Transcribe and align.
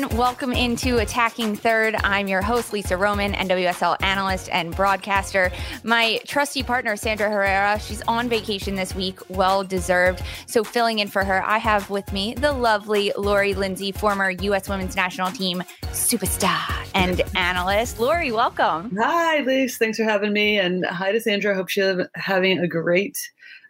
Everyone. 0.00 0.18
Welcome 0.18 0.52
into 0.52 0.98
Attacking 0.98 1.56
Third. 1.56 1.96
I'm 2.04 2.28
your 2.28 2.42
host, 2.42 2.72
Lisa 2.72 2.96
Roman, 2.96 3.32
NWSL 3.32 3.96
analyst 4.02 4.48
and 4.52 4.74
broadcaster. 4.74 5.50
My 5.84 6.20
trusty 6.26 6.62
partner, 6.62 6.96
Sandra 6.96 7.30
Herrera, 7.30 7.78
she's 7.80 8.02
on 8.02 8.28
vacation 8.28 8.74
this 8.74 8.94
week, 8.94 9.18
well 9.28 9.64
deserved. 9.64 10.22
So, 10.46 10.64
filling 10.64 11.00
in 11.00 11.08
for 11.08 11.24
her, 11.24 11.42
I 11.44 11.58
have 11.58 11.90
with 11.90 12.12
me 12.12 12.34
the 12.34 12.52
lovely 12.52 13.12
Lori 13.16 13.54
Lindsey, 13.54 13.92
former 13.92 14.30
U.S. 14.30 14.68
women's 14.68 14.96
national 14.96 15.30
team 15.32 15.62
superstar 15.86 16.88
and 16.94 17.22
analyst. 17.34 17.98
Lori, 17.98 18.32
welcome. 18.32 18.94
Hi, 18.98 19.40
Lisa. 19.40 19.78
Thanks 19.78 19.98
for 19.98 20.04
having 20.04 20.32
me. 20.32 20.58
And 20.58 20.84
hi 20.86 21.12
to 21.12 21.20
Sandra. 21.20 21.54
Hope 21.54 21.68
she's 21.68 21.96
having 22.14 22.58
a 22.58 22.68
great 22.68 23.18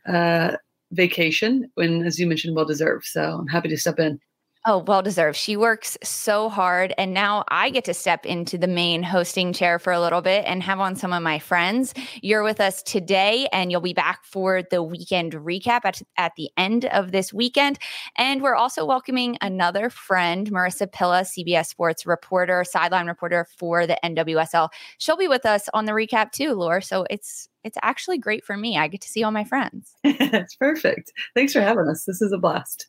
uh, 0.06 0.56
vacation 0.92 1.70
when, 1.74 2.04
as 2.04 2.18
you 2.18 2.26
mentioned, 2.26 2.56
well 2.56 2.64
deserved. 2.64 3.04
So, 3.06 3.22
I'm 3.22 3.48
happy 3.48 3.68
to 3.68 3.76
step 3.76 3.98
in. 3.98 4.20
Oh, 4.66 4.84
well 4.86 5.00
deserved. 5.00 5.38
She 5.38 5.56
works 5.56 5.96
so 6.02 6.50
hard. 6.50 6.92
And 6.98 7.14
now 7.14 7.44
I 7.48 7.70
get 7.70 7.84
to 7.86 7.94
step 7.94 8.26
into 8.26 8.58
the 8.58 8.66
main 8.66 9.02
hosting 9.02 9.54
chair 9.54 9.78
for 9.78 9.90
a 9.90 10.00
little 10.00 10.20
bit 10.20 10.44
and 10.46 10.62
have 10.62 10.78
on 10.80 10.96
some 10.96 11.14
of 11.14 11.22
my 11.22 11.38
friends. 11.38 11.94
You're 12.20 12.42
with 12.42 12.60
us 12.60 12.82
today, 12.82 13.48
and 13.54 13.70
you'll 13.70 13.80
be 13.80 13.94
back 13.94 14.22
for 14.22 14.62
the 14.62 14.82
weekend 14.82 15.32
recap 15.32 15.80
at, 15.84 16.02
at 16.18 16.32
the 16.36 16.50
end 16.58 16.84
of 16.86 17.10
this 17.10 17.32
weekend. 17.32 17.78
And 18.18 18.42
we're 18.42 18.54
also 18.54 18.84
welcoming 18.84 19.38
another 19.40 19.88
friend, 19.88 20.50
Marissa 20.50 20.92
Pilla, 20.92 21.22
CBS 21.22 21.68
Sports 21.68 22.04
reporter, 22.04 22.62
sideline 22.62 23.06
reporter 23.06 23.46
for 23.56 23.86
the 23.86 23.98
NWSL. 24.04 24.68
She'll 24.98 25.16
be 25.16 25.28
with 25.28 25.46
us 25.46 25.70
on 25.72 25.86
the 25.86 25.92
recap 25.92 26.32
too, 26.32 26.52
Laura. 26.52 26.82
So 26.82 27.06
it's 27.08 27.48
it's 27.64 27.78
actually 27.82 28.18
great 28.18 28.44
for 28.44 28.58
me. 28.58 28.76
I 28.76 28.88
get 28.88 29.00
to 29.02 29.08
see 29.08 29.22
all 29.22 29.32
my 29.32 29.44
friends. 29.44 29.94
It's 30.04 30.56
perfect. 30.56 31.12
Thanks 31.34 31.54
for 31.54 31.60
having 31.60 31.88
us. 31.88 32.04
This 32.04 32.20
is 32.20 32.32
a 32.32 32.38
blast. 32.38 32.86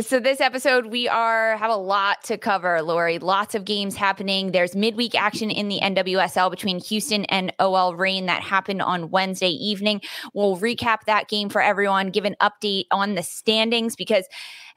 So 0.00 0.18
this 0.18 0.40
episode, 0.40 0.86
we 0.86 1.06
are 1.06 1.54
have 1.58 1.70
a 1.70 1.76
lot 1.76 2.24
to 2.24 2.38
cover, 2.38 2.80
Lori. 2.80 3.18
Lots 3.18 3.54
of 3.54 3.66
games 3.66 3.94
happening. 3.94 4.52
There's 4.52 4.74
midweek 4.74 5.14
action 5.14 5.50
in 5.50 5.68
the 5.68 5.80
NWSL 5.82 6.50
between 6.50 6.80
Houston 6.80 7.26
and 7.26 7.52
OL 7.58 7.94
Reign 7.94 8.24
that 8.24 8.40
happened 8.40 8.80
on 8.80 9.10
Wednesday 9.10 9.50
evening. 9.50 10.00
We'll 10.32 10.56
recap 10.56 11.00
that 11.04 11.28
game 11.28 11.50
for 11.50 11.60
everyone, 11.60 12.08
give 12.08 12.24
an 12.24 12.36
update 12.40 12.86
on 12.90 13.16
the 13.16 13.22
standings 13.22 13.94
because 13.94 14.24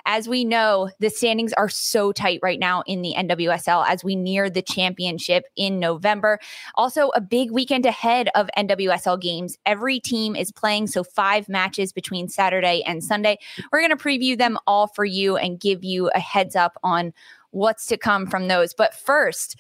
as 0.06 0.28
we 0.28 0.46
know, 0.46 0.90
the 1.00 1.10
standings 1.10 1.54
are 1.54 1.70
so 1.70 2.12
tight 2.12 2.40
right 2.44 2.60
now 2.60 2.84
in 2.86 3.02
the 3.02 3.14
NWSL 3.18 3.86
as 3.88 4.04
we 4.04 4.16
near 4.16 4.50
the 4.50 4.62
championship 4.62 5.46
in 5.56 5.80
November. 5.80 6.40
Also, 6.76 7.10
a 7.10 7.22
big 7.22 7.52
weekend 7.52 7.86
ahead 7.86 8.30
of 8.36 8.50
NWSL 8.58 9.20
games. 9.20 9.58
Every 9.66 10.00
team 10.00 10.36
is 10.36 10.52
playing, 10.52 10.88
so 10.88 11.04
five 11.04 11.50
matches 11.50 11.92
between 11.92 12.30
Saturday 12.30 12.84
and 12.86 13.04
Sunday. 13.04 13.38
We're 13.72 13.80
going 13.80 13.98
to 13.98 14.04
preview 14.04 14.38
them 14.38 14.58
all 14.68 14.88
for 14.88 15.06
you 15.06 15.38
and 15.38 15.60
give 15.60 15.84
you 15.84 16.10
a 16.14 16.20
heads 16.20 16.56
up 16.56 16.78
on 16.84 17.14
what's 17.52 17.88
to 17.88 17.98
come 17.98 18.28
from 18.28 18.48
those. 18.48 18.74
But 18.74 18.94
first, 18.94 19.56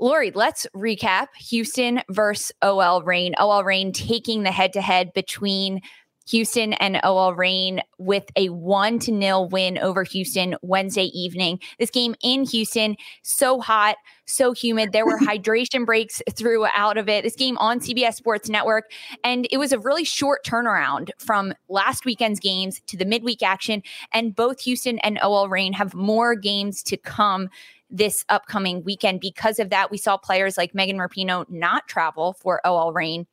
Lori, 0.00 0.30
let's 0.30 0.66
recap 0.74 1.26
Houston 1.38 2.02
versus 2.08 2.52
OL 2.62 3.02
Reign. 3.02 3.34
OL 3.38 3.64
Reign 3.64 3.92
taking 3.92 4.42
the 4.42 4.50
head 4.50 4.72
to 4.72 4.80
head 4.80 5.12
between 5.12 5.82
Houston 6.30 6.74
and 6.74 7.00
OL 7.02 7.34
Reign 7.34 7.82
with 7.98 8.24
a 8.36 8.48
one 8.50 8.98
to 9.00 9.10
nil 9.10 9.48
win 9.48 9.78
over 9.78 10.04
Houston 10.04 10.54
Wednesday 10.62 11.06
evening. 11.06 11.58
This 11.78 11.90
game 11.90 12.14
in 12.22 12.44
Houston, 12.44 12.96
so 13.22 13.60
hot, 13.60 13.96
so 14.26 14.52
humid. 14.52 14.92
There 14.92 15.04
were 15.04 15.18
hydration 15.22 15.84
breaks 15.84 16.22
throughout 16.30 16.96
of 16.98 17.08
it. 17.08 17.24
This 17.24 17.34
game 17.34 17.58
on 17.58 17.80
CBS 17.80 18.14
Sports 18.14 18.48
Network, 18.48 18.90
and 19.24 19.48
it 19.50 19.58
was 19.58 19.72
a 19.72 19.78
really 19.80 20.04
short 20.04 20.44
turnaround 20.44 21.10
from 21.18 21.52
last 21.68 22.04
weekend's 22.04 22.38
games 22.38 22.80
to 22.86 22.96
the 22.96 23.04
midweek 23.04 23.42
action. 23.42 23.82
And 24.12 24.34
both 24.34 24.60
Houston 24.60 25.00
and 25.00 25.18
OL 25.22 25.48
Reign 25.48 25.72
have 25.72 25.94
more 25.94 26.36
games 26.36 26.82
to 26.84 26.96
come 26.96 27.48
this 27.90 28.24
upcoming 28.28 28.84
weekend. 28.84 29.20
Because 29.20 29.58
of 29.58 29.70
that, 29.70 29.90
we 29.90 29.98
saw 29.98 30.16
players 30.16 30.56
like 30.56 30.74
Megan 30.76 30.98
Rapinoe 30.98 31.50
not 31.50 31.88
travel 31.88 32.34
for 32.34 32.64
OL 32.64 32.92
Reign 32.92 33.26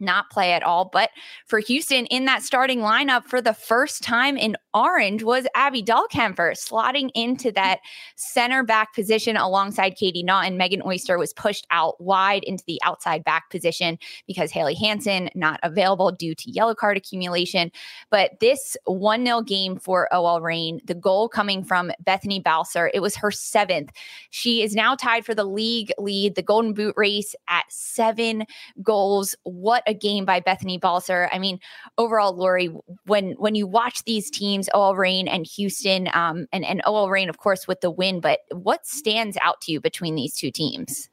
not 0.00 0.30
play 0.30 0.52
at 0.52 0.62
all. 0.62 0.90
But 0.92 1.10
for 1.46 1.58
Houston 1.60 2.06
in 2.06 2.24
that 2.24 2.42
starting 2.42 2.80
lineup 2.80 3.24
for 3.24 3.40
the 3.40 3.54
first 3.54 4.02
time 4.02 4.36
in 4.36 4.56
orange 4.74 5.22
was 5.22 5.46
Abby 5.54 5.82
Dahlkemper 5.82 6.52
slotting 6.52 7.10
into 7.14 7.52
that 7.52 7.80
center 8.16 8.62
back 8.62 8.94
position 8.94 9.36
alongside 9.36 9.96
Katie 9.96 10.22
Naughton. 10.22 10.56
Megan 10.56 10.82
Oyster 10.84 11.18
was 11.18 11.32
pushed 11.32 11.66
out 11.70 12.00
wide 12.00 12.44
into 12.44 12.64
the 12.66 12.80
outside 12.84 13.24
back 13.24 13.50
position 13.50 13.98
because 14.26 14.50
Haley 14.50 14.74
Hanson 14.74 15.30
not 15.34 15.60
available 15.62 16.12
due 16.12 16.34
to 16.34 16.50
yellow 16.50 16.74
card 16.74 16.96
accumulation. 16.96 17.70
But 18.10 18.40
this 18.40 18.76
1 18.84 19.24
0 19.24 19.42
game 19.42 19.76
for 19.76 20.12
OL 20.12 20.40
Reign, 20.40 20.80
the 20.84 20.94
goal 20.94 21.28
coming 21.28 21.64
from 21.64 21.92
Bethany 22.00 22.40
Balcer, 22.40 22.90
it 22.94 23.00
was 23.00 23.16
her 23.16 23.30
seventh. 23.30 23.90
She 24.30 24.62
is 24.62 24.74
now 24.74 24.94
tied 24.94 25.24
for 25.24 25.34
the 25.34 25.44
league 25.44 25.92
lead, 25.98 26.34
the 26.34 26.42
Golden 26.42 26.72
Boot 26.72 26.94
race 26.96 27.34
at 27.48 27.64
seven 27.68 28.44
goals. 28.82 29.34
What 29.44 29.82
a 29.90 29.94
game 29.94 30.24
by 30.24 30.40
Bethany 30.40 30.78
Balcer. 30.78 31.28
I 31.32 31.38
mean, 31.38 31.60
overall, 31.98 32.34
Lori, 32.34 32.70
when 33.06 33.32
when 33.32 33.54
you 33.54 33.66
watch 33.66 34.04
these 34.04 34.30
teams, 34.30 34.70
OL 34.72 34.96
Reign 34.96 35.28
and 35.28 35.46
Houston, 35.56 36.08
um, 36.14 36.46
and 36.52 36.64
and 36.64 36.80
OL 36.86 37.10
Reign, 37.10 37.28
of 37.28 37.38
course, 37.38 37.68
with 37.68 37.82
the 37.82 37.90
win, 37.90 38.20
but 38.20 38.40
what 38.52 38.86
stands 38.86 39.36
out 39.42 39.60
to 39.62 39.72
you 39.72 39.80
between 39.80 40.14
these 40.14 40.34
two 40.34 40.50
teams? 40.50 41.10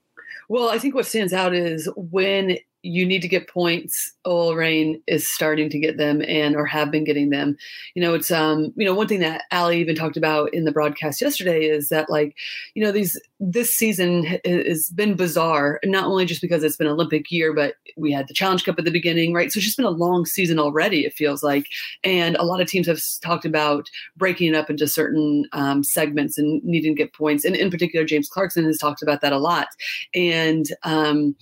Well, 0.49 0.69
I 0.69 0.77
think 0.77 0.95
what 0.95 1.05
stands 1.05 1.33
out 1.33 1.53
is 1.53 1.89
when 1.97 2.57
you 2.83 3.05
need 3.05 3.21
to 3.21 3.27
get 3.27 3.49
points. 3.49 4.13
OL 4.25 4.55
Reign 4.55 5.01
is 5.07 5.27
starting 5.27 5.69
to 5.69 5.79
get 5.79 5.97
them 5.97 6.21
and 6.21 6.55
or 6.55 6.65
have 6.65 6.91
been 6.91 7.03
getting 7.03 7.29
them. 7.29 7.57
You 7.95 8.01
know, 8.01 8.13
it's 8.13 8.31
um, 8.31 8.73
you 8.75 8.85
know, 8.85 8.93
one 8.93 9.07
thing 9.07 9.19
that 9.19 9.43
Ali 9.51 9.79
even 9.79 9.95
talked 9.95 10.17
about 10.17 10.53
in 10.53 10.65
the 10.65 10.71
broadcast 10.71 11.21
yesterday 11.21 11.65
is 11.65 11.89
that 11.89 12.09
like, 12.09 12.35
you 12.75 12.83
know, 12.83 12.91
these 12.91 13.19
this 13.39 13.75
season 13.75 14.23
has 14.45 14.89
been 14.89 15.15
bizarre, 15.15 15.79
not 15.85 16.05
only 16.05 16.25
just 16.25 16.41
because 16.41 16.63
it's 16.63 16.75
been 16.75 16.88
Olympic 16.88 17.31
year, 17.31 17.53
but 17.53 17.75
we 17.95 18.11
had 18.11 18.27
the 18.27 18.33
Challenge 18.33 18.63
Cup 18.63 18.79
at 18.79 18.85
the 18.85 18.91
beginning, 18.91 19.33
right? 19.33 19.51
So 19.51 19.57
it's 19.57 19.65
just 19.65 19.77
been 19.77 19.85
a 19.85 19.91
long 19.91 20.25
season 20.25 20.59
already, 20.59 21.05
it 21.05 21.13
feels 21.13 21.44
like. 21.44 21.67
And 22.03 22.35
a 22.38 22.44
lot 22.44 22.61
of 22.61 22.67
teams 22.67 22.88
have 22.88 22.99
talked 23.21 23.45
about 23.45 23.89
breaking 24.15 24.49
it 24.49 24.55
up 24.55 24.69
into 24.69 24.88
certain 24.88 25.45
um, 25.53 25.83
segments 25.83 26.38
and 26.38 26.63
needing 26.63 26.95
to 26.95 27.03
get 27.03 27.13
points. 27.13 27.45
And 27.45 27.56
in 27.56 27.69
particular, 27.69 28.06
James 28.06 28.30
Clarkson 28.30 28.65
has 28.65 28.77
talked 28.77 29.01
about 29.01 29.21
that 29.21 29.33
a 29.33 29.39
lot. 29.39 29.68
And 30.15 30.65
um, 30.83 31.35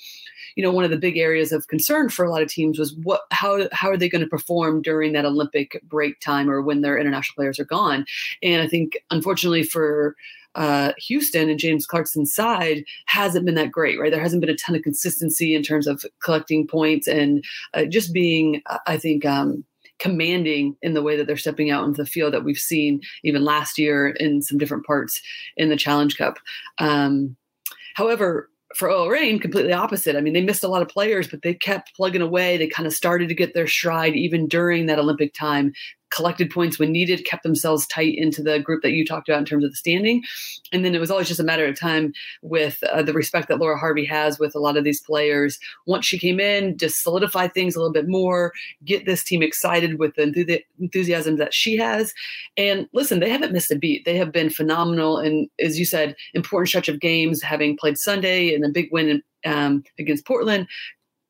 you 0.55 0.63
know, 0.63 0.71
one 0.71 0.85
of 0.85 0.91
the 0.91 0.97
big 0.97 1.17
areas 1.25 1.51
of 1.51 1.67
concern 1.67 2.09
for 2.09 2.23
a 2.23 2.31
lot 2.31 2.41
of 2.41 2.49
teams 2.49 2.79
was 2.79 2.95
what 3.03 3.21
how 3.31 3.67
how 3.71 3.89
are 3.89 3.97
they 3.97 4.09
going 4.09 4.23
to 4.23 4.27
perform 4.27 4.81
during 4.81 5.13
that 5.13 5.25
Olympic 5.25 5.81
break 5.83 6.19
time 6.19 6.49
or 6.49 6.61
when 6.61 6.81
their 6.81 6.97
international 6.97 7.35
players 7.35 7.59
are 7.59 7.65
gone? 7.65 8.05
And 8.41 8.61
I 8.61 8.67
think 8.67 8.97
unfortunately 9.11 9.63
for 9.63 10.15
uh, 10.55 10.93
Houston 10.97 11.49
and 11.49 11.59
James 11.59 11.85
Clarkson's 11.85 12.33
side 12.33 12.85
hasn't 13.07 13.45
been 13.45 13.55
that 13.55 13.71
great, 13.71 13.99
right? 13.99 14.11
There 14.11 14.21
hasn't 14.21 14.39
been 14.39 14.49
a 14.49 14.55
ton 14.55 14.75
of 14.75 14.83
consistency 14.83 15.53
in 15.53 15.63
terms 15.63 15.85
of 15.85 16.05
collecting 16.23 16.65
points 16.65 17.07
and 17.07 17.43
uh, 17.73 17.85
just 17.85 18.13
being, 18.13 18.61
I 18.87 18.97
think, 18.97 19.25
um, 19.25 19.65
commanding 19.99 20.75
in 20.81 20.93
the 20.93 21.01
way 21.01 21.15
that 21.15 21.27
they're 21.27 21.37
stepping 21.37 21.71
out 21.71 21.85
into 21.85 22.03
the 22.03 22.09
field 22.09 22.33
that 22.33 22.43
we've 22.43 22.57
seen 22.57 23.01
even 23.23 23.43
last 23.43 23.77
year 23.77 24.09
in 24.09 24.41
some 24.41 24.57
different 24.57 24.85
parts 24.85 25.21
in 25.57 25.69
the 25.69 25.77
Challenge 25.77 26.17
Cup. 26.17 26.37
Um, 26.79 27.35
however, 27.95 28.49
for 28.75 28.89
OL 28.89 29.09
Reign, 29.09 29.39
completely 29.39 29.73
opposite. 29.73 30.15
I 30.15 30.21
mean, 30.21 30.33
they 30.33 30.43
missed 30.43 30.63
a 30.63 30.67
lot 30.67 30.81
of 30.81 30.89
players, 30.89 31.27
but 31.27 31.41
they 31.41 31.53
kept 31.53 31.95
plugging 31.95 32.21
away. 32.21 32.57
They 32.57 32.67
kind 32.67 32.85
of 32.85 32.93
started 32.93 33.29
to 33.29 33.35
get 33.35 33.53
their 33.53 33.67
stride 33.67 34.15
even 34.15 34.47
during 34.47 34.85
that 34.85 34.99
Olympic 34.99 35.33
time. 35.33 35.73
Collected 36.11 36.49
points 36.49 36.79
when 36.79 36.91
needed, 36.91 37.25
kept 37.25 37.43
themselves 37.43 37.87
tight 37.87 38.15
into 38.17 38.41
the 38.41 38.59
group 38.59 38.81
that 38.83 38.91
you 38.91 39.05
talked 39.05 39.27
about 39.27 39.39
in 39.39 39.45
terms 39.45 39.63
of 39.63 39.71
the 39.71 39.75
standing. 39.75 40.23
And 40.71 40.85
then 40.85 40.95
it 40.95 40.99
was 40.99 41.11
always 41.11 41.27
just 41.27 41.39
a 41.39 41.43
matter 41.43 41.65
of 41.65 41.79
time 41.79 42.13
with 42.41 42.81
uh, 42.91 43.01
the 43.01 43.13
respect 43.13 43.47
that 43.49 43.59
Laura 43.59 43.77
Harvey 43.77 44.05
has 44.05 44.39
with 44.39 44.55
a 44.55 44.59
lot 44.59 44.77
of 44.77 44.83
these 44.83 45.01
players. 45.01 45.59
Once 45.85 46.05
she 46.05 46.19
came 46.19 46.39
in, 46.39 46.77
just 46.77 47.01
solidify 47.01 47.47
things 47.47 47.75
a 47.75 47.79
little 47.79 47.93
bit 47.93 48.07
more, 48.07 48.53
get 48.83 49.05
this 49.05 49.23
team 49.23 49.41
excited 49.41 49.99
with 49.99 50.15
the 50.15 50.61
enthusiasm 50.79 51.37
that 51.37 51.53
she 51.53 51.77
has. 51.77 52.13
And 52.57 52.87
listen, 52.93 53.19
they 53.19 53.29
haven't 53.29 53.53
missed 53.53 53.71
a 53.71 53.75
beat. 53.75 54.05
They 54.05 54.17
have 54.17 54.31
been 54.31 54.49
phenomenal. 54.49 55.17
And 55.17 55.49
as 55.59 55.77
you 55.79 55.85
said, 55.85 56.15
important 56.33 56.69
stretch 56.69 56.89
of 56.89 56.99
games, 56.99 57.41
having 57.41 57.77
played 57.77 57.97
Sunday 57.97 58.53
and 58.53 58.63
a 58.63 58.69
big 58.69 58.89
win 58.91 59.09
in, 59.09 59.23
um, 59.45 59.83
against 59.99 60.25
Portland, 60.25 60.67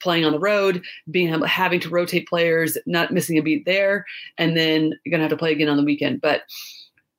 playing 0.01 0.25
on 0.25 0.31
the 0.31 0.39
road, 0.39 0.83
being 1.09 1.27
having 1.43 1.79
to 1.81 1.89
rotate 1.89 2.27
players, 2.27 2.77
not 2.85 3.11
missing 3.11 3.37
a 3.37 3.41
beat 3.41 3.65
there, 3.65 4.05
and 4.37 4.55
then 4.55 4.93
you're 5.03 5.11
gonna 5.11 5.23
have 5.23 5.31
to 5.31 5.37
play 5.37 5.51
again 5.51 5.69
on 5.69 5.77
the 5.77 5.83
weekend. 5.83 6.21
But 6.21 6.43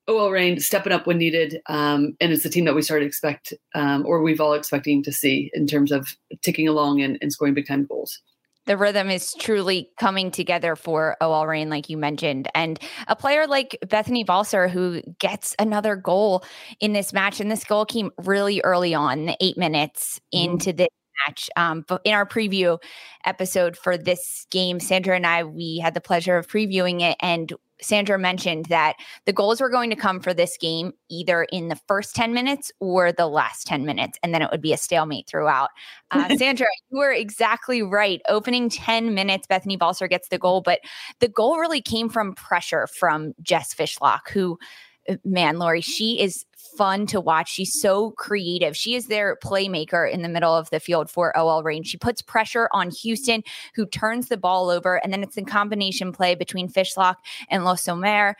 OL 0.09 0.31
Reign 0.31 0.61
stepping 0.61 0.93
up 0.93 1.07
when 1.07 1.19
needed, 1.19 1.61
um, 1.69 2.17
and 2.21 2.33
it's 2.33 2.45
the 2.45 2.51
team 2.51 2.65
that 2.65 2.75
we 2.75 2.83
started 2.83 3.05
to 3.05 3.09
expect, 3.09 3.53
um, 3.75 4.05
or 4.07 4.23
we've 4.23 4.41
all 4.41 4.55
expecting 4.55 5.03
to 5.03 5.13
see 5.13 5.51
in 5.53 5.67
terms 5.67 5.91
of 5.91 6.09
ticking 6.43 6.69
along 6.69 7.03
and, 7.03 7.19
and 7.21 7.33
scoring 7.33 7.55
big 7.55 7.67
time 7.67 7.87
goals 7.87 8.21
the 8.67 8.77
rhythm 8.77 9.09
is 9.11 9.33
truly 9.35 9.91
coming 9.99 10.31
together 10.31 10.77
for 10.77 11.17
OL 11.21 11.47
Reign, 11.47 11.71
like 11.71 11.89
you 11.89 11.97
mentioned. 11.97 12.49
And 12.55 12.79
a 13.09 13.17
player 13.17 13.47
like 13.47 13.79
Bethany 13.89 14.25
Balcer, 14.25 14.69
who 14.69 15.03
gets 15.19 15.55
another 15.59 15.97
goal 15.97 16.45
in 16.81 16.93
this 16.93 17.13
match, 17.13 17.41
and 17.41 17.51
this 17.51 17.65
goal 17.65 17.87
came 17.87 18.11
really 18.25 18.61
early 18.63 18.93
on, 18.93 19.27
the 19.27 19.37
eight 19.41 19.57
minutes 19.57 20.21
mm-hmm. 20.35 20.53
into 20.53 20.73
the 20.73 20.89
match. 21.27 21.49
Um, 21.57 21.85
but 21.87 22.01
in 22.05 22.15
our 22.15 22.27
preview 22.27 22.81
episode 23.25 23.77
for 23.77 23.97
this 23.97 24.47
game, 24.51 24.81
Sandra 24.81 25.17
and 25.17 25.27
I, 25.27 25.45
we 25.45 25.79
had 25.79 25.95
the 25.95 26.01
pleasure 26.01 26.37
of 26.37 26.49
previewing 26.49 27.01
it. 27.03 27.17
And 27.21 27.53
Sandra 27.81 28.19
mentioned 28.19 28.67
that 28.67 28.97
the 29.27 29.33
goals 29.33 29.61
were 29.61 29.69
going 29.69 29.91
to 29.91 29.97
come 29.97 30.21
for 30.21 30.33
this 30.33 30.57
game 30.57 30.93
either 31.11 31.45
in 31.53 31.69
the 31.69 31.79
first 31.87 32.15
10 32.17 32.33
minutes 32.33 32.73
or 32.81 33.13
the 33.13 33.27
last 33.27 33.67
10 33.67 33.85
minutes, 33.85 34.19
and 34.23 34.33
then 34.33 34.43
it 34.43 34.51
would 34.51 34.63
be 34.63 34.73
a 34.73 34.79
stalemate 34.79 35.27
throughout. 35.27 35.71
Uh, 36.11 36.35
Sandra, 36.37 36.67
you 36.91 36.99
were 36.99 37.13
exactly 37.13 37.83
right. 37.83 38.21
Opening 38.29 38.71
10 38.71 39.15
minutes, 39.15 39.47
Bethany 39.47 39.77
Balcer 39.77 40.09
gets 40.09 40.29
the 40.29 40.39
goal, 40.39 40.63
but 40.63 40.81
the 41.21 41.29
goal 41.29 41.59
really 41.59 41.83
came 41.83 42.09
from 42.09 42.35
pressure 42.35 42.87
from 42.87 43.35
Jess 43.43 43.75
Fishlock, 43.75 44.29
who 44.31 44.59
Uh, 45.09 45.17
man, 45.25 45.59
Lori, 45.59 45.81
mm-hmm. 45.81 45.91
she 45.91 46.21
is 46.21 46.45
fun 46.77 47.07
to 47.07 47.21
watch. 47.21 47.49
She's 47.49 47.81
so 47.81 48.11
creative. 48.13 48.77
She 48.77 48.95
is 48.95 49.07
their 49.07 49.37
playmaker 49.43 50.11
in 50.11 50.23
the 50.23 50.29
middle 50.29 50.55
of 50.55 50.71
the 50.71 50.81
field 50.81 51.11
for 51.11 51.37
OL 51.37 51.63
Reign. 51.63 51.83
She 51.83 51.97
puts 51.97 52.23
pressure 52.23 52.69
on 52.73 52.91
Houston, 52.91 53.43
who 53.75 53.87
turns 53.87 54.29
the 54.29 54.37
ball 54.37 54.71
over, 54.71 54.97
and 54.97 55.13
then 55.13 55.23
it's 55.23 55.37
a 55.37 55.43
combination 55.43 56.13
play 56.13 56.35
between 56.35 56.69
Fishlock 56.69 57.17
and 57.51 57.65
Lo 57.65 57.75
Sommer. 57.75 58.37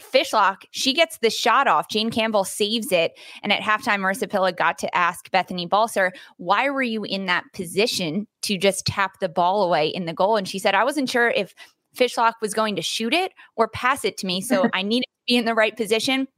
Fishlock, 0.00 0.64
she 0.72 0.92
gets 0.92 1.18
the 1.18 1.30
shot 1.30 1.68
off. 1.68 1.88
Jane 1.88 2.10
Campbell 2.10 2.44
saves 2.44 2.90
it. 2.90 3.12
And 3.42 3.52
at 3.52 3.62
halftime, 3.62 4.00
Marissa 4.00 4.28
Pilla 4.28 4.52
got 4.52 4.76
to 4.78 4.96
ask 4.96 5.30
Bethany 5.30 5.66
Balcer, 5.66 6.12
why 6.36 6.68
were 6.68 6.82
you 6.82 7.04
in 7.04 7.26
that 7.26 7.44
position 7.52 8.26
to 8.42 8.58
just 8.58 8.86
tap 8.86 9.20
the 9.20 9.28
ball 9.28 9.62
away 9.62 9.88
in 9.88 10.06
the 10.06 10.12
goal? 10.12 10.36
And 10.36 10.48
she 10.48 10.58
said, 10.58 10.74
I 10.74 10.82
wasn't 10.82 11.08
sure 11.08 11.30
if 11.30 11.54
Fishlock 11.96 12.34
was 12.42 12.54
going 12.54 12.74
to 12.76 12.82
shoot 12.82 13.14
it 13.14 13.32
or 13.54 13.68
pass 13.68 14.04
it 14.04 14.16
to 14.18 14.26
me. 14.26 14.40
So 14.40 14.68
I 14.74 14.82
needed 14.82 15.06
be 15.26 15.36
in 15.36 15.44
the 15.44 15.54
right 15.54 15.76
position 15.76 16.28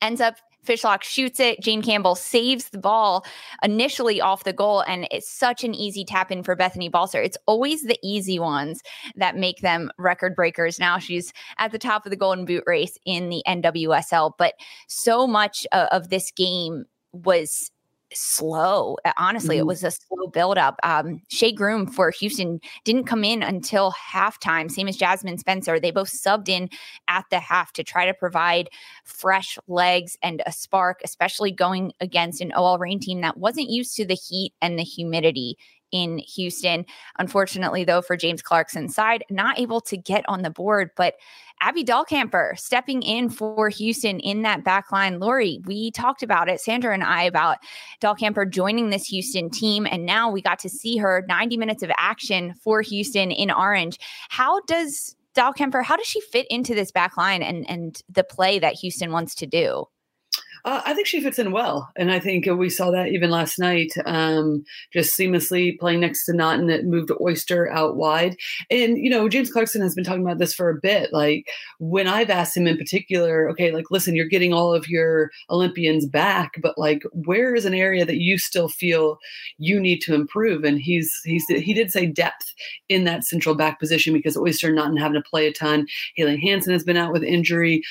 ends 0.00 0.20
up 0.20 0.36
Fishlock 0.64 1.02
shoots 1.02 1.40
it. 1.40 1.60
Jane 1.60 1.82
Campbell 1.82 2.14
saves 2.14 2.68
the 2.68 2.78
ball 2.78 3.26
initially 3.64 4.20
off 4.20 4.44
the 4.44 4.52
goal, 4.52 4.80
and 4.82 5.08
it's 5.10 5.28
such 5.28 5.64
an 5.64 5.74
easy 5.74 6.04
tap 6.04 6.30
in 6.30 6.44
for 6.44 6.54
Bethany 6.54 6.88
Balcer. 6.88 7.20
It's 7.20 7.36
always 7.46 7.82
the 7.82 7.98
easy 8.02 8.38
ones 8.38 8.80
that 9.16 9.36
make 9.36 9.60
them 9.60 9.90
record 9.98 10.36
breakers. 10.36 10.78
Now 10.78 10.98
she's 10.98 11.32
at 11.58 11.72
the 11.72 11.80
top 11.80 12.06
of 12.06 12.10
the 12.10 12.16
golden 12.16 12.44
boot 12.44 12.62
race 12.66 12.96
in 13.04 13.28
the 13.28 13.42
NWSL, 13.46 14.32
but 14.38 14.54
so 14.86 15.26
much 15.26 15.66
uh, 15.72 15.88
of 15.90 16.10
this 16.10 16.30
game 16.30 16.84
was 17.12 17.71
slow. 18.14 18.96
Honestly, 19.16 19.56
mm-hmm. 19.56 19.60
it 19.62 19.66
was 19.66 19.84
a 19.84 19.90
slow 19.90 20.26
buildup. 20.26 20.78
Um, 20.82 21.20
Shea 21.28 21.52
Groom 21.52 21.86
for 21.86 22.10
Houston 22.10 22.60
didn't 22.84 23.04
come 23.04 23.24
in 23.24 23.42
until 23.42 23.92
halftime, 23.92 24.70
same 24.70 24.88
as 24.88 24.96
Jasmine 24.96 25.38
Spencer. 25.38 25.78
They 25.78 25.90
both 25.90 26.10
subbed 26.10 26.48
in 26.48 26.68
at 27.08 27.24
the 27.30 27.40
half 27.40 27.72
to 27.74 27.84
try 27.84 28.06
to 28.06 28.14
provide 28.14 28.68
fresh 29.04 29.58
legs 29.68 30.16
and 30.22 30.42
a 30.46 30.52
spark, 30.52 31.00
especially 31.04 31.50
going 31.50 31.92
against 32.00 32.40
an 32.40 32.52
OL 32.52 32.78
Reign 32.78 33.00
team 33.00 33.20
that 33.20 33.36
wasn't 33.36 33.70
used 33.70 33.96
to 33.96 34.04
the 34.04 34.14
heat 34.14 34.52
and 34.60 34.78
the 34.78 34.84
humidity 34.84 35.56
in 35.92 36.18
Houston. 36.18 36.84
Unfortunately, 37.18 37.84
though, 37.84 38.02
for 38.02 38.16
James 38.16 38.42
Clarkson's 38.42 38.94
side, 38.94 39.24
not 39.30 39.58
able 39.58 39.80
to 39.82 39.96
get 39.96 40.24
on 40.28 40.42
the 40.42 40.50
board. 40.50 40.90
But 40.96 41.14
Abby 41.60 41.84
Dahlkemper 41.84 42.58
stepping 42.58 43.02
in 43.02 43.28
for 43.28 43.68
Houston 43.68 44.18
in 44.18 44.42
that 44.42 44.64
back 44.64 44.90
line. 44.90 45.20
Lori, 45.20 45.60
we 45.64 45.92
talked 45.92 46.22
about 46.22 46.48
it, 46.48 46.60
Sandra 46.60 46.92
and 46.92 47.04
I, 47.04 47.22
about 47.22 47.58
Dahlkemper 48.00 48.50
joining 48.50 48.90
this 48.90 49.06
Houston 49.06 49.48
team. 49.48 49.86
And 49.88 50.04
now 50.04 50.30
we 50.30 50.42
got 50.42 50.58
to 50.60 50.68
see 50.68 50.96
her 50.96 51.24
90 51.28 51.56
minutes 51.56 51.82
of 51.84 51.92
action 51.96 52.54
for 52.64 52.82
Houston 52.82 53.30
in 53.30 53.50
orange. 53.50 53.98
How 54.28 54.60
does 54.62 55.14
Dahlkemper, 55.36 55.84
how 55.84 55.96
does 55.96 56.06
she 56.06 56.20
fit 56.20 56.46
into 56.50 56.74
this 56.74 56.90
back 56.90 57.16
line 57.16 57.42
and, 57.42 57.68
and 57.70 58.02
the 58.08 58.24
play 58.24 58.58
that 58.58 58.74
Houston 58.74 59.12
wants 59.12 59.34
to 59.36 59.46
do? 59.46 59.86
Uh, 60.64 60.80
I 60.84 60.94
think 60.94 61.08
she 61.08 61.20
fits 61.20 61.40
in 61.40 61.50
well, 61.50 61.90
and 61.96 62.12
I 62.12 62.20
think 62.20 62.46
we 62.46 62.70
saw 62.70 62.92
that 62.92 63.08
even 63.08 63.30
last 63.30 63.58
night, 63.58 63.92
um, 64.06 64.64
just 64.92 65.18
seamlessly 65.18 65.76
playing 65.78 66.00
next 66.00 66.24
to 66.26 66.32
Naughton 66.32 66.68
that 66.68 66.84
moved 66.84 67.10
Oyster 67.20 67.68
out 67.70 67.96
wide. 67.96 68.36
And 68.70 68.96
you 68.96 69.10
know, 69.10 69.28
James 69.28 69.50
Clarkson 69.50 69.82
has 69.82 69.96
been 69.96 70.04
talking 70.04 70.24
about 70.24 70.38
this 70.38 70.54
for 70.54 70.70
a 70.70 70.80
bit. 70.80 71.12
Like 71.12 71.48
when 71.78 72.06
I've 72.06 72.30
asked 72.30 72.56
him 72.56 72.68
in 72.68 72.76
particular, 72.76 73.48
okay, 73.50 73.72
like 73.72 73.90
listen, 73.90 74.14
you're 74.14 74.26
getting 74.26 74.52
all 74.52 74.72
of 74.72 74.88
your 74.88 75.30
Olympians 75.50 76.06
back, 76.06 76.52
but 76.62 76.78
like 76.78 77.02
where 77.12 77.56
is 77.56 77.64
an 77.64 77.74
area 77.74 78.04
that 78.04 78.20
you 78.20 78.38
still 78.38 78.68
feel 78.68 79.18
you 79.58 79.80
need 79.80 79.98
to 80.02 80.14
improve? 80.14 80.62
And 80.62 80.80
he's 80.80 81.12
he's 81.24 81.46
he 81.48 81.74
did 81.74 81.90
say 81.90 82.06
depth 82.06 82.54
in 82.88 83.02
that 83.04 83.24
central 83.24 83.56
back 83.56 83.80
position 83.80 84.12
because 84.12 84.36
Oyster 84.36 84.72
not 84.72 84.96
having 84.96 85.20
to 85.20 85.28
play 85.28 85.48
a 85.48 85.52
ton. 85.52 85.86
Haley 86.14 86.40
Hanson 86.40 86.72
has 86.72 86.84
been 86.84 86.96
out 86.96 87.12
with 87.12 87.24
injury. 87.24 87.82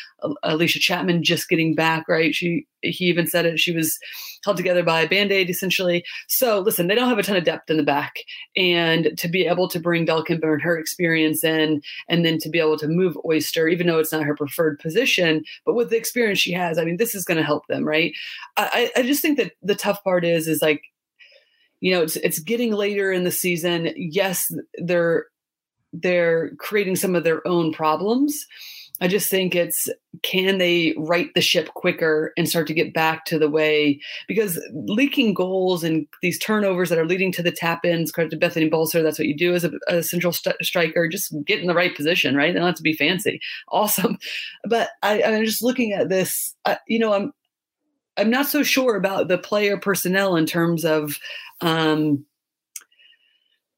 Allysha 0.45 0.79
Chapman 0.79 1.23
just 1.23 1.49
getting 1.49 1.75
back, 1.75 2.07
right? 2.07 2.33
She 2.33 2.60
he 2.81 3.05
even 3.05 3.27
said 3.27 3.45
it. 3.45 3.59
She 3.59 3.71
was 3.71 3.99
held 4.43 4.57
together 4.57 4.83
by 4.83 5.01
a 5.01 5.09
band 5.09 5.31
aid, 5.31 5.49
essentially. 5.49 6.03
So, 6.27 6.59
listen, 6.59 6.87
they 6.87 6.95
don't 6.95 7.09
have 7.09 7.19
a 7.19 7.23
ton 7.23 7.35
of 7.35 7.43
depth 7.43 7.69
in 7.69 7.77
the 7.77 7.83
back. 7.83 8.15
And 8.55 9.17
to 9.17 9.27
be 9.27 9.45
able 9.45 9.67
to 9.69 9.79
bring 9.79 10.05
Dahlkemper 10.05 10.53
and 10.53 10.61
her 10.61 10.77
experience 10.77 11.43
in, 11.43 11.81
and 12.09 12.25
then 12.25 12.37
to 12.39 12.49
be 12.49 12.59
able 12.59 12.77
to 12.79 12.87
move 12.87 13.17
Oyster, 13.25 13.67
even 13.67 13.87
though 13.87 13.99
it's 13.99 14.11
not 14.11 14.23
her 14.23 14.35
preferred 14.35 14.79
position, 14.79 15.43
but 15.65 15.75
with 15.75 15.89
the 15.89 15.97
experience 15.97 16.39
she 16.39 16.53
has, 16.53 16.77
I 16.77 16.85
mean, 16.85 16.97
this 16.97 17.15
is 17.15 17.25
going 17.25 17.37
to 17.37 17.43
help 17.43 17.67
them, 17.67 17.83
right? 17.83 18.13
I, 18.57 18.91
I 18.95 19.03
just 19.03 19.21
think 19.21 19.37
that 19.37 19.53
the 19.61 19.75
tough 19.75 20.03
part 20.03 20.25
is, 20.25 20.47
is 20.47 20.61
like, 20.61 20.81
you 21.79 21.91
know, 21.91 22.03
it's 22.03 22.15
it's 22.17 22.39
getting 22.39 22.71
later 22.73 23.11
in 23.11 23.23
the 23.23 23.31
season. 23.31 23.91
Yes, 23.95 24.53
they're 24.75 25.25
they're 25.93 26.51
creating 26.57 26.95
some 26.95 27.15
of 27.15 27.23
their 27.23 27.45
own 27.47 27.73
problems 27.73 28.45
I 29.01 29.07
just 29.07 29.29
think 29.31 29.55
it's 29.55 29.89
can 30.21 30.59
they 30.59 30.93
right 30.95 31.29
the 31.33 31.41
ship 31.41 31.69
quicker 31.73 32.31
and 32.37 32.47
start 32.47 32.67
to 32.67 32.73
get 32.73 32.93
back 32.93 33.25
to 33.25 33.39
the 33.39 33.49
way 33.49 33.99
because 34.27 34.61
leaking 34.73 35.33
goals 35.33 35.83
and 35.83 36.05
these 36.21 36.37
turnovers 36.37 36.89
that 36.89 36.99
are 36.99 37.05
leading 37.05 37.31
to 37.33 37.43
the 37.43 37.51
tap 37.51 37.83
ins. 37.83 38.11
Credit 38.11 38.29
to 38.29 38.37
Bethany 38.37 38.69
Balcer, 38.69 39.01
that's 39.01 39.17
what 39.17 39.27
you 39.27 39.35
do 39.35 39.55
as 39.55 39.63
a, 39.63 39.71
a 39.87 40.03
central 40.03 40.31
st- 40.31 40.55
striker. 40.61 41.07
Just 41.07 41.33
get 41.45 41.59
in 41.59 41.67
the 41.67 41.73
right 41.73 41.95
position, 41.95 42.35
right? 42.35 42.53
They 42.53 42.59
don't 42.59 42.67
have 42.67 42.75
to 42.75 42.83
be 42.83 42.93
fancy. 42.93 43.39
Awesome, 43.71 44.17
but 44.65 44.89
I, 45.01 45.21
am 45.21 45.45
just 45.45 45.63
looking 45.63 45.93
at 45.93 46.09
this. 46.09 46.53
You 46.87 46.99
know, 46.99 47.13
I'm 47.13 47.31
I'm 48.17 48.29
not 48.29 48.47
so 48.47 48.63
sure 48.63 48.95
about 48.95 49.27
the 49.27 49.37
player 49.37 49.77
personnel 49.77 50.35
in 50.35 50.45
terms 50.45 50.85
of. 50.85 51.17
Um, 51.61 52.25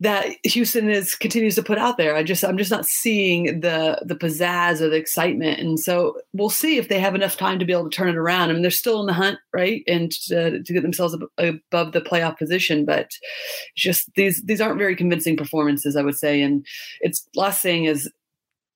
that 0.04 0.36
Houston 0.44 0.90
is 0.90 1.16
continues 1.16 1.56
to 1.56 1.64
put 1.64 1.78
out 1.78 1.96
there. 1.96 2.14
I 2.16 2.24
just 2.24 2.44
I'm 2.44 2.58
just 2.58 2.70
not 2.70 2.86
seeing 2.86 3.62
the 3.62 3.98
the 4.06 4.16
pizzazz 4.16 4.82
or 4.82 4.90
the 4.90 4.98
excitement, 4.98 5.62
and 5.62 5.80
so 5.80 6.20
we'll 6.34 6.50
see 6.50 6.78
if 6.78 6.90
they 6.90 7.00
have 7.00 7.16
enough 7.16 7.38
time 7.38 7.58
to 7.58 7.66
be 7.66 7.72
able 7.72 7.90
to 7.90 7.96
turn 7.96 8.10
it 8.10 8.18
around. 8.18 8.50
I 8.50 8.54
mean, 8.54 8.62
they're 8.64 8.72
still 8.72 9.00
in 9.00 9.08
the 9.08 9.14
hunt, 9.14 9.40
right, 9.54 9.82
and 9.88 10.12
to, 10.28 10.62
to 10.62 10.74
get 10.74 10.84
themselves 10.84 11.16
above 11.38 11.94
the 11.94 12.02
playoff 12.02 12.38
position, 12.38 12.84
but 12.84 13.12
just 13.78 14.14
these 14.16 14.42
these 14.44 14.60
aren't 14.60 14.78
very 14.78 14.96
convincing 14.96 15.38
performances, 15.38 15.96
I 15.96 16.02
would 16.02 16.18
say. 16.18 16.42
And 16.42 16.66
it's 17.00 17.26
last 17.34 17.62
thing 17.62 17.86
is 17.86 18.12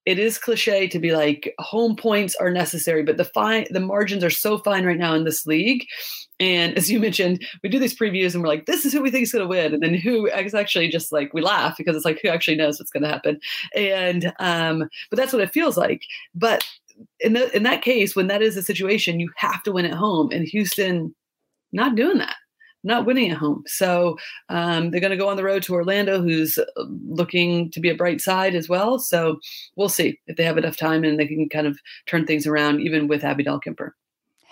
it 0.07 0.19
is 0.19 0.37
cliche 0.37 0.87
to 0.87 0.99
be 0.99 1.11
like 1.11 1.53
home 1.59 1.93
points 1.97 2.33
are 2.35 2.49
necessary, 2.49 3.03
but 3.03 3.17
the 3.17 3.25
fine 3.25 3.65
the 3.71 3.81
margins 3.81 4.23
are 4.23 4.29
so 4.29 4.57
fine 4.57 4.85
right 4.85 4.97
now 4.97 5.13
in 5.13 5.25
this 5.25 5.45
league. 5.45 5.85
And 6.39 6.77
as 6.77 6.89
you 6.89 6.97
mentioned, 7.07 7.45
we 7.61 7.67
do 7.67 7.77
these 7.77 7.97
previews 7.97 8.33
and 8.33 8.41
we're 8.41 8.47
like, 8.47 8.67
this 8.67 8.85
is 8.85 8.93
who 8.93 9.01
we 9.01 9.11
think 9.11 9.23
is 9.23 9.33
going 9.33 9.43
to 9.43 9.49
win, 9.49 9.73
and 9.73 9.83
then 9.83 9.95
who 9.95 10.27
is 10.27 10.53
actually 10.53 10.87
just 10.87 11.11
like 11.11 11.33
we 11.33 11.41
laugh 11.41 11.75
because 11.77 11.93
it's 11.93 12.05
like 12.05 12.19
who 12.23 12.29
actually 12.29 12.55
knows 12.55 12.79
what's 12.79 12.89
going 12.89 13.03
to 13.03 13.09
happen. 13.09 13.37
And 13.75 14.31
um, 14.39 14.87
but 15.09 15.17
that's 15.17 15.33
what 15.33 15.41
it 15.41 15.51
feels 15.51 15.75
like. 15.75 16.01
But 16.33 16.63
in 17.19 17.33
the, 17.33 17.53
in 17.53 17.63
that 17.63 17.81
case, 17.81 18.15
when 18.15 18.27
that 18.27 18.41
is 18.41 18.55
the 18.55 18.63
situation, 18.63 19.19
you 19.19 19.29
have 19.35 19.61
to 19.63 19.73
win 19.73 19.85
at 19.85 19.91
home, 19.91 20.31
and 20.31 20.47
Houston 20.47 21.13
not 21.73 21.95
doing 21.95 22.19
that 22.19 22.37
not 22.87 23.05
winning 23.05 23.31
at 23.31 23.37
home. 23.37 23.63
So 23.67 24.17
um, 24.49 24.89
they're 24.89 25.01
going 25.01 25.11
to 25.11 25.17
go 25.17 25.29
on 25.29 25.37
the 25.37 25.43
road 25.43 25.63
to 25.63 25.73
Orlando, 25.73 26.21
who's 26.21 26.57
uh, 26.57 26.63
looking 27.05 27.69
to 27.71 27.79
be 27.79 27.89
a 27.89 27.95
bright 27.95 28.21
side 28.21 28.55
as 28.55 28.67
well. 28.67 28.97
So 28.97 29.39
we'll 29.75 29.89
see 29.89 30.19
if 30.27 30.37
they 30.37 30.43
have 30.43 30.57
enough 30.57 30.77
time 30.77 31.03
and 31.03 31.19
they 31.19 31.27
can 31.27 31.49
kind 31.49 31.67
of 31.67 31.77
turn 32.07 32.25
things 32.25 32.47
around, 32.47 32.81
even 32.81 33.07
with 33.07 33.23
Abby 33.23 33.43
Dahlkemper 33.43 33.91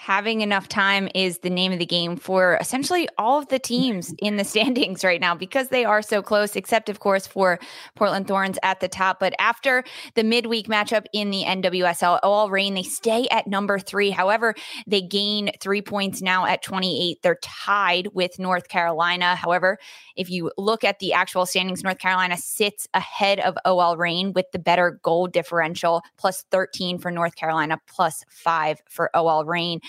having 0.05 0.41
enough 0.41 0.67
time 0.67 1.09
is 1.15 1.39
the 1.39 1.49
name 1.49 1.71
of 1.71 1.79
the 1.79 1.85
game 1.85 2.15
for 2.15 2.59
essentially 2.61 3.09
all 3.17 3.39
of 3.39 3.47
the 3.47 3.57
teams 3.57 4.13
in 4.19 4.37
the 4.37 4.43
standings 4.43 5.03
right 5.03 5.19
now 5.19 5.33
because 5.33 5.69
they 5.69 5.83
are 5.83 6.03
so 6.03 6.21
close, 6.21 6.55
except, 6.55 6.89
of 6.89 6.99
course, 6.99 7.25
for 7.25 7.57
Portland 7.95 8.27
Thorns 8.27 8.59
at 8.61 8.81
the 8.81 8.87
top. 8.87 9.19
But 9.19 9.33
after 9.39 9.83
the 10.13 10.23
midweek 10.23 10.67
matchup 10.67 11.07
in 11.11 11.31
the 11.31 11.43
NWSL, 11.43 12.19
OL 12.21 12.51
Reign, 12.51 12.75
they 12.75 12.83
stay 12.83 13.27
at 13.31 13.47
number 13.47 13.79
three. 13.79 14.11
However, 14.11 14.53
they 14.85 15.01
gain 15.01 15.49
three 15.59 15.81
points 15.81 16.21
now 16.21 16.45
at 16.45 16.61
28. 16.61 17.23
They're 17.23 17.39
tied 17.41 18.09
with 18.13 18.37
North 18.37 18.67
Carolina. 18.67 19.35
However, 19.35 19.79
if 20.15 20.29
you 20.29 20.51
look 20.55 20.83
at 20.83 20.99
the 20.99 21.13
actual 21.13 21.47
standings, 21.47 21.83
North 21.83 21.97
Carolina 21.97 22.37
sits 22.37 22.87
ahead 22.93 23.39
of 23.39 23.57
OL 23.65 23.97
Reign 23.97 24.33
with 24.33 24.45
the 24.51 24.59
better 24.59 24.99
goal 25.01 25.25
differential, 25.25 26.03
plus 26.15 26.45
13 26.51 26.99
for 26.99 27.09
North 27.09 27.35
Carolina, 27.35 27.79
plus 27.87 28.23
five 28.29 28.79
for 28.87 29.09
OL 29.15 29.45
Reign. 29.45 29.79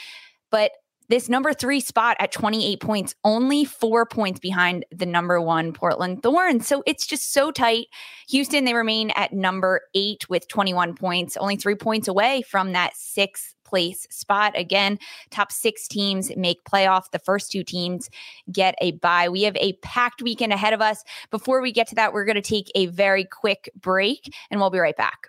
But 0.50 0.72
this 1.08 1.28
number 1.28 1.52
three 1.52 1.80
spot 1.80 2.16
at 2.18 2.32
28 2.32 2.80
points, 2.80 3.14
only 3.22 3.64
four 3.64 4.06
points 4.06 4.40
behind 4.40 4.84
the 4.90 5.06
number 5.06 5.40
one 5.40 5.72
Portland 5.72 6.22
Thorns. 6.22 6.66
So 6.66 6.82
it's 6.84 7.06
just 7.06 7.32
so 7.32 7.50
tight. 7.50 7.86
Houston, 8.28 8.64
they 8.64 8.75
remain 8.75 9.10
at 9.14 9.32
number 9.32 9.82
eight 9.94 10.28
with 10.28 10.48
21 10.48 10.94
points, 10.94 11.36
only 11.36 11.56
three 11.56 11.76
points 11.76 12.08
away 12.08 12.42
from 12.42 12.72
that 12.72 12.96
sixth 12.96 13.54
place 13.64 14.06
spot. 14.10 14.52
Again, 14.56 14.98
top 15.30 15.52
six 15.52 15.86
teams 15.88 16.34
make 16.36 16.64
playoff. 16.64 17.10
The 17.12 17.18
first 17.18 17.50
two 17.50 17.64
teams 17.64 18.08
get 18.50 18.75
a 18.80 18.92
bye. 18.92 19.28
We 19.28 19.42
have 19.42 19.56
a 19.56 19.75
packed 19.82 20.22
weekend 20.22 20.52
ahead 20.52 20.72
of 20.72 20.80
us. 20.80 21.02
Before 21.30 21.60
we 21.60 21.72
get 21.72 21.88
to 21.88 21.94
that, 21.96 22.12
we're 22.12 22.25
going 22.25 22.36
to 22.36 22.40
take 22.40 22.70
a 22.75 22.86
very 22.86 23.25
quick 23.25 23.70
break 23.80 24.32
and 24.50 24.60
we'll 24.60 24.70
be 24.70 24.78
right 24.78 24.96
back. 24.96 25.28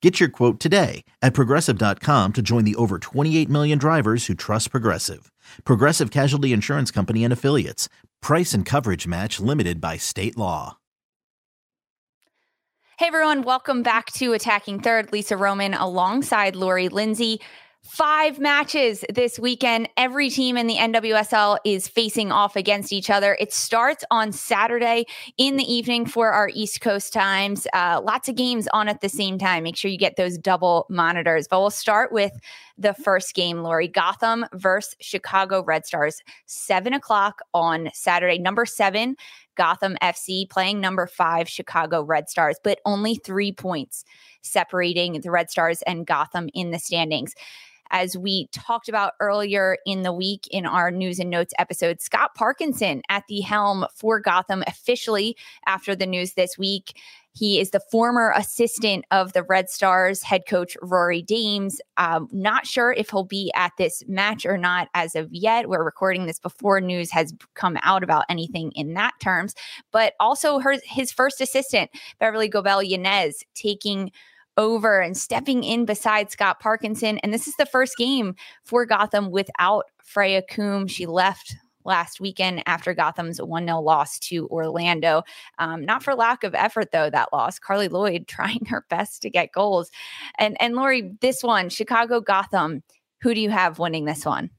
Get 0.00 0.20
your 0.20 0.28
quote 0.28 0.60
today 0.60 1.04
at 1.20 1.34
progressive.com 1.34 2.32
to 2.34 2.42
join 2.42 2.64
the 2.64 2.76
over 2.76 2.98
28 2.98 3.48
million 3.48 3.78
drivers 3.78 4.26
who 4.26 4.34
trust 4.34 4.70
Progressive. 4.70 5.30
Progressive 5.64 6.10
Casualty 6.10 6.52
Insurance 6.52 6.90
Company 6.90 7.24
and 7.24 7.32
Affiliates. 7.32 7.88
Price 8.22 8.54
and 8.54 8.64
coverage 8.64 9.06
match 9.08 9.40
limited 9.40 9.80
by 9.80 9.96
state 9.96 10.36
law. 10.36 10.78
Hey 12.98 13.06
everyone, 13.06 13.42
welcome 13.42 13.84
back 13.84 14.06
to 14.14 14.32
Attacking 14.32 14.80
Third. 14.80 15.12
Lisa 15.12 15.36
Roman 15.36 15.74
alongside 15.74 16.56
Lori 16.56 16.88
Lindsey. 16.88 17.40
Five 17.84 18.38
matches 18.38 19.04
this 19.12 19.38
weekend. 19.38 19.88
Every 19.96 20.30
team 20.30 20.56
in 20.56 20.66
the 20.66 20.76
NWSL 20.76 21.58
is 21.64 21.88
facing 21.88 22.30
off 22.30 22.54
against 22.54 22.92
each 22.92 23.08
other. 23.08 23.36
It 23.40 23.52
starts 23.52 24.04
on 24.10 24.32
Saturday 24.32 25.06
in 25.36 25.56
the 25.56 25.72
evening 25.72 26.04
for 26.04 26.30
our 26.30 26.50
East 26.52 26.80
Coast 26.80 27.12
times. 27.12 27.66
Uh, 27.72 28.00
lots 28.04 28.28
of 28.28 28.34
games 28.34 28.68
on 28.72 28.88
at 28.88 29.00
the 29.00 29.08
same 29.08 29.38
time. 29.38 29.62
Make 29.62 29.76
sure 29.76 29.90
you 29.90 29.98
get 29.98 30.16
those 30.16 30.36
double 30.36 30.86
monitors. 30.90 31.48
But 31.48 31.60
we'll 31.60 31.70
start 31.70 32.12
with 32.12 32.32
the 32.78 32.94
first 32.94 33.34
game, 33.34 33.62
Lori. 33.62 33.88
Gotham 33.88 34.46
versus 34.54 34.94
Chicago 35.00 35.62
Red 35.62 35.84
Stars, 35.84 36.22
seven 36.46 36.94
o'clock 36.94 37.40
on 37.52 37.90
Saturday. 37.92 38.38
Number 38.38 38.64
seven, 38.64 39.16
Gotham 39.56 39.96
FC 40.00 40.48
playing 40.48 40.80
number 40.80 41.06
five, 41.06 41.48
Chicago 41.48 42.02
Red 42.02 42.30
Stars, 42.30 42.56
but 42.62 42.78
only 42.84 43.16
three 43.16 43.52
points 43.52 44.04
separating 44.42 45.20
the 45.20 45.30
Red 45.30 45.50
Stars 45.50 45.82
and 45.82 46.06
Gotham 46.06 46.48
in 46.54 46.70
the 46.70 46.78
standings 46.78 47.34
as 47.90 48.16
we 48.16 48.48
talked 48.52 48.88
about 48.88 49.14
earlier 49.20 49.78
in 49.86 50.02
the 50.02 50.12
week 50.12 50.46
in 50.50 50.66
our 50.66 50.90
news 50.90 51.18
and 51.18 51.30
notes 51.30 51.54
episode. 51.58 52.00
Scott 52.00 52.34
Parkinson 52.34 53.02
at 53.08 53.24
the 53.28 53.40
helm 53.40 53.86
for 53.94 54.20
Gotham 54.20 54.62
officially 54.66 55.36
after 55.66 55.96
the 55.96 56.06
news 56.06 56.34
this 56.34 56.58
week. 56.58 57.00
He 57.38 57.60
is 57.60 57.70
the 57.70 57.80
former 57.92 58.32
assistant 58.34 59.04
of 59.12 59.32
the 59.32 59.44
Red 59.44 59.70
Stars 59.70 60.24
head 60.24 60.42
coach 60.48 60.76
Rory 60.82 61.22
Dames. 61.22 61.80
Um, 61.96 62.28
not 62.32 62.66
sure 62.66 62.92
if 62.92 63.10
he'll 63.10 63.22
be 63.22 63.52
at 63.54 63.70
this 63.78 64.02
match 64.08 64.44
or 64.44 64.58
not 64.58 64.88
as 64.94 65.14
of 65.14 65.28
yet. 65.30 65.68
We're 65.68 65.84
recording 65.84 66.26
this 66.26 66.40
before 66.40 66.80
news 66.80 67.12
has 67.12 67.32
come 67.54 67.78
out 67.82 68.02
about 68.02 68.24
anything 68.28 68.72
in 68.72 68.94
that 68.94 69.12
terms, 69.20 69.54
but 69.92 70.14
also 70.18 70.58
her, 70.58 70.78
his 70.82 71.12
first 71.12 71.40
assistant, 71.40 71.92
Beverly 72.18 72.48
Goebel 72.48 72.82
Yanez, 72.82 73.44
taking 73.54 74.10
over 74.56 74.98
and 74.98 75.16
stepping 75.16 75.62
in 75.62 75.84
beside 75.84 76.32
Scott 76.32 76.58
Parkinson. 76.58 77.18
And 77.18 77.32
this 77.32 77.46
is 77.46 77.54
the 77.54 77.66
first 77.66 77.96
game 77.96 78.34
for 78.64 78.84
Gotham 78.84 79.30
without 79.30 79.84
Freya 80.02 80.42
Coombe. 80.42 80.88
She 80.88 81.06
left 81.06 81.54
last 81.88 82.20
weekend 82.20 82.62
after 82.66 82.94
Gotham's 82.94 83.42
1 83.42 83.66
0 83.66 83.80
loss 83.80 84.18
to 84.20 84.46
Orlando. 84.48 85.24
Um, 85.58 85.84
not 85.84 86.04
for 86.04 86.14
lack 86.14 86.44
of 86.44 86.54
effort, 86.54 86.92
though, 86.92 87.10
that 87.10 87.32
loss. 87.32 87.58
Carli 87.58 87.88
Lloyd 87.88 88.26
trying 88.28 88.64
her 88.66 88.84
best 88.88 89.22
to 89.22 89.30
get 89.30 89.50
goals. 89.50 89.90
And, 90.38 90.56
and 90.60 90.76
Lori, 90.76 91.12
this 91.20 91.42
one, 91.42 91.68
Chicago 91.68 92.20
Gotham, 92.20 92.84
who 93.22 93.34
do 93.34 93.40
you 93.40 93.50
have 93.50 93.80
winning 93.80 94.04
this 94.04 94.24
one? 94.24 94.50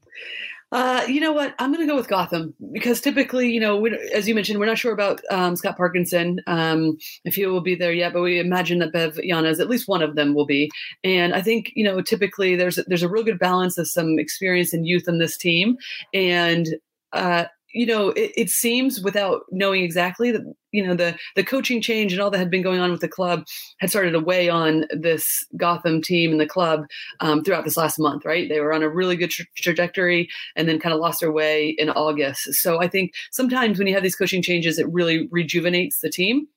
Uh, 0.72 1.04
you 1.08 1.20
know 1.20 1.32
what? 1.32 1.54
I'm 1.58 1.72
going 1.72 1.84
to 1.84 1.92
go 1.92 1.96
with 1.96 2.06
Gotham 2.06 2.54
because 2.72 3.00
typically, 3.00 3.50
you 3.50 3.58
know, 3.58 3.84
as 4.14 4.28
you 4.28 4.36
mentioned, 4.36 4.60
we're 4.60 4.66
not 4.66 4.78
sure 4.78 4.92
about 4.92 5.20
um, 5.28 5.56
Scott 5.56 5.76
Parkinson 5.76 6.40
um, 6.46 6.96
if 7.24 7.34
he 7.34 7.44
will 7.46 7.60
be 7.60 7.74
there 7.74 7.92
yet, 7.92 8.12
but 8.12 8.22
we 8.22 8.38
imagine 8.38 8.78
that 8.78 8.92
Bev 8.92 9.18
Yanez, 9.18 9.58
at 9.58 9.68
least 9.68 9.88
one 9.88 10.00
of 10.00 10.14
them, 10.14 10.32
will 10.32 10.46
be. 10.46 10.70
And 11.02 11.34
I 11.34 11.42
think, 11.42 11.72
you 11.74 11.82
know, 11.82 12.00
typically 12.02 12.54
there's 12.54 12.78
there's 12.86 13.02
a 13.02 13.08
real 13.08 13.24
good 13.24 13.40
balance 13.40 13.78
of 13.78 13.88
some 13.88 14.20
experience 14.20 14.72
and 14.72 14.86
youth 14.86 15.08
in 15.08 15.18
this 15.18 15.36
team, 15.36 15.76
and 16.14 16.68
uh, 17.12 17.44
you 17.72 17.86
know, 17.86 18.10
it, 18.10 18.32
it, 18.36 18.48
seems 18.48 19.00
without 19.00 19.42
knowing 19.50 19.84
exactly 19.84 20.32
that, 20.32 20.42
you 20.72 20.84
know, 20.84 20.94
the 20.94 21.16
the 21.36 21.44
coaching 21.44 21.80
change 21.80 22.12
and 22.12 22.20
all 22.20 22.30
that 22.30 22.38
had 22.38 22.50
been 22.50 22.62
going 22.62 22.80
on 22.80 22.90
with 22.90 23.00
the 23.00 23.08
club 23.08 23.44
had 23.78 23.90
started 23.90 24.12
to 24.12 24.20
weigh 24.20 24.48
on 24.48 24.86
this 24.90 25.24
Gotham 25.56 26.02
team 26.02 26.32
and 26.32 26.40
the 26.40 26.46
club 26.46 26.84
um, 27.20 27.44
throughout 27.44 27.64
this 27.64 27.76
last 27.76 27.98
month, 27.98 28.24
right? 28.24 28.48
They 28.48 28.60
were 28.60 28.72
on 28.72 28.82
a 28.82 28.88
really 28.88 29.16
good 29.16 29.30
tra- 29.30 29.46
trajectory 29.56 30.28
and 30.56 30.68
then 30.68 30.80
kind 30.80 30.94
of 30.94 31.00
lost 31.00 31.20
their 31.20 31.32
way 31.32 31.74
in 31.78 31.90
August. 31.90 32.42
So 32.54 32.80
I 32.80 32.88
think 32.88 33.12
sometimes 33.30 33.78
when 33.78 33.86
you 33.86 33.94
have 33.94 34.02
these 34.02 34.16
coaching 34.16 34.42
changes, 34.42 34.78
it 34.78 34.90
really 34.90 35.28
rejuvenates 35.30 36.00
the 36.00 36.10
team. 36.10 36.48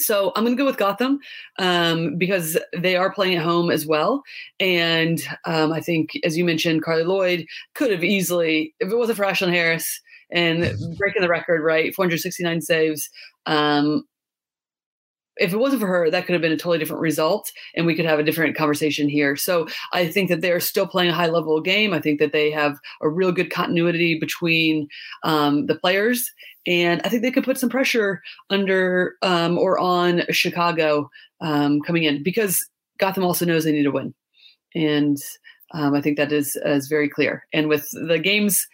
So 0.00 0.32
I'm 0.34 0.44
going 0.44 0.56
to 0.56 0.60
go 0.60 0.66
with 0.66 0.76
Gotham 0.76 1.20
um, 1.58 2.16
because 2.16 2.58
they 2.76 2.96
are 2.96 3.12
playing 3.12 3.36
at 3.36 3.44
home 3.44 3.70
as 3.70 3.86
well, 3.86 4.22
and 4.60 5.20
um, 5.44 5.72
I 5.72 5.80
think, 5.80 6.12
as 6.24 6.36
you 6.36 6.44
mentioned, 6.44 6.82
Carli 6.82 7.04
Lloyd 7.04 7.46
could 7.74 7.90
have 7.90 8.04
easily, 8.04 8.74
if 8.80 8.90
it 8.90 8.96
wasn't 8.96 9.16
for 9.16 9.24
Ashlyn 9.24 9.52
Harris, 9.52 10.00
and 10.30 10.76
breaking 10.98 11.22
the 11.22 11.28
record, 11.28 11.62
right? 11.62 11.94
469 11.94 12.60
saves. 12.60 13.08
Um, 13.46 14.04
if 15.38 15.52
it 15.52 15.58
wasn't 15.58 15.80
for 15.80 15.86
her, 15.86 16.10
that 16.10 16.26
could 16.26 16.32
have 16.32 16.42
been 16.42 16.52
a 16.52 16.56
totally 16.56 16.78
different 16.78 17.02
result, 17.02 17.52
and 17.74 17.86
we 17.86 17.94
could 17.94 18.04
have 18.04 18.18
a 18.18 18.22
different 18.22 18.56
conversation 18.56 19.08
here. 19.08 19.36
So 19.36 19.66
I 19.92 20.08
think 20.08 20.28
that 20.28 20.40
they're 20.40 20.60
still 20.60 20.86
playing 20.86 21.10
a 21.10 21.14
high 21.14 21.28
level 21.28 21.60
game. 21.60 21.92
I 21.92 22.00
think 22.00 22.18
that 22.20 22.32
they 22.32 22.50
have 22.50 22.78
a 23.00 23.08
real 23.08 23.32
good 23.32 23.50
continuity 23.50 24.18
between 24.18 24.88
um, 25.22 25.66
the 25.66 25.74
players, 25.74 26.30
and 26.66 27.00
I 27.04 27.08
think 27.08 27.22
they 27.22 27.30
could 27.30 27.44
put 27.44 27.58
some 27.58 27.70
pressure 27.70 28.22
under 28.50 29.16
um, 29.22 29.58
or 29.58 29.78
on 29.78 30.22
Chicago 30.30 31.10
um, 31.40 31.80
coming 31.82 32.04
in 32.04 32.22
because 32.22 32.68
Gotham 32.98 33.24
also 33.24 33.44
knows 33.44 33.64
they 33.64 33.72
need 33.72 33.84
to 33.84 33.90
win, 33.90 34.14
and 34.74 35.16
um, 35.72 35.94
I 35.94 36.00
think 36.00 36.16
that 36.16 36.32
is 36.32 36.56
is 36.64 36.88
very 36.88 37.08
clear. 37.08 37.46
And 37.52 37.68
with 37.68 37.88
the 37.92 38.18
games 38.18 38.66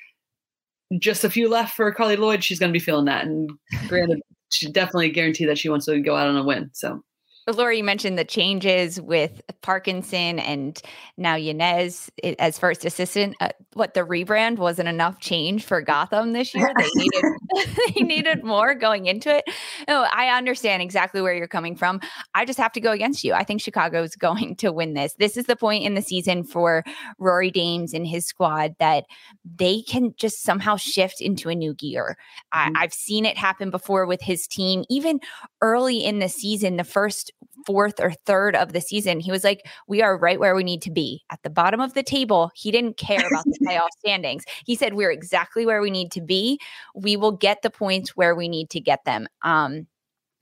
just 0.98 1.24
a 1.24 1.30
few 1.30 1.48
left 1.48 1.74
for 1.74 1.92
Carli 1.92 2.16
Lloyd, 2.16 2.44
she's 2.44 2.58
going 2.58 2.70
to 2.70 2.78
be 2.78 2.84
feeling 2.84 3.06
that. 3.06 3.24
And 3.24 3.50
granted, 3.88 4.20
she 4.54 4.70
definitely 4.70 5.10
guarantee 5.10 5.46
that 5.46 5.58
she 5.58 5.68
wants 5.68 5.86
to 5.86 6.00
go 6.00 6.16
out 6.16 6.28
on 6.28 6.36
a 6.36 6.44
win. 6.44 6.70
So 6.72 7.02
Laura, 7.46 7.76
you 7.76 7.84
mentioned 7.84 8.18
the 8.18 8.24
changes 8.24 8.98
with 8.98 9.42
Parkinson 9.60 10.38
and 10.38 10.80
now 11.18 11.34
Yanez 11.34 12.10
as 12.38 12.58
first 12.58 12.86
assistant. 12.86 13.36
Uh, 13.38 13.50
what 13.74 13.92
the 13.92 14.00
rebrand 14.00 14.56
wasn't 14.56 14.88
enough 14.88 15.20
change 15.20 15.64
for 15.64 15.82
Gotham 15.82 16.32
this 16.32 16.54
year. 16.54 16.72
They 16.76 16.88
needed 16.94 17.22
they 17.94 18.02
needed 18.02 18.44
more 18.44 18.74
going 18.74 19.06
into 19.06 19.36
it. 19.36 19.44
No, 19.88 20.06
I 20.12 20.28
understand 20.36 20.82
exactly 20.82 21.20
where 21.20 21.34
you're 21.34 21.48
coming 21.48 21.76
from. 21.76 22.00
I 22.34 22.44
just 22.44 22.58
have 22.58 22.72
to 22.72 22.80
go 22.80 22.92
against 22.92 23.24
you. 23.24 23.32
I 23.34 23.44
think 23.44 23.60
Chicago 23.60 24.02
is 24.02 24.16
going 24.24 24.56
to 24.56 24.72
win 24.72 24.94
this. 24.94 25.14
This 25.14 25.36
is 25.36 25.46
the 25.46 25.56
point 25.56 25.84
in 25.84 25.94
the 25.94 26.02
season 26.02 26.44
for 26.44 26.84
Rory 27.18 27.50
Dames 27.50 27.92
and 27.92 28.06
his 28.06 28.26
squad 28.26 28.74
that 28.78 29.04
they 29.44 29.82
can 29.82 30.14
just 30.16 30.42
somehow 30.42 30.76
shift 30.76 31.20
into 31.20 31.48
a 31.48 31.54
new 31.54 31.74
gear. 31.74 32.16
Mm-hmm. 32.54 32.76
I, 32.76 32.82
I've 32.82 32.94
seen 32.94 33.26
it 33.26 33.36
happen 33.36 33.70
before 33.70 34.06
with 34.06 34.22
his 34.22 34.46
team, 34.46 34.84
even 34.88 35.20
early 35.60 36.04
in 36.04 36.18
the 36.18 36.28
season, 36.28 36.76
the 36.76 36.84
first 36.84 37.32
fourth 37.66 38.00
or 38.00 38.12
third 38.12 38.56
of 38.56 38.72
the 38.72 38.80
season, 38.80 39.20
he 39.20 39.30
was 39.30 39.44
like, 39.44 39.66
We 39.88 40.02
are 40.02 40.16
right 40.16 40.38
where 40.38 40.54
we 40.54 40.64
need 40.64 40.82
to 40.82 40.90
be 40.90 41.24
at 41.30 41.42
the 41.42 41.50
bottom 41.50 41.80
of 41.80 41.94
the 41.94 42.02
table. 42.02 42.50
He 42.54 42.70
didn't 42.70 42.96
care 42.96 43.26
about 43.26 43.44
the 43.44 43.58
playoff 43.66 43.88
standings. 43.98 44.44
He 44.64 44.74
said, 44.74 44.94
We're 44.94 45.10
exactly 45.10 45.66
where 45.66 45.80
we 45.80 45.90
need 45.90 46.10
to 46.12 46.20
be. 46.20 46.58
We 46.94 47.16
will 47.16 47.32
get 47.32 47.62
the 47.62 47.70
points 47.70 48.16
where 48.16 48.34
we 48.34 48.48
need 48.48 48.70
to 48.70 48.80
get 48.80 49.04
them. 49.04 49.26
Um, 49.42 49.86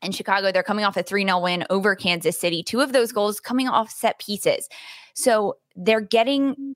in 0.02 0.12
Chicago, 0.12 0.50
they're 0.50 0.62
coming 0.62 0.84
off 0.84 0.96
a 0.96 1.02
3 1.02 1.24
0 1.24 1.38
win 1.40 1.64
over 1.70 1.94
Kansas 1.94 2.38
City. 2.38 2.62
Two 2.62 2.80
of 2.80 2.92
those 2.92 3.12
goals 3.12 3.40
coming 3.40 3.68
off 3.68 3.90
set 3.90 4.18
pieces. 4.18 4.68
So 5.14 5.56
they're 5.76 6.00
getting 6.00 6.74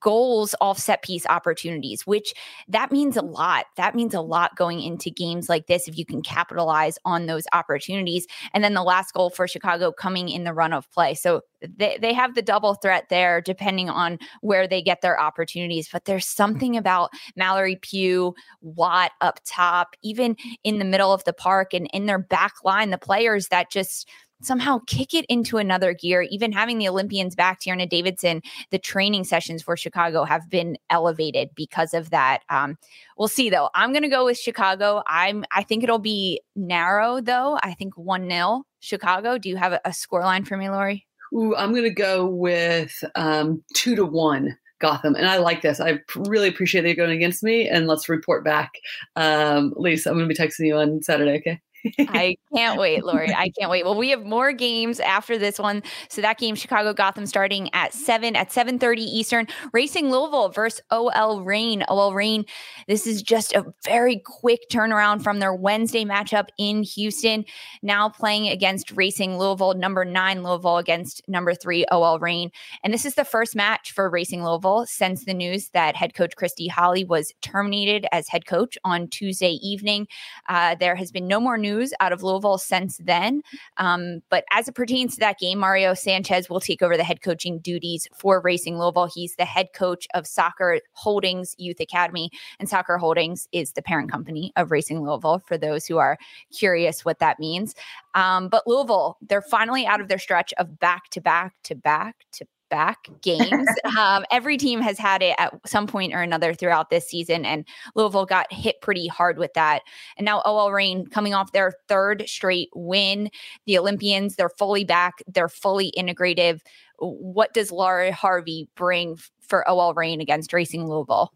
goals 0.00 0.54
off 0.60 0.78
set 0.78 1.02
piece 1.02 1.26
opportunities, 1.26 2.06
which 2.06 2.34
that 2.68 2.90
means 2.90 3.16
a 3.16 3.22
lot. 3.22 3.66
That 3.76 3.94
means 3.94 4.14
a 4.14 4.20
lot 4.20 4.56
going 4.56 4.82
into 4.82 5.10
games 5.10 5.48
like 5.48 5.66
this 5.66 5.88
if 5.88 5.96
you 5.96 6.04
can 6.04 6.22
capitalize 6.22 6.98
on 7.04 7.26
those 7.26 7.44
opportunities. 7.52 8.26
And 8.52 8.64
then 8.64 8.74
the 8.74 8.82
last 8.82 9.12
goal 9.12 9.30
for 9.30 9.46
Chicago 9.46 9.92
coming 9.92 10.28
in 10.28 10.44
the 10.44 10.52
run 10.52 10.72
of 10.72 10.90
play. 10.90 11.14
So 11.14 11.42
they, 11.60 11.98
they 12.00 12.12
have 12.12 12.34
the 12.34 12.42
double 12.42 12.74
threat 12.74 13.06
there 13.08 13.40
depending 13.40 13.88
on 13.88 14.18
where 14.40 14.66
they 14.66 14.82
get 14.82 15.00
their 15.00 15.20
opportunities. 15.20 15.88
But 15.90 16.04
there's 16.04 16.26
something 16.26 16.76
about 16.76 17.10
Mallory 17.36 17.76
Pugh, 17.76 18.34
Watt 18.60 19.12
up 19.20 19.40
top, 19.44 19.96
even 20.02 20.36
in 20.64 20.78
the 20.78 20.84
middle 20.84 21.12
of 21.12 21.24
the 21.24 21.32
park 21.32 21.72
and 21.72 21.88
in 21.92 22.06
their 22.06 22.18
back 22.18 22.54
line, 22.64 22.90
the 22.90 22.98
players 22.98 23.48
that 23.48 23.70
just 23.70 24.08
somehow 24.42 24.80
kick 24.86 25.14
it 25.14 25.24
into 25.28 25.58
another 25.58 25.94
gear. 25.94 26.22
Even 26.22 26.52
having 26.52 26.78
the 26.78 26.88
Olympians 26.88 27.34
back, 27.34 27.60
Tierna 27.60 27.88
Davidson, 27.88 28.42
the 28.70 28.78
training 28.78 29.24
sessions 29.24 29.62
for 29.62 29.76
Chicago 29.76 30.24
have 30.24 30.48
been 30.50 30.76
elevated 30.90 31.50
because 31.54 31.94
of 31.94 32.10
that. 32.10 32.40
Um, 32.48 32.76
we'll 33.16 33.28
see 33.28 33.50
though. 33.50 33.70
I'm 33.74 33.92
going 33.92 34.02
to 34.02 34.08
go 34.08 34.24
with 34.24 34.38
Chicago. 34.38 35.02
I'm. 35.06 35.44
I 35.52 35.62
think 35.62 35.82
it'll 35.82 35.98
be 35.98 36.40
narrow 36.54 37.20
though. 37.20 37.58
I 37.62 37.74
think 37.74 37.96
one 37.96 38.28
0 38.28 38.64
Chicago. 38.80 39.38
Do 39.38 39.48
you 39.48 39.56
have 39.56 39.72
a, 39.72 39.80
a 39.84 39.92
score 39.92 40.22
line 40.22 40.44
for 40.44 40.56
me, 40.56 40.68
Lori? 40.68 41.06
Ooh, 41.34 41.56
I'm 41.56 41.72
going 41.72 41.84
to 41.84 41.90
go 41.90 42.26
with 42.26 42.92
um, 43.14 43.62
two 43.74 43.96
to 43.96 44.04
one. 44.04 44.56
Gotham. 44.78 45.14
And 45.14 45.26
I 45.26 45.38
like 45.38 45.62
this. 45.62 45.80
I 45.80 46.00
really 46.14 46.48
appreciate 46.48 46.84
you're 46.84 46.94
going 46.94 47.16
against 47.16 47.42
me. 47.42 47.66
And 47.68 47.86
let's 47.86 48.08
report 48.08 48.44
back. 48.44 48.72
Um, 49.16 49.72
Lisa, 49.76 50.10
I'm 50.10 50.16
going 50.16 50.28
to 50.28 50.34
be 50.34 50.38
texting 50.38 50.66
you 50.66 50.76
on 50.76 51.02
Saturday. 51.02 51.38
Okay. 51.38 51.60
I 51.98 52.36
can't 52.54 52.78
wait, 52.78 53.04
Lori. 53.04 53.32
I 53.32 53.50
can't 53.58 53.70
wait. 53.70 53.84
Well, 53.84 53.96
we 53.96 54.10
have 54.10 54.24
more 54.24 54.52
games 54.52 55.00
after 55.00 55.38
this 55.38 55.58
one. 55.58 55.82
So 56.08 56.20
that 56.22 56.38
game, 56.38 56.54
Chicago 56.54 56.92
Gotham, 56.92 57.26
starting 57.26 57.70
at 57.72 57.92
seven 57.92 58.36
at 58.36 58.52
seven 58.52 58.78
thirty 58.78 59.02
Eastern. 59.02 59.46
Racing 59.72 60.10
Louisville 60.10 60.48
versus 60.48 60.80
OL 60.90 61.42
Reign. 61.42 61.84
OL 61.88 62.14
Reign. 62.14 62.44
This 62.88 63.06
is 63.06 63.22
just 63.22 63.54
a 63.54 63.64
very 63.84 64.22
quick 64.24 64.68
turnaround 64.70 65.22
from 65.22 65.38
their 65.38 65.54
Wednesday 65.54 66.04
matchup 66.04 66.48
in 66.58 66.82
Houston. 66.82 67.44
Now 67.82 68.08
playing 68.08 68.48
against 68.48 68.92
Racing 68.92 69.38
Louisville, 69.38 69.74
number 69.74 70.04
nine 70.04 70.42
Louisville 70.42 70.78
against 70.78 71.22
number 71.28 71.54
three 71.54 71.84
OL 71.90 72.18
Reign. 72.18 72.50
And 72.82 72.92
this 72.92 73.04
is 73.04 73.14
the 73.14 73.24
first 73.24 73.54
match 73.54 73.92
for 73.92 74.10
Racing 74.10 74.44
Louisville 74.44 74.86
since 74.86 75.24
the 75.24 75.34
news 75.34 75.70
that 75.70 75.96
head 75.96 76.14
coach 76.14 76.36
Christy 76.36 76.68
Holly 76.68 77.04
was 77.04 77.32
terminated 77.42 78.06
as 78.12 78.28
head 78.28 78.46
coach 78.46 78.76
on 78.84 79.08
Tuesday 79.08 79.52
evening. 79.62 80.06
Uh, 80.48 80.74
there 80.74 80.94
has 80.94 81.10
been 81.12 81.26
no 81.26 81.40
more 81.40 81.58
news 81.58 81.75
news 81.76 81.92
out 82.00 82.12
of 82.12 82.22
Louisville 82.22 82.58
since 82.58 82.98
then. 82.98 83.42
Um, 83.76 84.20
but 84.30 84.44
as 84.50 84.68
it 84.68 84.74
pertains 84.74 85.14
to 85.14 85.20
that 85.20 85.38
game, 85.38 85.58
Mario 85.58 85.94
Sanchez 85.94 86.48
will 86.48 86.60
take 86.60 86.82
over 86.82 86.96
the 86.96 87.04
head 87.04 87.22
coaching 87.22 87.58
duties 87.58 88.08
for 88.18 88.40
Racing 88.40 88.78
Louisville. 88.78 89.10
He's 89.12 89.36
the 89.36 89.44
head 89.44 89.68
coach 89.74 90.06
of 90.14 90.26
Soccer 90.26 90.80
Holdings 90.92 91.54
Youth 91.58 91.80
Academy, 91.80 92.30
and 92.58 92.68
Soccer 92.68 92.98
Holdings 92.98 93.48
is 93.52 93.72
the 93.72 93.82
parent 93.82 94.10
company 94.10 94.52
of 94.56 94.70
Racing 94.70 95.02
Louisville. 95.02 95.40
For 95.46 95.58
those 95.58 95.86
who 95.86 95.98
are 95.98 96.18
curious 96.56 97.04
what 97.04 97.18
that 97.18 97.38
means, 97.38 97.74
um, 98.14 98.48
but 98.48 98.66
Louisville, 98.66 99.18
they're 99.20 99.42
finally 99.42 99.86
out 99.86 100.00
of 100.00 100.08
their 100.08 100.18
stretch 100.18 100.52
of 100.58 100.78
back 100.78 101.10
to 101.10 101.20
back 101.20 101.54
to 101.64 101.74
back 101.74 102.16
to 102.32 102.46
back 102.68 103.08
games. 103.22 103.68
um, 103.98 104.24
every 104.30 104.56
team 104.56 104.80
has 104.80 104.98
had 104.98 105.22
it 105.22 105.34
at 105.38 105.54
some 105.66 105.86
point 105.86 106.14
or 106.14 106.22
another 106.22 106.54
throughout 106.54 106.90
this 106.90 107.08
season, 107.08 107.44
and 107.44 107.66
Louisville 107.94 108.26
got 108.26 108.52
hit 108.52 108.80
pretty 108.80 109.06
hard 109.06 109.38
with 109.38 109.52
that. 109.54 109.82
And 110.16 110.24
now 110.24 110.42
OL 110.44 110.72
Reign 110.72 111.06
coming 111.06 111.34
off 111.34 111.52
their 111.52 111.72
third 111.88 112.24
straight 112.26 112.70
win. 112.74 113.30
The 113.66 113.78
Olympians, 113.78 114.36
they're 114.36 114.48
fully 114.48 114.84
back, 114.84 115.22
they're 115.26 115.48
fully 115.48 115.92
integrative. 115.96 116.60
What 116.98 117.52
does 117.52 117.70
Laura 117.70 118.12
Harvey 118.12 118.68
bring 118.74 119.18
for 119.40 119.68
OL 119.68 119.94
Reign 119.94 120.20
against 120.20 120.52
Racing 120.52 120.86
Louisville? 120.88 121.32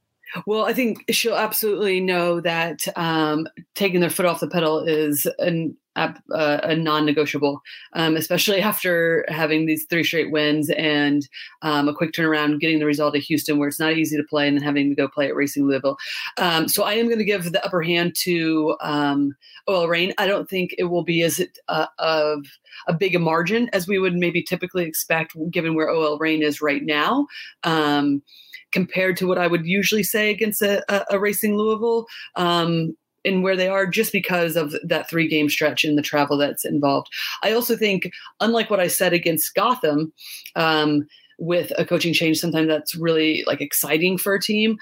Well, 0.47 0.65
I 0.65 0.73
think 0.73 1.05
she'll 1.11 1.35
absolutely 1.35 2.01
know 2.01 2.41
that 2.41 2.81
um, 2.97 3.49
taking 3.75 4.01
their 4.01 4.11
foot 4.11 4.27
off 4.27 4.41
the 4.41 4.49
pedal 4.49 4.81
is 4.81 5.27
an 5.39 5.77
uh, 5.97 6.13
a 6.33 6.77
non-negotiable, 6.77 7.61
um, 7.95 8.17
especially 8.17 8.61
after 8.63 9.25
having 9.29 9.67
these 9.67 9.87
three 9.87 10.05
straight 10.05 10.31
wins 10.31 10.71
and 10.71 11.29
um, 11.63 11.89
a 11.89 11.95
quick 11.95 12.13
turnaround, 12.13 12.61
getting 12.61 12.79
the 12.79 12.87
result 12.87 13.17
at 13.17 13.23
Houston, 13.23 13.59
where 13.59 13.69
it's 13.69 13.81
not 13.81 13.97
easy 13.97 14.17
to 14.17 14.23
play, 14.25 14.47
and 14.47 14.57
then 14.57 14.65
having 14.65 14.89
to 14.89 14.95
go 14.95 15.09
play 15.09 15.27
at 15.27 15.35
Racing 15.35 15.67
Louisville. 15.67 15.99
Um, 16.39 16.69
so 16.69 16.85
I 16.85 16.95
am 16.95 17.07
going 17.07 17.19
to 17.19 17.25
give 17.25 17.51
the 17.51 17.65
upper 17.65 17.83
hand 17.83 18.15
to 18.23 18.77
um, 18.81 19.35
OL 19.67 19.89
Reign. 19.89 20.13
I 20.19 20.27
don't 20.27 20.49
think 20.49 20.75
it 20.79 20.85
will 20.85 21.05
be 21.05 21.23
as 21.23 21.41
uh, 21.69 21.87
of 21.99 22.47
a 22.87 22.95
big 22.95 23.15
a 23.15 23.19
margin 23.19 23.69
as 23.73 23.89
we 23.89 23.99
would 23.99 24.15
maybe 24.15 24.43
typically 24.43 24.85
expect, 24.85 25.35
given 25.51 25.75
where 25.75 25.91
OL 25.91 26.19
Reign 26.19 26.43
is 26.43 26.63
right 26.63 26.83
now 26.83 27.27
um, 27.65 28.23
compared 28.73 29.17
to 29.19 29.27
what 29.27 29.39
I 29.39 29.47
would 29.47 29.67
usually 29.67 30.03
say 30.03 30.31
against 30.31 30.63
a, 30.63 30.85
a, 30.93 31.17
a 31.17 31.21
Racing 31.21 31.57
Louisville. 31.57 32.07
Um, 32.37 32.97
in 33.23 33.43
where 33.43 33.55
they 33.55 33.69
are 33.69 33.87
just 33.87 34.13
because 34.13 34.57
of 34.57 34.75
that 34.83 35.07
three 35.11 35.29
game 35.29 35.51
stretch 35.51 35.85
and 35.85 35.99
the 35.99 36.03
travel 36.03 36.39
that's 36.39 36.65
involved. 36.65 37.09
I 37.43 37.53
also 37.53 37.77
think, 37.77 38.11
unlike 38.41 38.71
what 38.71 38.81
I 38.81 38.87
said 38.87 39.13
against 39.13 39.55
Gotham, 39.55 40.11
um, 40.57 41.07
with 41.39 41.71
a 41.77 41.85
coaching 41.85 42.15
change, 42.15 42.39
sometimes 42.39 42.69
that's 42.69 42.95
really 42.95 43.45
like 43.47 43.61
exciting 43.61 44.17
for 44.17 44.35
a 44.35 44.41
team 44.41 44.79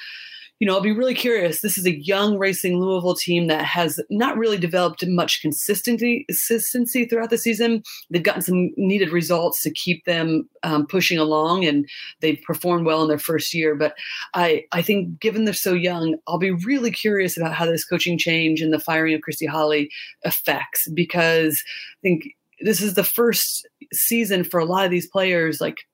you 0.58 0.66
know, 0.66 0.74
I'll 0.74 0.80
be 0.80 0.92
really 0.92 1.14
curious. 1.14 1.60
This 1.60 1.78
is 1.78 1.86
a 1.86 2.02
young 2.02 2.36
Racing 2.36 2.80
Louisville 2.80 3.14
team 3.14 3.46
that 3.46 3.64
has 3.64 4.00
not 4.10 4.36
really 4.36 4.58
developed 4.58 5.06
much 5.06 5.40
consistency 5.40 6.24
consistency 6.26 7.04
throughout 7.04 7.30
the 7.30 7.38
season. 7.38 7.82
They've 8.10 8.22
gotten 8.22 8.42
some 8.42 8.70
needed 8.76 9.10
results 9.10 9.62
to 9.62 9.70
keep 9.70 10.04
them 10.04 10.48
um, 10.64 10.86
pushing 10.86 11.18
along, 11.18 11.64
and 11.64 11.88
they've 12.20 12.40
performed 12.44 12.86
well 12.86 13.02
in 13.02 13.08
their 13.08 13.18
first 13.18 13.54
year. 13.54 13.76
But 13.76 13.94
I, 14.34 14.64
I 14.72 14.82
think, 14.82 15.20
given 15.20 15.44
they're 15.44 15.54
so 15.54 15.74
young, 15.74 16.16
I'll 16.26 16.38
be 16.38 16.50
really 16.50 16.90
curious 16.90 17.36
about 17.36 17.54
how 17.54 17.66
this 17.66 17.84
coaching 17.84 18.18
change 18.18 18.60
and 18.60 18.72
the 18.72 18.80
firing 18.80 19.14
of 19.14 19.20
Christy 19.20 19.46
Holly 19.46 19.90
affects 20.24 20.88
because 20.88 21.62
I 21.98 22.00
think 22.02 22.34
this 22.60 22.82
is 22.82 22.94
the 22.94 23.04
first 23.04 23.68
season 23.92 24.42
for 24.42 24.58
a 24.58 24.64
lot 24.64 24.84
of 24.84 24.90
these 24.90 25.06
players, 25.06 25.60
like 25.60 25.86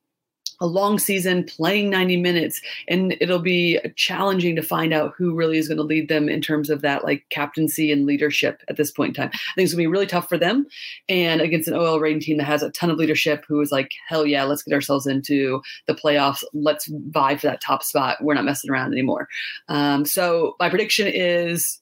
a 0.61 0.67
long 0.67 0.99
season 0.99 1.45
playing 1.45 1.91
90 1.91 2.17
minutes 2.19 2.61
and 2.89 3.17
it'll 3.21 3.39
be 3.39 3.79
challenging 3.97 4.57
to 4.57 4.63
find 4.63 4.93
out 4.93 5.15
who 5.17 5.35
really 5.35 5.59
is 5.59 5.69
going 5.69 5.79
to 5.79 5.85
lead 5.85 6.09
them 6.09 6.29
in 6.29 6.41
terms 6.41 6.71
of 6.71 6.81
that 6.83 7.05
like 7.05 7.25
captaincy 7.31 7.91
and 7.91 8.07
leadership 8.07 8.63
at 8.69 8.77
this 8.77 8.91
point 8.91 9.11
in 9.11 9.15
time. 9.15 9.31
I 9.33 9.55
think 9.55 9.65
it's 9.67 9.75
going 9.75 9.85
to 9.85 9.89
be 9.89 9.93
really 9.93 10.07
tough 10.07 10.29
for 10.29 10.39
them 10.39 10.67
and 11.09 11.41
against 11.41 11.69
an 11.69 11.75
ol 11.75 12.01
Reign 12.01 12.21
team 12.21 12.39
that 12.39 12.45
has 12.45 12.63
a 12.63 12.71
ton 12.71 12.91
of 12.91 12.99
leadership 12.99 13.45
who 13.49 13.61
is 13.61 13.73
like 13.73 13.91
hell 14.09 14.27
yeah 14.27 14.45
let's 14.45 14.63
get 14.63 14.75
ourselves 14.75 15.07
into 15.07 15.63
the 15.87 15.95
playoffs. 15.95 16.43
Let's 16.53 16.87
vie 16.87 17.37
for 17.37 17.47
that 17.47 17.61
top 17.61 17.83
spot. 17.83 18.19
We're 18.23 18.35
not 18.35 18.45
messing 18.45 18.71
around 18.71 18.93
anymore. 18.93 19.29
Um, 19.69 20.05
so 20.05 20.57
my 20.61 20.69
prediction 20.69 21.07
is 21.07 21.81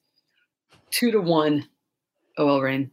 two 0.91 1.11
to 1.11 1.21
one 1.21 1.69
ol 2.39 2.61
Reign 2.61 2.91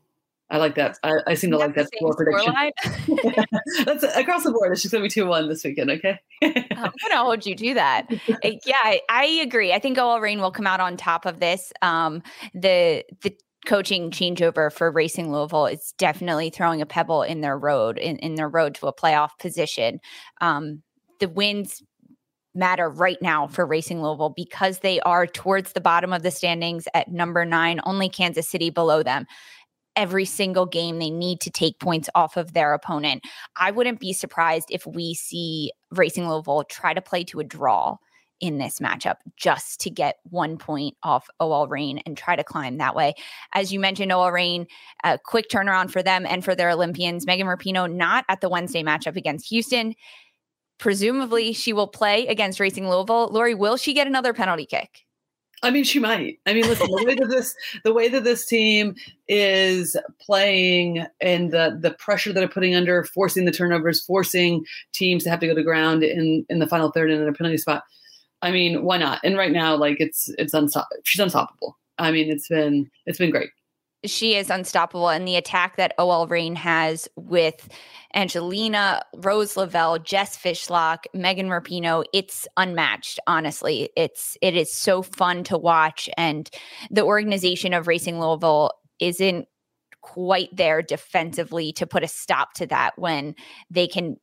I 0.52 0.58
like 0.58 0.76
that. 0.76 0.98
I, 1.04 1.14
I 1.28 1.34
seem 1.36 1.52
to 1.52 1.58
like 1.58 1.76
that 1.76 1.90
score 1.96 2.16
prediction. 2.16 2.54
That's 3.86 4.04
across 4.04 4.44
the 4.44 4.52
board. 4.52 4.72
It's 4.72 4.82
just 4.82 4.92
gonna 4.92 5.04
be 5.04 5.10
two 5.10 5.28
one 5.28 5.48
this 5.48 5.64
weekend. 5.64 5.92
Okay. 5.92 6.20
I'm 6.42 6.92
gonna 7.02 7.18
hold 7.18 7.46
you 7.46 7.56
to 7.56 7.74
that. 7.76 8.08
Uh, 8.12 8.36
yeah, 8.66 8.98
I 9.10 9.26
agree. 9.44 9.72
I 9.74 9.80
think 9.80 9.98
OL 9.98 10.20
Reign 10.20 10.42
will 10.42 10.52
come 10.52 10.68
out 10.68 10.80
on 10.80 10.98
top 10.98 11.26
of 11.26 11.40
this. 11.40 11.72
Um, 11.82 12.24
the 12.54 13.04
the 13.22 13.36
coaching 13.66 14.10
changeover 14.10 14.72
for 14.72 14.90
Racing 14.90 15.32
Louisville 15.32 15.68
is 15.68 15.94
definitely 15.98 16.50
throwing 16.50 16.82
a 16.82 16.86
pebble 16.86 17.22
in 17.22 17.42
their 17.42 17.58
road 17.58 17.98
in, 17.98 18.18
in 18.18 18.36
their 18.36 18.50
road 18.50 18.74
to 18.76 18.88
a 18.88 18.94
playoff 18.94 19.38
position. 19.38 20.00
Um, 20.42 20.82
the 21.20 21.30
wins 21.30 21.84
matter 22.56 22.90
right 22.90 23.22
now 23.22 23.46
for 23.46 23.66
Racing 23.66 24.02
Louisville 24.02 24.34
because 24.36 24.80
they 24.80 25.00
are 25.02 25.28
towards 25.28 25.74
the 25.74 25.82
bottom 25.82 26.12
of 26.12 26.24
the 26.24 26.32
standings 26.32 26.88
at 26.96 27.12
number 27.12 27.46
nine, 27.46 27.80
only 27.84 28.10
Kansas 28.10 28.50
City 28.50 28.72
below 28.72 29.04
them 29.04 29.28
every 30.00 30.24
single 30.24 30.66
game 30.66 30.98
they 30.98 31.10
need 31.10 31.42
to 31.42 31.52
take 31.52 31.78
points 31.78 32.10
off 32.16 32.38
of 32.38 32.54
their 32.54 32.74
opponent. 32.74 33.22
I 33.58 33.70
wouldn't 33.70 34.00
be 34.00 34.14
surprised 34.14 34.70
if 34.72 34.88
we 34.88 35.14
see 35.14 35.74
Racing 35.92 36.30
Louisville 36.30 36.64
try 36.64 36.94
to 36.94 37.02
play 37.02 37.26
to 37.26 37.42
a 37.42 37.44
draw 37.44 37.98
in 38.40 38.60
this 38.60 38.80
matchup 38.80 39.18
just 39.36 39.82
to 39.82 39.90
get 39.90 40.16
one 40.24 40.58
point 40.58 40.96
off 41.04 41.28
OL 41.42 41.68
Reign 41.68 42.00
and 42.06 42.18
try 42.18 42.38
to 42.38 42.46
climb 42.46 42.78
that 42.78 42.96
way. 42.96 43.14
As 43.52 43.74
you 43.74 43.80
mentioned, 43.82 44.14
OL 44.14 44.32
Reign, 44.32 44.68
a 45.04 45.20
quick 45.20 45.50
turnaround 45.50 45.92
for 45.92 46.02
them 46.02 46.26
and 46.26 46.46
for 46.46 46.56
their 46.56 46.70
Olympians. 46.70 47.26
Megan 47.26 47.48
Rapinoe 47.48 47.94
not 47.94 48.24
at 48.30 48.40
the 48.40 48.48
Wednesday 48.48 48.84
matchup 48.84 49.18
against 49.18 49.50
Houston. 49.50 49.96
Presumably, 50.78 51.52
she 51.52 51.74
will 51.74 51.88
play 51.88 52.26
against 52.28 52.62
Racing 52.62 52.90
Louisville. 52.90 53.28
Lori, 53.34 53.54
will 53.54 53.76
she 53.76 53.94
get 53.94 54.08
another 54.08 54.34
penalty 54.34 54.66
kick? 54.66 55.04
I 55.62 55.72
mean, 55.72 55.84
she 55.84 56.00
might. 56.00 56.40
I 56.46 56.54
mean, 56.54 56.68
listen, 56.68 56.88
the 56.90 57.04
way 57.04 57.16
that 57.16 57.30
this 57.30 57.56
the 57.84 57.94
way 57.94 58.08
that 58.08 58.24
this 58.24 58.46
team 58.46 58.96
is 59.28 59.98
playing 60.22 61.06
and 61.22 61.52
the 61.52 61.78
the 61.80 61.92
pressure 61.92 62.32
that 62.32 62.40
they're 62.40 62.48
putting 62.48 62.76
under, 62.76 63.04
forcing 63.04 63.46
the 63.46 63.52
turnovers, 63.52 64.04
forcing 64.04 64.66
teams 64.94 65.24
to 65.24 65.30
have 65.30 65.40
to 65.42 65.48
go 65.48 65.54
to 65.56 65.64
ground 65.64 66.04
in 66.04 66.46
in 66.50 66.60
the 66.60 66.68
final 66.68 66.92
third 66.92 67.12
and 67.12 67.22
in 67.22 67.28
a 67.28 67.34
penalty 67.34 67.58
spot. 67.58 67.84
I 68.42 68.52
mean, 68.52 68.84
why 68.84 68.98
not? 68.98 69.20
And 69.24 69.38
right 69.38 69.52
now, 69.52 69.76
like 69.76 69.98
it's 70.00 70.30
it's 70.38 70.54
unstoppable. 70.54 71.02
She's 71.04 71.20
unstoppable. 71.20 71.78
I 71.98 72.12
mean, 72.12 72.32
it's 72.32 72.48
been 72.48 72.90
it's 73.06 73.20
been 73.20 73.32
great. 73.32 73.50
She 74.06 74.36
is 74.36 74.50
unstoppable, 74.50 75.10
and 75.10 75.28
the 75.28 75.36
attack 75.36 75.76
that 75.76 75.94
OL 75.98 76.26
Reign 76.28 76.56
has 76.56 77.10
with 77.18 77.68
Angelina, 78.14 79.02
Rose 79.18 79.58
Lavelle, 79.58 80.00
Jess 80.00 80.38
Fishlock, 80.38 81.00
Megan 81.14 81.50
Rapinoe, 81.50 82.06
it's 82.14 82.48
unmatched. 82.56 83.20
Honestly, 83.28 83.90
it's 83.98 84.38
it 84.42 84.56
is 84.56 84.72
so 84.72 85.02
fun 85.02 85.44
to 85.46 85.58
watch, 85.58 86.10
and 86.18 86.50
the 86.90 87.04
organization 87.04 87.74
of 87.74 87.88
Racing 87.88 88.22
Louisville 88.22 88.72
isn't 89.00 89.48
quite 90.02 90.56
there 90.56 90.82
defensively 90.82 91.74
to 91.74 91.86
put 91.86 92.04
a 92.04 92.08
stop 92.08 92.54
to 92.54 92.66
that 92.68 92.98
when 92.98 93.36
they 93.70 93.88
can 93.88 94.16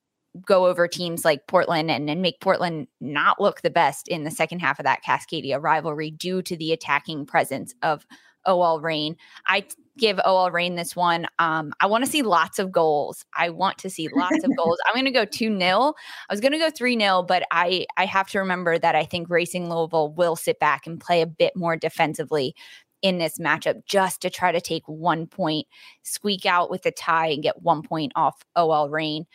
go 0.45 0.67
over 0.67 0.89
teams 0.89 1.25
like 1.25 1.47
Portland 1.47 1.91
and, 1.91 2.11
and 2.11 2.21
make 2.21 2.41
Portland 2.41 2.89
not 3.01 3.41
look 3.41 3.63
the 3.63 3.71
best 3.71 4.09
in 4.09 4.25
the 4.25 4.31
second 4.31 4.61
half 4.61 4.79
of 4.79 4.85
that 4.85 5.03
Cascadia 5.05 5.63
rivalry 5.63 6.11
due 6.11 6.43
to 6.43 6.57
the 6.57 6.73
attacking 6.73 7.27
presence 7.27 7.75
of 7.83 8.07
OL 8.47 8.81
Reign. 8.81 9.17
I 9.47 9.65
give 9.99 10.21
OL 10.25 10.51
Reign 10.51 10.75
this 10.75 10.95
one. 10.95 11.27
Um, 11.39 11.73
I 11.81 11.87
want 11.87 12.05
to 12.05 12.11
see 12.11 12.23
lots 12.23 12.59
of 12.59 12.71
goals. 12.71 13.25
I 13.35 13.51
want 13.51 13.79
to 13.79 13.91
see 13.91 14.09
lots 14.15 14.45
of 14.45 14.57
goals. 14.57 14.79
I'm 14.87 14.95
going 14.95 15.07
to 15.07 15.11
go 15.11 15.25
2 15.25 15.59
0. 15.59 15.95
I 16.29 16.33
was 16.33 16.41
going 16.41 16.53
to 16.53 16.59
go 16.59 16.71
3 16.71 16.99
0, 16.99 17.23
but 17.23 17.45
I, 17.51 17.87
I 17.97 18.07
have 18.07 18.29
to 18.31 18.39
remember 18.39 18.79
that 18.79 18.95
I 18.95 19.05
think 19.05 19.31
Racing 19.31 19.71
Louisville 19.71 20.13
will 20.13 20.37
sit 20.37 20.59
back 20.59 20.87
and 20.87 21.01
play 21.01 21.23
a 21.23 21.27
bit 21.27 21.55
more 21.57 21.77
defensively 21.77 22.55
in 23.03 23.19
this 23.19 23.39
matchup 23.39 23.85
just 23.87 24.23
to 24.23 24.31
try 24.31 24.53
to 24.53 24.61
take 24.61 24.83
one 24.87 25.27
point, 25.27 25.67
squeak 26.03 26.47
out 26.47 26.71
with 26.71 26.85
a 26.87 26.91
tie, 26.91 27.29
and 27.29 27.43
get 27.43 27.63
one 27.63 27.83
point 27.83 28.13
off 28.17 28.43
OL 28.55 28.89
Reign 28.91 29.27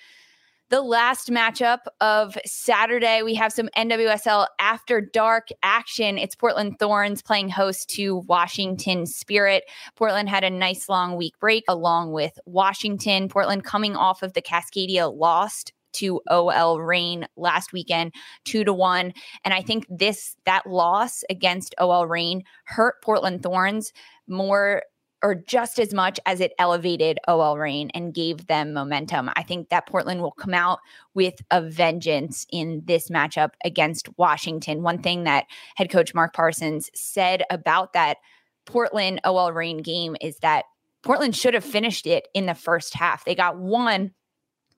the 0.72 0.82
last 0.82 1.30
matchup 1.30 1.80
of 2.00 2.38
Saturday. 2.46 3.24
We 3.24 3.36
have 3.36 3.52
some 3.52 3.68
NWSL 3.76 4.48
after 4.58 5.02
dark 5.02 5.50
action. 5.62 6.18
It's 6.18 6.34
Portland 6.34 6.80
Thorns 6.80 7.22
playing 7.22 7.50
host 7.50 7.90
to 7.92 8.20
Washington 8.20 9.06
Spirit. 9.06 9.66
Portland 9.98 10.30
had 10.30 10.46
a 10.46 10.50
nice 10.50 10.88
long 10.88 11.18
week 11.18 11.38
break 11.42 11.66
along 11.68 12.14
with 12.14 12.40
Washington. 12.46 13.28
Portland 13.28 13.66
coming 13.66 13.98
off 13.98 14.24
of 14.24 14.32
the 14.32 14.42
Cascadia 14.42 15.14
lost 15.14 15.74
to 15.94 16.22
OL 16.30 16.80
Reign 16.80 17.28
last 17.36 17.74
weekend, 17.74 18.14
two 18.46 18.64
to 18.64 18.72
one. 18.72 19.14
And 19.44 19.54
I 19.54 19.62
think 19.62 19.86
this 19.90 20.38
that 20.46 20.66
loss 20.66 21.26
against 21.30 21.76
OL 21.80 22.08
Reign 22.08 22.44
hurt 22.64 23.02
Portland 23.04 23.44
Thorns 23.44 23.92
more 24.26 24.84
or 25.24 25.36
just 25.36 25.80
as 25.80 25.94
much 25.94 26.20
as 26.26 26.40
it 26.40 26.54
elevated 26.58 27.20
OL 27.28 27.58
Reign 27.58 27.92
and 27.94 28.14
gave 28.14 28.48
them 28.48 28.74
momentum. 28.74 29.30
I 29.36 29.44
think 29.44 29.70
that 29.70 29.88
Portland 29.88 30.22
will 30.22 30.32
come 30.32 30.54
out 30.54 30.80
with 31.14 31.36
a 31.52 31.62
vengeance 31.62 32.46
in 32.52 32.82
this 32.86 33.10
matchup 33.10 33.52
against 33.64 34.10
Washington. 34.18 34.82
One 34.84 35.02
thing 35.02 35.24
that 35.26 35.46
head 35.76 35.90
coach 35.90 36.14
Mark 36.14 36.34
Parsons 36.34 36.90
said 36.96 37.44
about 37.50 37.94
that 37.94 38.18
Portland 38.66 39.22
OL 39.24 39.54
Reign 39.54 39.82
game 39.82 40.16
is 40.22 40.38
that 40.40 40.66
Portland 41.04 41.36
should 41.36 41.54
have 41.54 41.66
finished 41.66 42.06
it 42.06 42.28
in 42.34 42.46
the 42.46 42.54
first 42.54 42.94
half. 42.94 43.26
They 43.26 43.36
got 43.36 43.58
one 43.58 44.12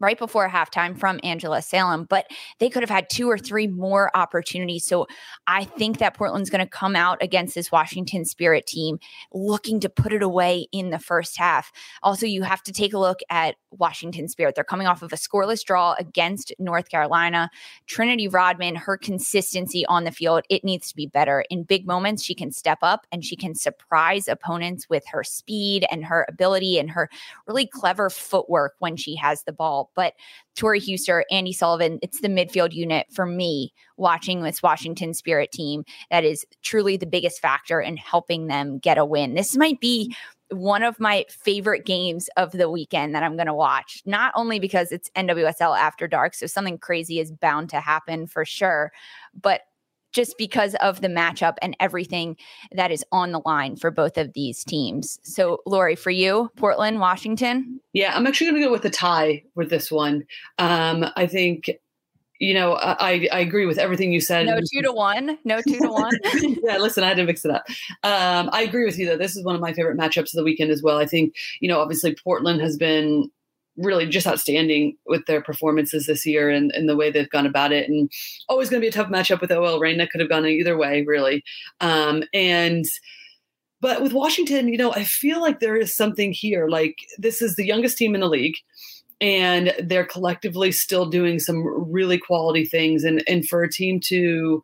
right 0.03 0.19
before 0.19 0.49
halftime 0.49 0.97
from 0.99 1.19
Angela 1.23 1.61
Salem, 1.61 2.03
but 2.03 2.27
they 2.59 2.69
could 2.69 2.83
have 2.83 2.89
had 2.89 3.09
two 3.09 3.29
or 3.29 3.37
three 3.37 3.67
more 3.67 4.11
opportunities. 4.15 4.85
So 4.85 5.07
I 5.47 5.63
think 5.63 5.97
that 5.99 6.13
Portland's 6.13 6.49
going 6.49 6.63
to 6.63 6.69
come 6.69 6.95
out 6.95 7.17
against 7.23 7.55
this 7.55 7.71
Washington 7.71 8.25
Spirit 8.25 8.67
team 8.67 8.99
looking 9.33 9.79
to 9.79 9.89
put 9.89 10.13
it 10.13 10.21
away 10.21 10.67
in 10.71 10.89
the 10.89 10.99
first 10.99 11.37
half. 11.37 11.71
Also, 12.03 12.25
you 12.25 12.43
have 12.43 12.61
to 12.63 12.73
take 12.73 12.93
a 12.93 12.99
look 12.99 13.19
at 13.29 13.55
Washington 13.71 14.27
Spirit. 14.27 14.55
They're 14.55 14.63
coming 14.63 14.87
off 14.87 15.01
of 15.01 15.13
a 15.13 15.15
scoreless 15.15 15.63
draw 15.63 15.95
against 15.97 16.53
North 16.59 16.89
Carolina. 16.89 17.49
Trinity 17.87 18.27
Rodman, 18.27 18.75
her 18.75 18.97
consistency 18.97 19.85
on 19.85 20.03
the 20.03 20.11
field, 20.11 20.43
it 20.49 20.63
needs 20.63 20.89
to 20.89 20.95
be 20.95 21.07
better. 21.07 21.45
In 21.49 21.63
big 21.63 21.87
moments, 21.87 22.23
she 22.23 22.35
can 22.35 22.51
step 22.51 22.79
up 22.81 23.07
and 23.11 23.23
she 23.23 23.37
can 23.37 23.55
surprise 23.55 24.27
opponents 24.27 24.89
with 24.89 25.03
her 25.07 25.23
speed 25.23 25.85
and 25.89 26.03
her 26.03 26.25
ability 26.27 26.77
and 26.77 26.91
her 26.91 27.09
really 27.47 27.65
clever 27.65 28.09
footwork 28.09 28.75
when 28.79 28.97
she 28.97 29.15
has 29.15 29.43
the 29.43 29.53
ball. 29.53 29.91
But 29.95 30.13
Tori 30.55 30.79
Huster, 30.79 31.23
Andi 31.31 31.53
Sullivan, 31.53 31.99
it's 32.01 32.21
the 32.21 32.27
midfield 32.27 32.73
unit 32.73 33.07
for 33.11 33.25
me 33.25 33.73
watching 33.97 34.41
this 34.41 34.63
Washington 34.63 35.13
Spirit 35.13 35.51
team 35.51 35.83
that 36.11 36.23
is 36.23 36.45
truly 36.61 36.97
the 36.97 37.05
biggest 37.05 37.39
factor 37.39 37.79
in 37.81 37.97
helping 37.97 38.47
them 38.47 38.79
get 38.79 38.97
a 38.97 39.05
win. 39.05 39.33
This 39.33 39.55
might 39.55 39.79
be 39.79 40.15
one 40.49 40.83
of 40.83 40.99
my 40.99 41.25
favorite 41.29 41.85
games 41.85 42.29
of 42.37 42.51
the 42.51 42.69
weekend 42.69 43.15
that 43.15 43.23
I'm 43.23 43.35
going 43.35 43.47
to 43.47 43.53
watch, 43.53 44.03
not 44.05 44.31
only 44.35 44.59
because 44.59 44.91
it's 44.91 45.09
NWSL 45.15 45.77
after 45.77 46.07
dark, 46.07 46.35
so 46.35 46.45
something 46.45 46.77
crazy 46.77 47.19
is 47.19 47.31
bound 47.31 47.69
to 47.69 47.79
happen 47.79 48.27
for 48.27 48.45
sure, 48.45 48.91
but 49.39 49.61
just 50.13 50.37
because 50.37 50.75
of 50.75 51.01
the 51.01 51.07
matchup 51.07 51.55
and 51.61 51.75
everything 51.79 52.37
that 52.71 52.91
is 52.91 53.03
on 53.11 53.31
the 53.31 53.41
line 53.45 53.75
for 53.75 53.91
both 53.91 54.17
of 54.17 54.33
these 54.33 54.63
teams. 54.63 55.19
So, 55.23 55.61
Lori, 55.65 55.95
for 55.95 56.11
you, 56.11 56.51
Portland, 56.55 56.99
Washington? 56.99 57.79
Yeah, 57.93 58.15
I'm 58.15 58.27
actually 58.27 58.51
going 58.51 58.61
to 58.61 58.67
go 58.67 58.71
with 58.71 58.85
a 58.85 58.89
tie 58.89 59.43
with 59.55 59.69
this 59.69 59.91
one. 59.91 60.25
Um, 60.59 61.05
I 61.15 61.27
think 61.27 61.69
you 62.39 62.53
know, 62.53 62.73
I, 62.73 63.27
I 63.31 63.39
agree 63.39 63.65
with 63.65 63.77
everything 63.77 64.11
you 64.11 64.19
said. 64.19 64.47
No 64.47 64.59
two 64.59 64.81
to 64.81 64.91
one. 64.91 65.37
No 65.45 65.61
two 65.61 65.79
to 65.79 65.87
one. 65.87 66.11
yeah, 66.63 66.77
listen, 66.77 67.03
I 67.03 67.07
had 67.07 67.17
to 67.17 67.23
mix 67.23 67.45
it 67.45 67.51
up. 67.51 67.63
Um, 68.03 68.49
I 68.51 68.63
agree 68.63 68.83
with 68.83 68.99
you 68.99 69.05
though. 69.05 69.17
This 69.17 69.37
is 69.37 69.45
one 69.45 69.55
of 69.55 69.61
my 69.61 69.71
favorite 69.71 69.97
matchups 69.97 70.33
of 70.33 70.33
the 70.33 70.43
weekend 70.43 70.69
as 70.69 70.83
well. 70.83 70.97
I 70.97 71.05
think, 71.05 71.35
you 71.61 71.69
know, 71.69 71.79
obviously 71.79 72.15
Portland 72.21 72.59
has 72.59 72.75
been 72.75 73.31
really 73.77 74.05
just 74.05 74.27
outstanding 74.27 74.95
with 75.05 75.25
their 75.25 75.41
performances 75.41 76.05
this 76.05 76.25
year 76.25 76.49
and, 76.49 76.71
and 76.71 76.87
the 76.87 76.95
way 76.95 77.09
they've 77.09 77.29
gone 77.29 77.45
about 77.45 77.71
it. 77.71 77.89
And 77.89 78.11
always 78.47 78.69
going 78.69 78.79
to 78.79 78.85
be 78.85 78.89
a 78.89 78.91
tough 78.91 79.09
matchup 79.09 79.41
with 79.41 79.51
OL 79.51 79.79
Reign. 79.79 79.97
That 79.97 80.11
could 80.11 80.21
have 80.21 80.29
gone 80.29 80.45
either 80.45 80.77
way, 80.77 81.03
really. 81.07 81.43
Um, 81.81 82.23
and 82.33 82.85
but 83.81 84.01
with 84.01 84.13
Washington, 84.13 84.69
you 84.69 84.77
know, 84.77 84.93
I 84.93 85.03
feel 85.03 85.41
like 85.41 85.59
there 85.59 85.75
is 85.75 85.95
something 85.95 86.31
here. 86.31 86.69
Like 86.69 86.95
this 87.17 87.41
is 87.41 87.55
the 87.55 87.65
youngest 87.65 87.97
team 87.97 88.15
in 88.15 88.21
the 88.21 88.29
league 88.29 88.55
and 89.23 89.73
they're 89.81 90.05
collectively 90.05 90.71
still 90.71 91.05
doing 91.05 91.39
some 91.39 91.63
really 91.91 92.17
quality 92.17 92.65
things 92.65 93.03
and 93.03 93.23
and 93.27 93.47
for 93.47 93.63
a 93.63 93.71
team 93.71 93.99
to 94.01 94.61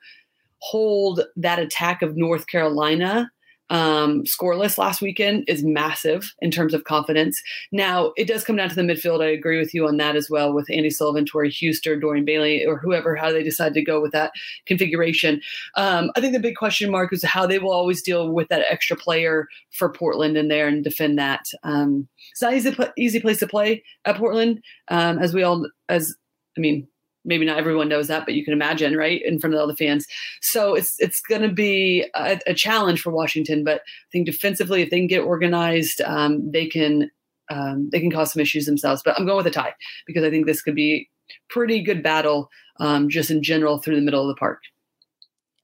hold 0.59 1.21
that 1.37 1.59
attack 1.59 2.01
of 2.01 2.17
North 2.17 2.47
Carolina 2.47 3.31
um, 3.69 4.23
scoreless 4.23 4.77
last 4.77 5.01
weekend 5.01 5.43
is 5.47 5.63
massive 5.63 6.33
in 6.39 6.51
terms 6.51 6.73
of 6.73 6.83
confidence. 6.83 7.41
Now, 7.71 8.13
it 8.17 8.27
does 8.27 8.43
come 8.43 8.55
down 8.55 8.69
to 8.69 8.75
the 8.75 8.81
midfield. 8.81 9.23
I 9.23 9.29
agree 9.29 9.59
with 9.59 9.73
you 9.73 9.87
on 9.87 9.97
that 9.97 10.15
as 10.15 10.29
well 10.29 10.53
with 10.53 10.67
Andi 10.67 10.91
Sullivan, 10.91 11.25
Tori 11.25 11.51
Huster, 11.51 11.99
Dorian 11.99 12.25
Bailey, 12.25 12.65
or 12.65 12.77
whoever, 12.77 13.15
how 13.15 13.31
they 13.31 13.43
decide 13.43 13.73
to 13.73 13.81
go 13.81 14.01
with 14.01 14.11
that 14.11 14.31
configuration. 14.65 15.41
Um, 15.75 16.11
I 16.15 16.21
think 16.21 16.33
the 16.33 16.39
big 16.39 16.55
question 16.55 16.89
mark 16.91 17.13
is 17.13 17.23
how 17.23 17.45
they 17.45 17.59
will 17.59 17.71
always 17.71 18.01
deal 18.01 18.29
with 18.31 18.47
that 18.49 18.65
extra 18.69 18.97
player 18.97 19.47
for 19.71 19.89
Portland 19.89 20.37
in 20.37 20.47
there 20.47 20.67
and 20.67 20.83
defend 20.83 21.17
that. 21.19 21.45
Um, 21.63 22.07
it's 22.31 22.41
not 22.41 22.53
easy, 22.53 22.75
easy 22.97 23.19
place 23.19 23.39
to 23.39 23.47
play 23.47 23.83
at 24.05 24.17
Portland, 24.17 24.61
um, 24.89 25.19
as 25.19 25.33
we 25.33 25.43
all, 25.43 25.69
as 25.89 26.15
I 26.57 26.61
mean, 26.61 26.87
maybe 27.25 27.45
not 27.45 27.57
everyone 27.57 27.89
knows 27.89 28.07
that, 28.07 28.25
but 28.25 28.33
you 28.33 28.43
can 28.43 28.53
imagine, 28.53 28.95
right, 28.95 29.21
in 29.23 29.39
front 29.39 29.53
of 29.53 29.59
all 29.59 29.67
the 29.67 29.75
fans. 29.75 30.05
So 30.41 30.75
it's 30.75 30.95
it's 30.99 31.21
going 31.21 31.41
to 31.41 31.51
be 31.51 32.05
a, 32.15 32.39
a, 32.47 32.53
challenge 32.53 33.01
for 33.01 33.11
Washington, 33.11 33.63
but 33.63 33.81
I 33.81 34.09
think 34.11 34.25
defensively, 34.25 34.81
if 34.81 34.89
they 34.89 34.97
can 34.97 35.07
get 35.07 35.19
organized, 35.19 36.01
um, 36.01 36.51
they 36.51 36.67
can 36.67 37.11
um, 37.49 37.89
they 37.91 37.99
can 37.99 38.11
cause 38.11 38.33
some 38.33 38.41
issues 38.41 38.65
themselves. 38.65 39.01
But 39.03 39.17
I'm 39.17 39.25
going 39.25 39.37
with 39.37 39.47
a 39.47 39.51
tie 39.51 39.73
because 40.05 40.23
I 40.23 40.29
think 40.29 40.45
this 40.45 40.61
could 40.61 40.75
be 40.75 41.09
pretty 41.49 41.81
good 41.81 42.03
battle 42.03 42.49
um, 42.79 43.09
just 43.09 43.31
in 43.31 43.43
general 43.43 43.79
through 43.79 43.95
the 43.95 44.01
middle 44.01 44.21
of 44.21 44.27
the 44.27 44.39
park. 44.39 44.61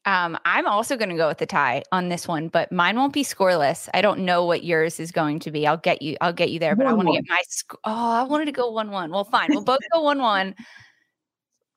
Um, 0.08 0.38
I'm 0.46 0.68
also 0.68 0.98
going 0.98 1.10
to 1.10 1.16
go 1.16 1.28
with 1.28 1.40
the 1.40 1.48
tie 1.48 1.82
on 1.92 2.10
this 2.10 2.28
one, 2.28 2.48
but 2.50 2.72
mine 2.72 2.96
won't 2.96 3.12
be 3.12 3.24
scoreless. 3.24 3.90
I 3.92 4.02
don't 4.02 4.20
know 4.20 4.46
what 4.46 4.64
yours 4.64 5.00
is 5.00 5.12
going 5.12 5.40
to 5.40 5.52
be. 5.52 5.66
I'll 5.66 5.78
get 5.78 6.04
you. 6.04 6.16
I'll 6.22 6.34
get 6.34 6.52
you 6.52 6.60
there, 6.60 6.76
but 6.76 6.86
one, 6.86 6.94
I 6.94 6.96
want 6.96 7.08
to 7.08 7.14
get 7.14 7.24
my. 7.28 7.42
Sc- 7.48 7.74
oh, 7.84 8.12
I 8.12 8.24
wanted 8.24 8.46
to 8.46 8.52
go 8.52 8.70
one 8.70 8.92
one. 8.92 9.10
Well, 9.10 9.24
fine. 9.24 9.48
We'll 9.50 9.64
both 9.64 9.80
go 9.92 10.04
one 10.04 10.20
one. 10.20 10.54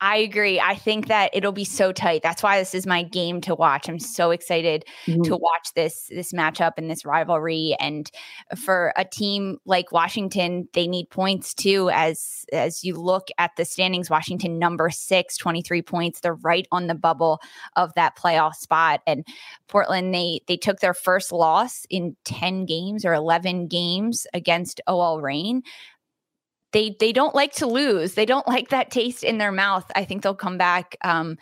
I 0.01 0.19
agree. 0.19 0.61
I 0.61 0.77
think 0.77 1.09
that 1.09 1.31
it'll 1.33 1.51
be 1.51 1.65
so 1.65 1.91
tight. 1.91 2.23
That's 2.23 2.43
why 2.43 2.59
this 2.59 2.73
is 2.73 2.87
my 2.87 3.03
game 3.03 3.41
to 3.43 3.55
watch. 3.55 3.89
I'm 3.89 3.99
so 3.99 4.31
excited 4.31 4.85
mm-hmm. 5.07 5.23
to 5.23 5.37
watch 5.37 5.73
this 5.75 6.09
this 6.11 6.33
matchup 6.33 6.73
and 6.77 6.89
this 6.89 7.05
rivalry. 7.05 7.75
And 7.81 8.09
for 8.57 8.93
a 8.97 9.05
team 9.05 9.59
like 9.65 9.91
Washington, 9.91 10.69
they 10.73 10.87
need 10.87 11.11
points 11.11 11.53
too. 11.53 11.91
As 11.93 12.45
as 12.53 12.85
you 12.85 12.95
look 12.95 13.29
at 13.39 13.51
the 13.57 13.65
standings, 13.65 14.09
Washington 14.09 14.59
number 14.59 14.89
six, 14.89 15.37
23 15.37 15.83
points. 15.83 16.21
They're 16.21 16.35
right 16.35 16.69
on 16.71 16.87
the 16.87 16.95
bubble 16.95 17.41
of 17.75 17.93
that 17.95 18.17
playoff 18.17 18.55
spot. 18.55 19.01
And 19.05 19.27
Portland, 19.67 20.15
they 20.15 20.41
they 20.47 20.57
took 20.57 20.79
their 20.79 20.95
first 20.95 21.33
loss 21.33 21.85
in 21.91 22.17
10 22.25 22.67
games 22.67 23.05
or 23.05 23.15
11 23.15 23.67
games 23.67 24.29
against 24.33 24.81
OL 24.87 25.21
Reign 25.21 25.63
they 26.73 26.97
they 27.01 27.13
don't 27.13 27.35
like 27.35 27.53
to 27.55 27.67
lose. 27.67 28.15
They 28.15 28.27
don't 28.27 28.47
like 28.47 28.69
that 28.69 28.91
taste 28.91 29.25
in 29.25 29.39
their 29.39 29.53
mouth. 29.53 29.91
I 29.95 30.05
think 30.05 30.23
they'll 30.23 30.35
come 30.35 30.59
back 30.59 30.97
um, 31.03 31.39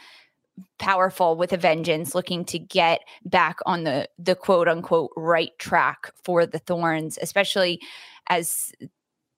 powerful 0.79 1.37
with 1.37 1.53
a 1.53 1.57
vengeance, 1.57 2.15
looking 2.15 2.45
to 2.47 2.59
get 2.59 3.01
back 3.25 3.59
on 3.67 3.85
the 3.85 4.09
the 4.19 4.35
quote 4.35 4.69
unquote 4.69 5.11
right 5.17 5.57
track 5.59 6.13
for 6.23 6.47
the 6.47 6.59
Thorns, 6.59 7.19
especially 7.21 7.81
as 8.29 8.73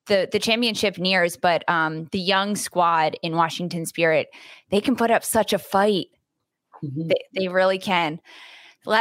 the 0.07 0.29
the 0.31 0.39
championship 0.39 0.99
nears. 0.99 1.37
But 1.37 1.69
um, 1.69 2.07
the 2.13 2.21
young 2.21 2.57
squad 2.57 3.17
in 3.23 3.37
Washington 3.37 3.87
Spirit, 3.87 4.29
they 4.71 4.81
can 4.81 4.97
put 4.97 5.11
up 5.11 5.25
such 5.25 5.53
a 5.53 5.59
fight. 5.59 6.09
Mm-hmm. 6.83 7.09
They, 7.09 7.25
they 7.35 7.49
really 7.49 7.79
can. 7.79 8.21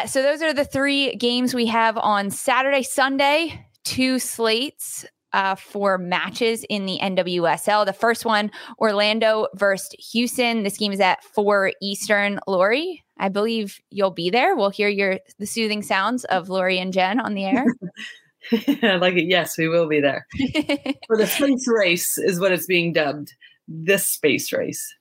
So 0.08 0.22
those 0.22 0.42
are 0.42 0.54
the 0.54 0.66
three 0.66 1.16
games 1.16 1.54
we 1.54 1.68
have 1.68 1.98
on 1.98 2.30
Saturday, 2.30 2.84
Sunday. 2.84 3.66
Two 3.84 4.20
slates 4.20 5.06
uh, 5.38 5.54
for 5.54 6.00
matches 6.00 6.66
in 6.68 6.88
the 6.88 6.98
NWSL. 7.00 7.86
The 7.86 7.94
first 7.94 8.26
one, 8.26 8.50
Orlando 8.80 9.48
versus 9.54 9.92
Houston. 10.12 10.64
This 10.64 10.78
game 10.78 10.92
is 10.92 11.00
at 11.00 11.24
4 11.24 11.74
Eastern. 11.80 12.40
Lori, 12.48 13.06
I 13.20 13.30
believe 13.30 13.80
you'll 13.92 14.10
be 14.10 14.32
there. 14.32 14.56
We'll 14.56 14.72
hear 14.72 14.90
your 14.90 15.20
the 15.38 15.46
soothing 15.46 15.84
sounds 15.84 16.26
of 16.26 16.50
Lori 16.50 16.80
and 16.80 16.92
Jen 16.92 17.20
on 17.20 17.36
the 17.36 17.46
air. 17.46 17.66
I 18.82 18.96
like 18.96 19.16
it. 19.16 19.28
Yes, 19.28 19.58
we 19.58 19.68
will 19.68 19.88
be 19.88 20.02
there. 20.02 20.26
for 21.08 21.18
the 21.18 21.28
space 21.28 21.68
race 21.68 22.18
is 22.18 22.40
what 22.40 22.52
it's 22.52 22.66
being 22.66 22.92
dubbed. 22.92 23.34
This 23.68 24.10
space 24.10 24.52
race. 24.52 24.96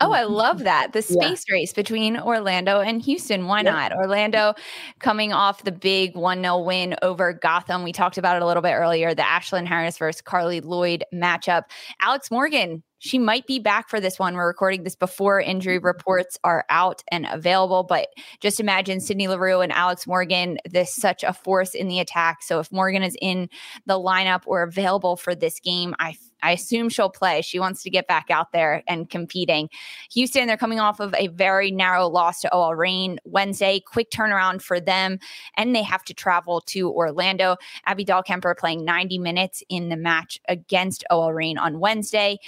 Oh, 0.00 0.12
I 0.12 0.22
love 0.22 0.60
that. 0.60 0.92
The 0.92 1.02
space 1.02 1.44
yeah. 1.48 1.54
race 1.54 1.72
between 1.72 2.18
Orlando 2.18 2.80
and 2.80 3.02
Houston. 3.02 3.46
Why 3.46 3.62
not? 3.62 3.92
Orlando 3.92 4.54
coming 5.00 5.32
off 5.32 5.64
the 5.64 5.72
big 5.72 6.16
1 6.16 6.40
0 6.42 6.58
win 6.62 6.96
over 7.02 7.32
Gotham. 7.32 7.82
We 7.82 7.92
talked 7.92 8.18
about 8.18 8.36
it 8.36 8.42
a 8.42 8.46
little 8.46 8.62
bit 8.62 8.74
earlier 8.74 9.14
the 9.14 9.22
Ashlyn 9.22 9.66
Harris 9.66 9.98
versus 9.98 10.22
Carli 10.22 10.60
Lloyd 10.60 11.04
matchup. 11.12 11.64
Alex 12.00 12.30
Morgan 12.30 12.82
she 12.98 13.18
might 13.18 13.46
be 13.46 13.58
back 13.58 13.88
for 13.88 14.00
this 14.00 14.18
one. 14.18 14.34
We're 14.34 14.48
recording 14.48 14.82
this 14.82 14.96
before 14.96 15.40
injury 15.40 15.78
mm-hmm. 15.78 15.86
reports 15.86 16.38
are 16.44 16.64
out 16.68 17.02
and 17.10 17.26
available, 17.30 17.84
but 17.84 18.08
just 18.40 18.60
imagine 18.60 19.00
Sydney 19.00 19.28
Leroux 19.28 19.60
and 19.60 19.72
Alex 19.72 20.06
Morgan, 20.06 20.58
this 20.68 20.94
such 20.94 21.22
a 21.22 21.32
force 21.32 21.74
in 21.74 21.88
the 21.88 22.00
attack. 22.00 22.42
So 22.42 22.58
if 22.58 22.72
Morgan 22.72 23.02
is 23.02 23.16
in 23.20 23.48
the 23.86 23.98
lineup 23.98 24.42
or 24.46 24.62
available 24.62 25.16
for 25.16 25.34
this 25.34 25.60
game, 25.60 25.94
I 25.98 26.16
I 26.42 26.52
assume 26.52 26.88
she'll 26.88 27.10
play. 27.10 27.42
She 27.42 27.58
wants 27.58 27.82
to 27.82 27.90
get 27.90 28.06
back 28.06 28.30
out 28.30 28.52
there 28.52 28.82
and 28.88 29.08
competing. 29.08 29.68
Houston, 30.12 30.46
they're 30.46 30.56
coming 30.56 30.80
off 30.80 31.00
of 31.00 31.14
a 31.14 31.28
very 31.28 31.70
narrow 31.70 32.06
loss 32.06 32.40
to 32.40 32.54
OL 32.54 32.74
Reign 32.74 33.18
Wednesday. 33.24 33.80
Quick 33.80 34.10
turnaround 34.10 34.62
for 34.62 34.80
them, 34.80 35.18
and 35.56 35.74
they 35.74 35.82
have 35.82 36.04
to 36.04 36.14
travel 36.14 36.60
to 36.62 36.90
Orlando. 36.90 37.56
Abby 37.86 38.04
Dahlkemper 38.04 38.56
playing 38.56 38.84
90 38.84 39.18
minutes 39.18 39.62
in 39.68 39.88
the 39.88 39.96
match 39.96 40.40
against 40.48 41.04
OL 41.10 41.32
Reign 41.32 41.58
on 41.58 41.80
Wednesday. 41.80 42.38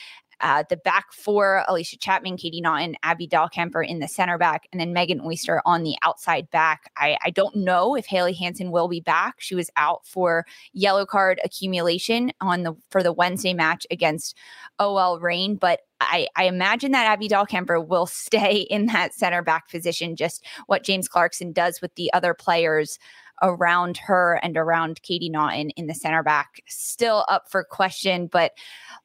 Uh, 0.40 0.64
the 0.68 0.76
back 0.76 1.12
four, 1.12 1.64
Allysha 1.68 2.00
Chapman, 2.00 2.36
Katie 2.36 2.60
Naughton, 2.60 2.96
Abby 3.02 3.28
Dahlkemper 3.28 3.86
in 3.86 3.98
the 3.98 4.08
center 4.08 4.38
back, 4.38 4.68
and 4.72 4.80
then 4.80 4.92
Megan 4.92 5.20
Oyster 5.20 5.62
on 5.64 5.82
the 5.82 5.96
outside 6.02 6.50
back. 6.50 6.90
I, 6.96 7.16
I 7.24 7.30
don't 7.30 7.56
know 7.56 7.94
if 7.94 8.06
Haley 8.06 8.34
Hanson 8.34 8.70
will 8.70 8.88
be 8.88 9.00
back. 9.00 9.36
She 9.38 9.54
was 9.54 9.70
out 9.76 10.06
for 10.06 10.46
yellow 10.72 11.06
card 11.06 11.40
accumulation 11.44 12.32
on 12.40 12.62
the 12.62 12.74
for 12.90 13.02
the 13.02 13.12
Wednesday 13.12 13.54
match 13.54 13.86
against 13.90 14.36
OL 14.78 15.20
Reign, 15.20 15.56
but 15.56 15.80
I, 16.00 16.28
I, 16.34 16.44
imagine 16.44 16.92
that 16.92 17.06
Abby 17.06 17.28
Dahlkemper 17.28 17.86
will 17.86 18.06
stay 18.06 18.60
in 18.70 18.86
that 18.86 19.14
center 19.14 19.42
back 19.42 19.70
position, 19.70 20.16
just 20.16 20.44
what 20.66 20.82
James 20.82 21.08
Clarkson 21.08 21.52
does 21.52 21.80
with 21.80 21.94
the 21.94 22.12
other 22.12 22.34
players 22.34 22.98
around 23.42 23.96
her 23.96 24.38
and 24.42 24.56
around 24.56 25.02
Katie 25.02 25.28
Naughton 25.28 25.70
in 25.70 25.86
the 25.86 25.94
center 25.94 26.22
back. 26.22 26.62
Still 26.66 27.24
up 27.28 27.50
for 27.50 27.64
question, 27.64 28.26
but 28.26 28.52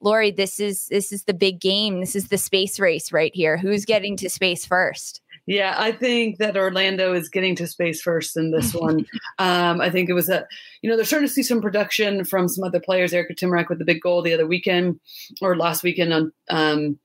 Lori, 0.01 0.31
this 0.31 0.59
is 0.59 0.87
this 0.87 1.11
is 1.11 1.23
the 1.23 1.33
big 1.33 1.59
game. 1.59 1.99
This 1.99 2.15
is 2.15 2.27
the 2.27 2.37
space 2.37 2.79
race 2.79 3.11
right 3.11 3.33
here. 3.33 3.57
Who's 3.57 3.85
getting 3.85 4.17
to 4.17 4.29
space 4.29 4.65
first? 4.65 5.21
Yeah, 5.47 5.75
I 5.77 5.91
think 5.91 6.39
that 6.39 6.57
Orlando 6.57 7.13
is 7.13 7.29
getting 7.29 7.55
to 7.57 7.67
space 7.67 8.01
first 8.01 8.35
in 8.35 8.51
this 8.51 8.73
one. 8.73 9.05
um, 9.37 9.79
I 9.79 9.89
think 9.89 10.09
it 10.09 10.13
was 10.13 10.29
a, 10.29 10.45
you 10.81 10.89
know, 10.89 10.95
they're 10.95 11.05
starting 11.05 11.27
to 11.27 11.33
see 11.33 11.43
some 11.43 11.61
production 11.61 12.25
from 12.25 12.47
some 12.47 12.63
other 12.63 12.79
players. 12.79 13.13
Erica 13.13 13.35
Tymrak 13.35 13.69
with 13.69 13.79
the 13.79 13.85
big 13.85 14.01
goal 14.01 14.21
the 14.21 14.33
other 14.33 14.47
weekend 14.47 14.99
or 15.41 15.55
last 15.55 15.83
weekend 15.83 16.13
on 16.13 16.31
um, 16.49 16.99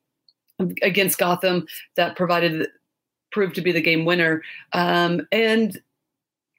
against 0.82 1.18
Gotham 1.18 1.66
that 1.96 2.16
provided 2.16 2.68
proved 3.30 3.54
to 3.54 3.60
be 3.60 3.72
the 3.72 3.80
game 3.80 4.04
winner. 4.04 4.42
Um, 4.72 5.26
and 5.32 5.80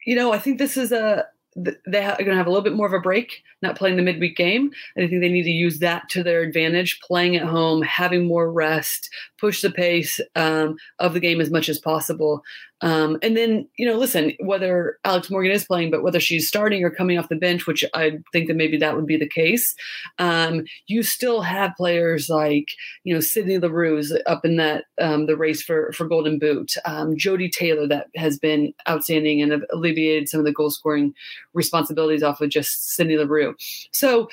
you 0.06 0.16
know, 0.16 0.32
I 0.32 0.40
think 0.40 0.58
this 0.58 0.78
is 0.78 0.92
a 0.92 1.26
they're 1.56 2.16
going 2.18 2.30
to 2.30 2.36
have 2.36 2.48
a 2.48 2.50
little 2.50 2.64
bit 2.64 2.76
more 2.76 2.88
of 2.88 2.94
a 2.94 3.00
break, 3.00 3.44
not 3.62 3.76
playing 3.76 3.98
the 3.98 4.02
midweek 4.02 4.38
game. 4.38 4.72
And 4.96 5.06
I 5.06 5.10
think 5.10 5.22
they 5.22 5.30
need 5.30 5.44
to 5.44 5.52
use 5.52 5.80
that 5.80 6.08
to 6.10 6.24
their 6.24 6.42
advantage, 6.42 7.00
playing 7.02 7.36
at 7.36 7.46
home, 7.46 7.82
having 7.82 8.26
more 8.26 8.52
rest, 8.52 9.10
push 9.42 9.62
the 9.62 9.72
pace 9.72 10.22
um, 10.36 10.78
of 11.00 11.14
the 11.14 11.20
game 11.20 11.42
as 11.42 11.50
much 11.50 11.68
as 11.68 11.80
possible. 11.80 12.44
Um, 12.84 13.20
and 13.22 13.38
then, 13.38 13.68
you 13.78 13.88
know, 13.88 13.96
listen, 13.96 14.34
whether 14.40 14.98
Alex 15.04 15.30
Morgan 15.30 15.52
is 15.52 15.66
playing, 15.66 15.92
but 15.92 16.02
whether 16.02 16.20
she's 16.20 16.48
starting 16.48 16.84
or 16.84 16.90
coming 16.90 17.18
off 17.18 17.30
the 17.30 17.36
bench, 17.36 17.68
which 17.68 17.86
I 17.94 18.20
think 18.34 18.48
that 18.48 18.56
maybe 18.56 18.78
that 18.78 18.96
would 18.96 19.06
be 19.06 19.18
the 19.18 19.30
case, 19.30 19.76
um, 20.18 20.64
you 20.88 21.04
still 21.04 21.42
have 21.42 21.76
players 21.78 22.28
like, 22.28 22.70
you 23.04 23.14
know, 23.14 23.20
Sydney 23.20 23.60
Leroux 23.60 24.02
up 24.26 24.46
in 24.46 24.58
that 24.58 24.86
um, 25.00 25.28
the 25.28 25.38
race 25.38 25.62
for 25.62 25.92
for 25.92 26.08
Golden 26.08 26.40
Boot, 26.40 26.74
um, 26.86 27.16
Jodie 27.16 27.52
Taylor 27.52 27.88
that 27.88 28.08
has 28.16 28.40
been 28.40 28.74
outstanding 28.90 29.42
and 29.42 29.64
alleviated 29.72 30.28
some 30.28 30.40
of 30.40 30.46
the 30.46 30.54
goal 30.54 30.72
scoring 30.72 31.14
responsibilities 31.54 32.24
off 32.24 32.42
of 32.42 32.50
just 32.50 32.96
Sydney 32.96 33.18
Leroux. 33.18 33.56
So 33.92 34.28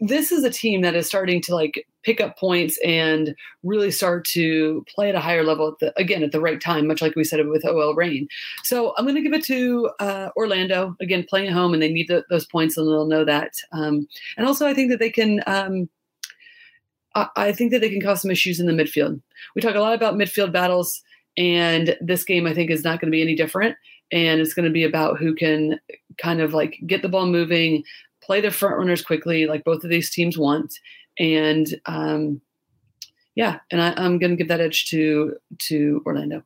this 0.00 0.30
is 0.30 0.44
a 0.44 0.50
team 0.50 0.82
that 0.82 0.94
is 0.94 1.06
starting 1.06 1.40
to 1.42 1.54
like 1.54 1.86
pick 2.02 2.20
up 2.20 2.38
points 2.38 2.78
and 2.84 3.34
really 3.62 3.90
start 3.90 4.24
to 4.24 4.84
play 4.88 5.08
at 5.08 5.14
a 5.14 5.20
higher 5.20 5.44
level 5.44 5.68
at 5.68 5.78
the, 5.80 6.00
again 6.00 6.22
at 6.22 6.32
the 6.32 6.40
right 6.40 6.60
time 6.60 6.86
much 6.86 7.02
like 7.02 7.14
we 7.14 7.24
said 7.24 7.46
with 7.46 7.64
OL 7.64 7.94
Reign 7.94 8.28
so 8.64 8.94
I'm 8.96 9.04
going 9.04 9.16
to 9.16 9.22
give 9.22 9.32
it 9.32 9.44
to 9.44 9.90
uh, 10.00 10.30
Orlando 10.36 10.96
again 11.00 11.26
playing 11.28 11.48
at 11.48 11.52
home 11.52 11.72
and 11.72 11.82
they 11.82 11.92
need 11.92 12.08
the, 12.08 12.24
those 12.30 12.46
points 12.46 12.76
and 12.76 12.86
they'll 12.86 13.06
know 13.06 13.24
that 13.24 13.54
um, 13.72 14.08
and 14.36 14.46
also 14.46 14.66
I 14.66 14.74
think 14.74 14.90
that 14.90 14.98
they 14.98 15.10
can 15.10 15.42
um, 15.46 15.88
I, 17.14 17.28
I 17.36 17.52
think 17.52 17.72
that 17.72 17.80
they 17.80 17.90
can 17.90 18.00
cause 18.00 18.22
some 18.22 18.30
issues 18.30 18.60
in 18.60 18.66
the 18.66 18.72
midfield 18.72 19.20
we 19.54 19.62
talk 19.62 19.74
a 19.74 19.80
lot 19.80 19.94
about 19.94 20.14
midfield 20.14 20.52
battles 20.52 21.02
and 21.36 21.96
this 22.00 22.24
game 22.24 22.46
I 22.46 22.54
think 22.54 22.70
is 22.70 22.84
not 22.84 23.00
going 23.00 23.10
to 23.10 23.16
be 23.16 23.22
any 23.22 23.34
different 23.34 23.76
and 24.12 24.40
it's 24.40 24.54
going 24.54 24.66
to 24.66 24.72
be 24.72 24.84
about 24.84 25.18
who 25.18 25.34
can 25.34 25.78
kind 26.18 26.40
of 26.40 26.52
like 26.52 26.76
get 26.86 27.02
the 27.02 27.08
ball 27.08 27.26
moving 27.26 27.84
play 28.30 28.40
the 28.40 28.50
front 28.50 28.76
runners 28.76 29.02
quickly, 29.02 29.46
like 29.46 29.64
both 29.64 29.82
of 29.82 29.90
these 29.90 30.08
teams 30.08 30.38
want. 30.38 30.78
And 31.20 31.68
um, 31.86 32.40
yeah, 33.36 33.60
and 33.70 33.80
I, 33.80 33.90
am 34.04 34.18
going 34.18 34.30
to 34.30 34.36
give 34.36 34.48
that 34.48 34.60
edge 34.60 34.86
to 34.86 35.36
to 35.58 36.02
Orlando. 36.04 36.42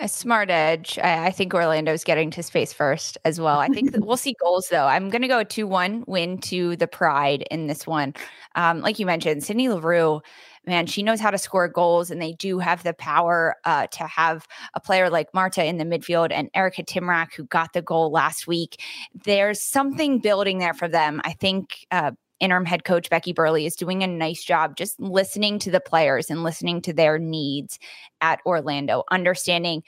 A 0.00 0.08
smart 0.08 0.48
edge. 0.48 0.96
I, 1.02 1.26
I 1.26 1.30
think 1.32 1.52
Orlando's 1.52 2.04
getting 2.04 2.30
to 2.30 2.42
space 2.42 2.72
first 2.72 3.18
as 3.24 3.40
well. 3.40 3.58
I 3.58 3.66
think 3.66 3.90
we'll 3.98 4.16
see 4.16 4.36
goals 4.40 4.68
though. 4.70 4.86
I'm 4.86 5.10
going 5.10 5.22
to 5.22 5.28
go 5.28 5.40
a 5.40 5.44
2 5.44 5.66
1 5.66 6.04
win 6.06 6.38
to 6.38 6.76
the 6.76 6.86
Pride 6.86 7.42
in 7.50 7.66
this 7.66 7.84
one. 7.86 8.14
Um, 8.54 8.80
like 8.80 9.00
you 9.00 9.06
mentioned, 9.06 9.42
Sydney 9.42 9.68
Leroux 9.68 10.22
man, 10.68 10.86
she 10.86 11.02
knows 11.02 11.18
how 11.18 11.30
to 11.30 11.38
score 11.38 11.66
goals, 11.66 12.10
and 12.10 12.22
they 12.22 12.32
do 12.32 12.58
have 12.58 12.84
the 12.84 12.92
power 12.92 13.56
uh, 13.64 13.86
to 13.88 14.04
have 14.04 14.46
a 14.74 14.80
player 14.80 15.10
like 15.10 15.32
Marta 15.34 15.64
in 15.64 15.78
the 15.78 15.84
midfield 15.84 16.28
and 16.30 16.50
Erica 16.54 16.84
Tymrak, 16.84 17.34
who 17.34 17.44
got 17.44 17.72
the 17.72 17.82
goal 17.82 18.12
last 18.12 18.46
week. 18.46 18.80
There's 19.24 19.60
something 19.60 20.20
building 20.20 20.58
there 20.58 20.74
for 20.74 20.86
them. 20.86 21.20
I 21.24 21.32
think. 21.32 21.86
Uh, 21.90 22.12
interim 22.40 22.64
head 22.64 22.84
coach 22.84 23.10
Becky 23.10 23.32
Burleigh 23.32 23.64
is 23.64 23.76
doing 23.76 24.02
a 24.02 24.06
nice 24.06 24.42
job 24.42 24.76
just 24.76 24.98
listening 25.00 25.58
to 25.60 25.70
the 25.70 25.80
players 25.80 26.30
and 26.30 26.42
listening 26.42 26.80
to 26.82 26.92
their 26.92 27.18
needs 27.18 27.78
at 28.20 28.40
Orlando, 28.46 29.04
understanding 29.10 29.82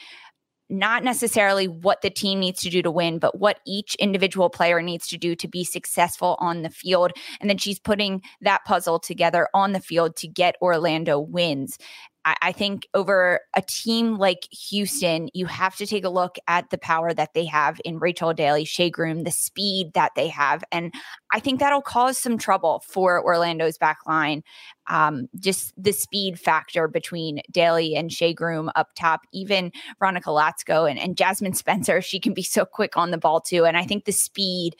not 0.70 1.02
necessarily 1.02 1.66
what 1.66 2.00
the 2.00 2.10
team 2.10 2.38
needs 2.38 2.62
to 2.62 2.70
do 2.70 2.80
to 2.80 2.90
win, 2.90 3.18
but 3.18 3.38
what 3.38 3.58
each 3.66 3.96
individual 3.96 4.48
player 4.48 4.80
needs 4.80 5.08
to 5.08 5.18
do 5.18 5.34
to 5.34 5.48
be 5.48 5.64
successful 5.64 6.36
on 6.38 6.62
the 6.62 6.70
field. 6.70 7.10
And 7.40 7.50
then 7.50 7.58
she's 7.58 7.80
putting 7.80 8.22
that 8.40 8.64
puzzle 8.64 9.00
together 9.00 9.48
on 9.52 9.72
the 9.72 9.80
field 9.80 10.16
to 10.16 10.28
get 10.28 10.54
Orlando 10.62 11.18
wins. 11.18 11.76
I, 12.24 12.36
I 12.42 12.52
think 12.52 12.88
over 12.94 13.40
a 13.54 13.62
team 13.62 14.16
like 14.16 14.46
Houston, 14.68 15.28
you 15.32 15.46
have 15.46 15.76
to 15.76 15.86
take 15.86 16.04
a 16.04 16.10
look 16.10 16.36
at 16.46 16.70
the 16.70 16.78
power 16.78 17.14
that 17.14 17.34
they 17.34 17.44
have 17.46 17.80
in 17.84 17.98
Rachel 17.98 18.34
Daly, 18.34 18.64
Shea 18.64 18.90
Groom, 18.90 19.24
the 19.24 19.30
speed 19.30 19.92
that 19.94 20.12
they 20.16 20.28
have. 20.28 20.62
And 20.70 20.92
I 21.32 21.40
think 21.40 21.60
that'll 21.60 21.82
cause 21.82 22.18
some 22.18 22.38
trouble 22.38 22.82
for 22.86 23.22
Orlando's 23.24 23.78
back 23.78 23.98
line. 24.06 24.42
Um, 24.88 25.28
just 25.38 25.72
the 25.76 25.92
speed 25.92 26.38
factor 26.38 26.88
between 26.88 27.40
Daly 27.50 27.94
and 27.94 28.12
Shea 28.12 28.34
Groom 28.34 28.70
up 28.74 28.88
top, 28.96 29.20
even 29.32 29.72
Veronica 29.98 30.30
Latsko 30.30 30.90
and, 30.90 30.98
and 30.98 31.16
Jasmine 31.16 31.54
Spencer, 31.54 32.00
she 32.02 32.20
can 32.20 32.34
be 32.34 32.42
so 32.42 32.64
quick 32.64 32.96
on 32.96 33.10
the 33.10 33.18
ball 33.18 33.40
too. 33.40 33.64
And 33.64 33.76
I 33.76 33.84
think 33.84 34.04
the 34.04 34.12
speed 34.12 34.76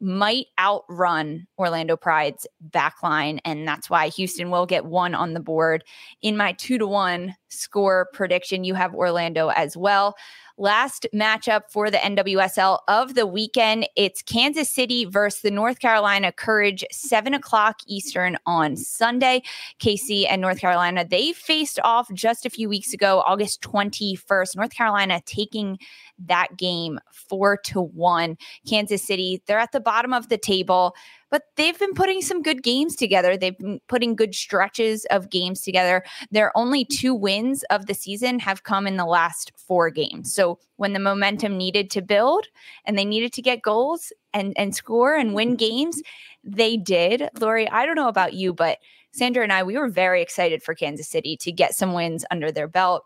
might 0.00 0.46
outrun 0.58 1.46
Orlando 1.58 1.96
Pride's 1.96 2.46
backline. 2.70 3.38
And 3.44 3.66
that's 3.66 3.88
why 3.88 4.08
Houston 4.08 4.50
will 4.50 4.66
get 4.66 4.84
one 4.84 5.14
on 5.14 5.34
the 5.34 5.40
board. 5.40 5.84
In 6.22 6.36
my 6.36 6.52
two 6.52 6.78
to 6.78 6.86
one 6.86 7.34
score 7.48 8.08
prediction, 8.12 8.64
you 8.64 8.74
have 8.74 8.94
Orlando 8.94 9.48
as 9.48 9.76
well. 9.76 10.16
Last 10.58 11.06
matchup 11.14 11.70
for 11.70 11.90
the 11.90 11.98
NWSL 11.98 12.78
of 12.88 13.14
the 13.14 13.26
weekend. 13.26 13.86
It's 13.94 14.22
Kansas 14.22 14.70
City 14.70 15.04
versus 15.04 15.42
the 15.42 15.50
North 15.50 15.80
Carolina 15.80 16.32
Courage, 16.32 16.82
7 16.90 17.34
o'clock 17.34 17.80
Eastern 17.86 18.38
on 18.46 18.74
Sunday. 18.76 19.42
KC 19.80 20.26
and 20.26 20.40
North 20.40 20.58
Carolina, 20.58 21.04
they 21.06 21.34
faced 21.34 21.78
off 21.84 22.10
just 22.14 22.46
a 22.46 22.50
few 22.50 22.70
weeks 22.70 22.94
ago, 22.94 23.22
August 23.26 23.60
21st. 23.60 24.56
North 24.56 24.72
Carolina 24.72 25.20
taking 25.26 25.78
that 26.18 26.56
game 26.56 26.98
four 27.12 27.58
to 27.58 27.82
one. 27.82 28.38
Kansas 28.66 29.02
City, 29.02 29.42
they're 29.46 29.58
at 29.58 29.72
the 29.72 29.80
bottom 29.80 30.14
of 30.14 30.30
the 30.30 30.38
table, 30.38 30.94
but 31.30 31.42
they've 31.56 31.78
been 31.78 31.94
putting 31.94 32.22
some 32.22 32.42
good 32.42 32.62
games 32.62 32.96
together. 32.96 33.36
They've 33.36 33.56
been 33.56 33.80
putting 33.88 34.14
good 34.14 34.34
stretches 34.34 35.04
of 35.06 35.30
games 35.30 35.60
together. 35.60 36.04
Their 36.30 36.56
only 36.56 36.84
two 36.84 37.14
wins 37.14 37.64
of 37.64 37.86
the 37.86 37.94
season 37.94 38.38
have 38.40 38.62
come 38.62 38.86
in 38.86 38.96
the 38.96 39.06
last 39.06 39.52
four 39.56 39.90
games. 39.90 40.32
So 40.32 40.58
when 40.76 40.92
the 40.92 40.98
momentum 40.98 41.56
needed 41.56 41.90
to 41.90 42.02
build 42.02 42.46
and 42.84 42.96
they 42.96 43.04
needed 43.04 43.32
to 43.34 43.42
get 43.42 43.62
goals 43.62 44.12
and, 44.32 44.52
and 44.56 44.74
score 44.74 45.16
and 45.16 45.34
win 45.34 45.56
games, 45.56 46.02
they 46.44 46.76
did. 46.76 47.28
Lori, 47.40 47.68
I 47.68 47.86
don't 47.86 47.96
know 47.96 48.08
about 48.08 48.34
you, 48.34 48.52
but 48.52 48.78
Sandra 49.12 49.42
and 49.42 49.52
I, 49.52 49.62
we 49.62 49.78
were 49.78 49.88
very 49.88 50.22
excited 50.22 50.62
for 50.62 50.74
Kansas 50.74 51.08
City 51.08 51.36
to 51.38 51.50
get 51.50 51.74
some 51.74 51.92
wins 51.92 52.24
under 52.30 52.52
their 52.52 52.68
belt. 52.68 53.02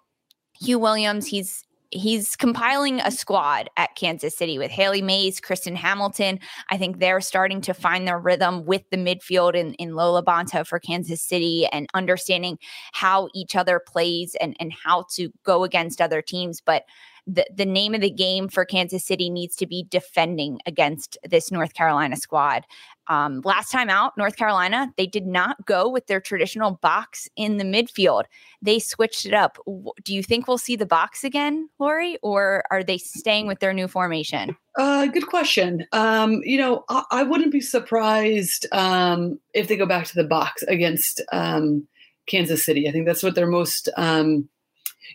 Huw 0.62 0.78
Williams, 0.78 1.26
he's 1.26 1.64
he's 1.90 2.36
compiling 2.36 3.00
a 3.00 3.10
squad 3.10 3.68
at 3.76 3.94
Kansas 3.96 4.36
City 4.36 4.58
with 4.58 4.70
Hailie 4.70 5.02
Mace, 5.02 5.40
Kristen 5.40 5.74
Hamilton. 5.74 6.38
I 6.70 6.76
think 6.76 6.98
they're 6.98 7.20
starting 7.20 7.60
to 7.62 7.74
find 7.74 8.06
their 8.06 8.18
rhythm 8.18 8.64
with 8.64 8.82
the 8.90 8.96
midfield 8.96 9.54
in, 9.54 9.74
in 9.74 9.94
Lo 9.94 10.20
LaBonta 10.20 10.66
for 10.66 10.78
Kansas 10.78 11.22
City 11.22 11.66
and 11.66 11.86
understanding 11.94 12.58
how 12.92 13.28
each 13.34 13.56
other 13.56 13.80
plays 13.84 14.36
and, 14.40 14.56
and 14.60 14.72
how 14.72 15.04
to 15.14 15.30
go 15.44 15.64
against 15.64 16.00
other 16.00 16.22
teams. 16.22 16.60
But 16.60 16.84
the, 17.26 17.46
the 17.54 17.66
name 17.66 17.94
of 17.94 18.00
the 18.00 18.10
game 18.10 18.48
for 18.48 18.64
Kansas 18.64 19.04
City 19.04 19.30
needs 19.30 19.56
to 19.56 19.66
be 19.66 19.86
defending 19.90 20.60
against 20.66 21.18
this 21.28 21.50
North 21.50 21.74
Carolina 21.74 22.16
squad. 22.16 22.64
Um, 23.08 23.40
last 23.44 23.72
time 23.72 23.90
out, 23.90 24.16
North 24.16 24.36
Carolina, 24.36 24.92
they 24.96 25.06
did 25.06 25.26
not 25.26 25.66
go 25.66 25.88
with 25.88 26.06
their 26.06 26.20
traditional 26.20 26.72
box 26.72 27.28
in 27.34 27.56
the 27.56 27.64
midfield. 27.64 28.24
They 28.62 28.78
switched 28.78 29.26
it 29.26 29.34
up. 29.34 29.58
Do 30.04 30.14
you 30.14 30.22
think 30.22 30.46
we'll 30.46 30.58
see 30.58 30.76
the 30.76 30.86
box 30.86 31.24
again, 31.24 31.68
Lori, 31.80 32.18
or 32.22 32.62
are 32.70 32.84
they 32.84 32.98
staying 32.98 33.48
with 33.48 33.58
their 33.58 33.72
new 33.72 33.88
formation? 33.88 34.56
Uh, 34.78 35.06
good 35.06 35.26
question. 35.26 35.86
Um, 35.92 36.40
you 36.44 36.56
know, 36.56 36.84
I, 36.88 37.02
I, 37.10 37.22
wouldn't 37.24 37.50
be 37.50 37.60
surprised 37.60 38.66
um, 38.70 39.40
if 39.52 39.66
they 39.66 39.76
go 39.76 39.86
back 39.86 40.06
to 40.06 40.14
the 40.14 40.22
box 40.22 40.62
against 40.62 41.20
um, 41.32 41.88
Kansas 42.26 42.64
City. 42.64 42.88
I 42.88 42.92
think 42.92 43.06
that's 43.06 43.24
what 43.24 43.34
they're 43.34 43.48
most 43.48 43.88
um, 43.96 44.48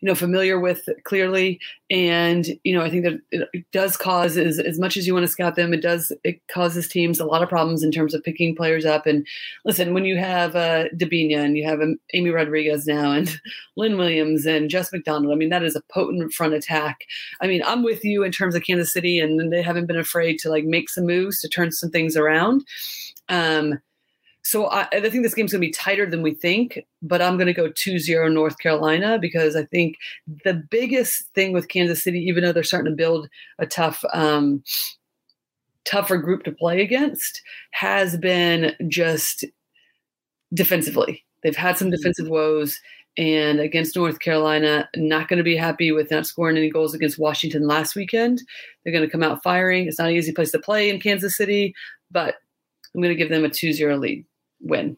you 0.02 0.08
know 0.08 0.16
familiar 0.16 0.60
with 0.60 0.88
clearly. 1.04 1.60
And 1.92 2.48
you 2.64 2.76
know 2.76 2.84
i 2.84 2.90
think 2.90 3.04
that 3.04 3.22
it 3.32 3.66
does 3.72 3.96
cause 3.96 4.38
as, 4.38 4.58
as 4.58 4.80
much 4.80 4.98
as 4.98 5.06
you 5.06 5.14
want 5.14 5.24
to 5.24 5.32
scout 5.32 5.56
them 5.56 5.72
it 5.72 5.84
does 5.84 6.12
it 6.24 6.42
causes 6.48 6.88
teams 6.88 7.20
a 7.20 7.26
lot 7.26 7.44
of 7.44 7.50
problems 7.50 7.84
in 7.84 7.92
terms 7.92 8.16
of 8.16 8.24
picking 8.24 8.56
players 8.56 8.86
up. 8.86 9.06
And 9.06 9.26
listen 9.66 9.94
when 9.94 10.06
you 10.06 10.18
have 10.18 10.56
uh 10.56 10.86
Debinha 10.96 11.38
and 11.38 11.58
you 11.58 11.66
have 11.68 11.82
um, 11.82 11.98
amy 12.14 12.32
rodriguez 12.32 12.88
now 12.88 13.12
and 13.12 13.40
lynn 13.78 13.98
williams 13.98 14.46
and 14.46 14.70
jess 14.70 14.92
mcdonald 14.92 15.32
i 15.32 15.36
mean 15.36 15.50
that 15.50 15.64
is 15.64 15.76
a 15.76 15.84
potent 15.94 16.34
front 16.34 16.54
attack. 16.54 17.02
I 17.42 17.48
mean 17.48 17.62
i'm 17.66 17.84
with 17.84 18.04
you 18.04 18.24
in 18.24 18.32
terms 18.32 18.56
of 18.56 18.64
kansas 18.64 18.92
city 18.92 19.20
and 19.20 19.52
they 19.54 19.62
haven't 19.62 19.86
been 19.86 19.98
afraid 19.98 20.40
to 20.40 20.50
like 20.50 20.66
make 20.66 20.90
some 20.90 21.06
moves 21.06 21.40
to 21.42 21.50
turn 21.50 21.72
some 21.72 21.92
things 21.92 22.18
around. 22.18 22.66
Um 23.30 23.80
so 24.46 24.68
I, 24.68 24.88
I 24.92 25.10
think 25.10 25.24
this 25.24 25.34
game's 25.34 25.52
going 25.52 25.60
to 25.60 25.68
be 25.68 25.72
tighter 25.72 26.08
than 26.08 26.22
we 26.22 26.36
think, 26.36 26.86
but 27.02 27.20
I'm 27.20 27.36
going 27.36 27.48
to 27.48 27.54
go 27.54 27.72
2-0 27.72 28.32
North 28.32 28.60
Carolina 28.60 29.18
because 29.18 29.56
I 29.56 29.66
think 29.66 29.98
the 30.44 30.54
biggest 30.54 31.30
thing 31.34 31.52
with 31.52 31.68
Kansas 31.68 32.04
City, 32.04 32.20
even 32.20 32.44
though 32.44 32.52
they're 32.52 32.62
starting 32.62 32.92
to 32.92 32.96
build 32.96 33.28
a 33.58 33.66
tough, 33.66 34.06
um, 34.14 34.64
tougher 35.84 36.18
group 36.18 36.44
to 36.44 36.52
play 36.52 36.84
against, 36.84 37.42
has 37.72 38.18
been 38.18 38.76
just 38.88 39.46
defensively. 40.54 41.26
They've 41.42 41.56
had 41.56 41.80
some 41.80 41.88
mm-hmm. 41.88 41.96
defensive 41.96 42.28
woes, 42.28 42.80
and 43.18 43.60
against 43.60 43.96
North 43.96 44.20
Carolina, 44.20 44.88
not 44.96 45.28
going 45.28 45.38
to 45.38 45.44
be 45.44 45.56
happy 45.56 45.92
with 45.92 46.12
not 46.12 46.28
scoring 46.28 46.56
any 46.56 46.70
goals 46.70 46.94
against 46.94 47.18
Washington 47.18 47.66
last 47.66 47.96
weekend. 47.96 48.44
They're 48.84 48.94
going 48.94 49.06
to 49.06 49.12
come 49.12 49.24
out 49.24 49.42
firing. 49.42 49.88
It's 49.88 49.98
not 49.98 50.10
an 50.10 50.16
easy 50.16 50.34
place 50.34 50.52
to 50.52 50.60
play 50.60 50.92
in 50.92 51.00
Kansas 51.00 51.36
City, 51.36 51.74
but 52.12 52.36
I'm 52.94 53.02
going 53.02 53.12
to 53.12 53.18
give 53.18 53.30
them 53.30 53.44
a 53.44 53.50
2-0 53.50 54.00
lead 54.00 54.24
win. 54.66 54.98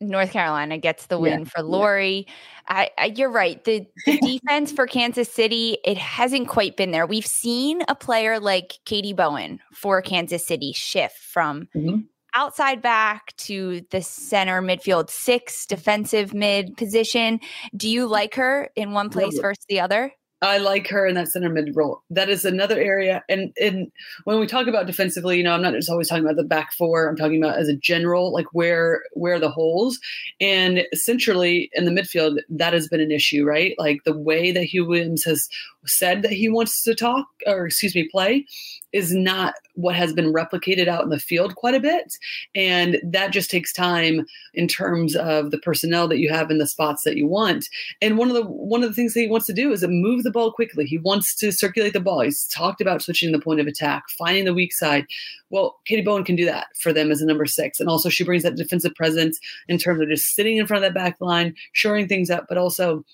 North 0.00 0.32
Carolina 0.32 0.78
gets 0.78 1.06
the 1.06 1.18
win 1.18 1.40
yeah, 1.40 1.44
for 1.44 1.62
Lori. 1.62 2.26
Yeah. 2.26 2.32
I, 2.68 2.90
I, 2.96 3.04
you're 3.06 3.30
right. 3.30 3.62
The, 3.64 3.86
the 4.06 4.18
defense 4.40 4.72
for 4.72 4.86
Kansas 4.86 5.30
City, 5.30 5.76
it 5.84 5.98
hasn't 5.98 6.48
quite 6.48 6.76
been 6.76 6.90
there. 6.90 7.06
We've 7.06 7.26
seen 7.26 7.82
a 7.86 7.94
player 7.94 8.40
like 8.40 8.78
Katie 8.86 9.12
Bowen 9.12 9.60
for 9.74 10.00
Kansas 10.00 10.46
City 10.46 10.72
shift 10.72 11.18
from 11.18 11.68
mm-hmm. 11.76 12.00
outside 12.34 12.80
back 12.80 13.36
to 13.38 13.82
the 13.90 14.00
center 14.00 14.62
midfield 14.62 15.10
six 15.10 15.66
defensive 15.66 16.32
mid 16.32 16.76
position. 16.78 17.40
Do 17.76 17.88
you 17.88 18.06
like 18.06 18.36
her 18.36 18.70
in 18.76 18.92
one 18.92 19.10
place 19.10 19.38
versus 19.38 19.66
the 19.68 19.80
other? 19.80 20.12
I 20.42 20.58
like 20.58 20.88
her 20.88 21.06
in 21.06 21.14
that 21.16 21.28
center 21.28 21.50
mid 21.50 21.76
role. 21.76 22.02
That 22.08 22.30
is 22.30 22.44
another 22.44 22.78
area. 22.80 23.22
And 23.28 23.52
and 23.60 23.92
when 24.24 24.40
we 24.40 24.46
talk 24.46 24.66
about 24.66 24.86
defensively, 24.86 25.36
you 25.36 25.42
know, 25.42 25.52
I'm 25.52 25.62
not 25.62 25.74
just 25.74 25.90
always 25.90 26.08
talking 26.08 26.24
about 26.24 26.36
the 26.36 26.44
back 26.44 26.72
four. 26.72 27.08
I'm 27.08 27.16
talking 27.16 27.42
about 27.42 27.58
as 27.58 27.68
a 27.68 27.76
general, 27.76 28.32
like 28.32 28.46
where 28.52 29.02
where 29.12 29.38
the 29.38 29.50
holes. 29.50 29.98
And 30.40 30.84
centrally 30.94 31.70
in 31.74 31.84
the 31.84 31.90
midfield, 31.90 32.38
that 32.48 32.72
has 32.72 32.88
been 32.88 33.00
an 33.00 33.10
issue, 33.10 33.44
right? 33.44 33.74
Like 33.78 34.04
the 34.04 34.16
way 34.16 34.50
that 34.52 34.68
Huw 34.68 34.86
Williams 34.86 35.24
has 35.24 35.48
said 35.84 36.22
that 36.22 36.32
he 36.32 36.48
wants 36.48 36.82
to 36.84 36.94
talk, 36.94 37.26
or 37.46 37.66
excuse 37.66 37.94
me, 37.94 38.08
play, 38.08 38.46
is 38.92 39.12
not 39.12 39.54
what 39.74 39.94
has 39.94 40.12
been 40.12 40.32
replicated 40.32 40.88
out 40.88 41.04
in 41.04 41.10
the 41.10 41.18
field 41.18 41.54
quite 41.54 41.74
a 41.74 41.80
bit. 41.80 42.16
And 42.54 42.98
that 43.04 43.32
just 43.32 43.50
takes 43.50 43.72
time 43.72 44.26
in 44.54 44.68
terms 44.68 45.16
of 45.16 45.50
the 45.50 45.58
personnel 45.58 46.08
that 46.08 46.18
you 46.18 46.30
have 46.30 46.50
in 46.50 46.58
the 46.58 46.66
spots 46.66 47.04
that 47.04 47.16
you 47.16 47.26
want. 47.26 47.68
And 48.02 48.18
one 48.18 48.28
of 48.28 48.34
the 48.34 48.42
one 48.42 48.82
of 48.82 48.88
the 48.88 48.94
things 48.94 49.14
that 49.14 49.20
he 49.20 49.28
wants 49.28 49.46
to 49.46 49.52
do 49.52 49.72
is 49.72 49.86
move 49.86 50.22
the 50.22 50.30
ball 50.30 50.52
quickly. 50.52 50.84
He 50.84 50.98
wants 50.98 51.34
to 51.36 51.52
circulate 51.52 51.92
the 51.92 52.00
ball. 52.00 52.20
He's 52.20 52.46
talked 52.48 52.80
about 52.80 53.02
switching 53.02 53.32
the 53.32 53.38
point 53.38 53.60
of 53.60 53.66
attack 53.66 54.04
finding 54.18 54.44
the 54.44 54.54
weak 54.54 54.72
side. 54.72 55.06
Well 55.50 55.78
katie 55.84 56.02
bowen 56.02 56.24
can 56.24 56.36
do 56.36 56.44
that 56.46 56.68
for 56.78 56.92
them 56.92 57.10
as 57.10 57.20
a 57.20 57.26
number 57.26 57.46
six. 57.46 57.80
And 57.80 57.88
also 57.88 58.08
she 58.08 58.24
brings 58.24 58.42
that 58.42 58.56
defensive 58.56 58.94
presence 58.94 59.38
in 59.68 59.78
terms 59.78 60.00
of 60.00 60.08
just 60.08 60.34
sitting 60.34 60.56
in 60.56 60.66
front 60.66 60.84
of 60.84 60.92
that 60.92 60.98
back 60.98 61.16
line 61.20 61.54
shoring 61.72 62.08
things 62.08 62.30
up 62.30 62.46
but 62.48 62.58
also 62.58 63.04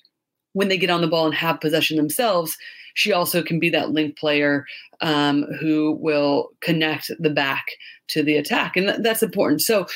when 0.52 0.68
they 0.68 0.78
get 0.78 0.90
on 0.90 1.02
the 1.02 1.06
ball 1.06 1.26
and 1.26 1.34
have 1.34 1.60
possession 1.60 1.96
themselves 1.96 2.56
she 2.96 3.12
also 3.12 3.42
can 3.42 3.60
be 3.60 3.70
that 3.70 3.90
link 3.90 4.18
player 4.18 4.64
um, 5.02 5.44
who 5.60 5.98
will 6.00 6.48
connect 6.62 7.10
the 7.20 7.30
back 7.30 7.66
to 8.08 8.22
the 8.22 8.36
attack. 8.36 8.76
And 8.76 8.86
th- 8.88 9.00
that's 9.02 9.22
important. 9.22 9.60
So, 9.60 9.86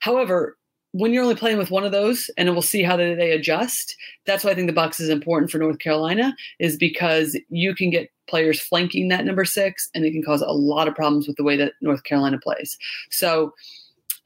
however, 0.00 0.56
when 0.92 1.12
you're 1.12 1.22
only 1.22 1.34
playing 1.34 1.58
with 1.58 1.70
one 1.70 1.84
of 1.84 1.90
those, 1.90 2.30
and 2.36 2.48
we'll 2.50 2.62
see 2.62 2.82
how 2.82 2.96
they, 2.96 3.14
they 3.14 3.32
adjust. 3.32 3.96
That's 4.26 4.44
why 4.44 4.50
I 4.50 4.54
think 4.54 4.68
the 4.68 4.74
box 4.74 5.00
is 5.00 5.08
important 5.08 5.50
for 5.50 5.58
North 5.58 5.78
Carolina, 5.78 6.36
is 6.60 6.76
because 6.76 7.36
you 7.48 7.74
can 7.74 7.90
get 7.90 8.10
players 8.28 8.60
flanking 8.60 9.08
that 9.08 9.24
number 9.24 9.44
six, 9.46 9.88
and 9.94 10.04
it 10.04 10.12
can 10.12 10.22
cause 10.22 10.42
a 10.42 10.52
lot 10.52 10.86
of 10.86 10.94
problems 10.94 11.26
with 11.26 11.36
the 11.36 11.44
way 11.44 11.56
that 11.56 11.72
North 11.80 12.04
Carolina 12.04 12.38
plays. 12.38 12.76
So 13.10 13.54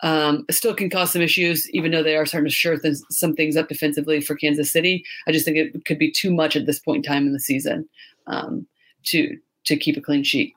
um, 0.02 0.44
still 0.50 0.74
can 0.74 0.90
cause 0.90 1.12
some 1.12 1.22
issues, 1.22 1.68
even 1.70 1.90
though 1.90 2.02
they 2.02 2.16
are 2.16 2.26
starting 2.26 2.48
to 2.48 2.54
shore 2.54 2.78
th- 2.78 2.96
some 3.10 3.34
things 3.34 3.56
up 3.56 3.68
defensively 3.68 4.20
for 4.20 4.36
Kansas 4.36 4.70
City. 4.70 5.04
I 5.26 5.32
just 5.32 5.44
think 5.44 5.56
it 5.56 5.84
could 5.84 5.98
be 5.98 6.10
too 6.10 6.32
much 6.32 6.56
at 6.56 6.66
this 6.66 6.78
point 6.78 6.98
in 6.98 7.02
time 7.10 7.26
in 7.26 7.32
the 7.32 7.40
season 7.40 7.88
um, 8.26 8.66
to 9.04 9.36
to 9.64 9.76
keep 9.76 9.96
a 9.96 10.00
clean 10.00 10.22
sheet. 10.22 10.54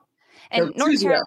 And 0.50 0.72
so, 0.76 0.86
North 0.86 1.00
Carolina. 1.00 1.24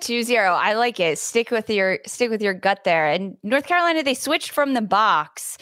Two 0.00 0.22
zero. 0.22 0.52
I 0.52 0.74
like 0.74 1.00
it. 1.00 1.18
Stick 1.18 1.50
with 1.50 1.68
your 1.68 1.98
stick 2.06 2.30
with 2.30 2.40
your 2.40 2.54
gut 2.54 2.84
there. 2.84 3.08
And 3.08 3.36
North 3.42 3.66
Carolina, 3.66 4.04
they 4.04 4.14
switched 4.14 4.50
from 4.50 4.74
the 4.74 4.82
box 4.82 5.58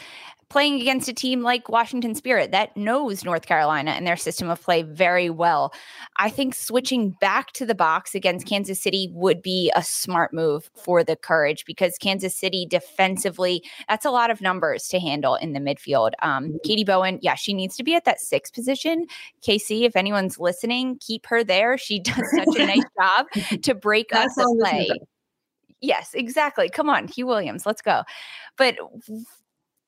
playing 0.53 0.79
against 0.79 1.09
a 1.09 1.13
team 1.13 1.41
like 1.41 1.67
Washington 1.67 2.13
Spirit 2.13 2.51
that 2.51 2.77
knows 2.77 3.25
North 3.25 3.47
Carolina 3.47 3.89
and 3.89 4.05
their 4.05 4.15
system 4.15 4.51
of 4.51 4.61
play 4.61 4.83
very 4.83 5.27
well. 5.27 5.73
I 6.17 6.29
think 6.29 6.53
switching 6.53 7.09
back 7.19 7.53
to 7.53 7.65
the 7.65 7.73
box 7.73 8.13
against 8.13 8.45
Kansas 8.45 8.79
City 8.79 9.09
would 9.13 9.41
be 9.41 9.71
a 9.75 9.81
smart 9.81 10.31
move 10.31 10.69
for 10.75 11.03
the 11.03 11.15
Courage 11.15 11.65
because 11.65 11.97
Kansas 11.97 12.35
City 12.35 12.67
defensively, 12.69 13.63
that's 13.89 14.05
a 14.05 14.11
lot 14.11 14.29
of 14.29 14.41
numbers 14.41 14.87
to 14.89 14.99
handle 14.99 15.33
in 15.33 15.53
the 15.53 15.59
midfield. 15.59 16.11
Um, 16.21 16.43
mm-hmm. 16.43 16.57
Katie 16.63 16.83
Bowen, 16.83 17.17
yeah, 17.23 17.33
she 17.33 17.55
needs 17.55 17.75
to 17.77 17.83
be 17.83 17.95
at 17.95 18.05
that 18.05 18.21
six 18.21 18.51
position. 18.51 19.07
KC, 19.41 19.87
if 19.87 19.95
anyone's 19.95 20.37
listening, 20.37 20.99
keep 20.99 21.25
her 21.25 21.43
there. 21.43 21.79
She 21.79 21.99
does 21.99 22.29
such 22.31 22.59
a 22.59 22.67
nice 22.67 22.83
job 23.01 23.25
to 23.63 23.73
break 23.73 24.13
up 24.13 24.29
the 24.37 24.55
play. 24.61 24.87
Yes, 25.81 26.11
exactly. 26.13 26.69
Come 26.69 26.91
on, 26.91 27.07
Huw 27.07 27.25
Williams, 27.25 27.65
let's 27.65 27.81
go. 27.81 28.03
But 28.55 28.77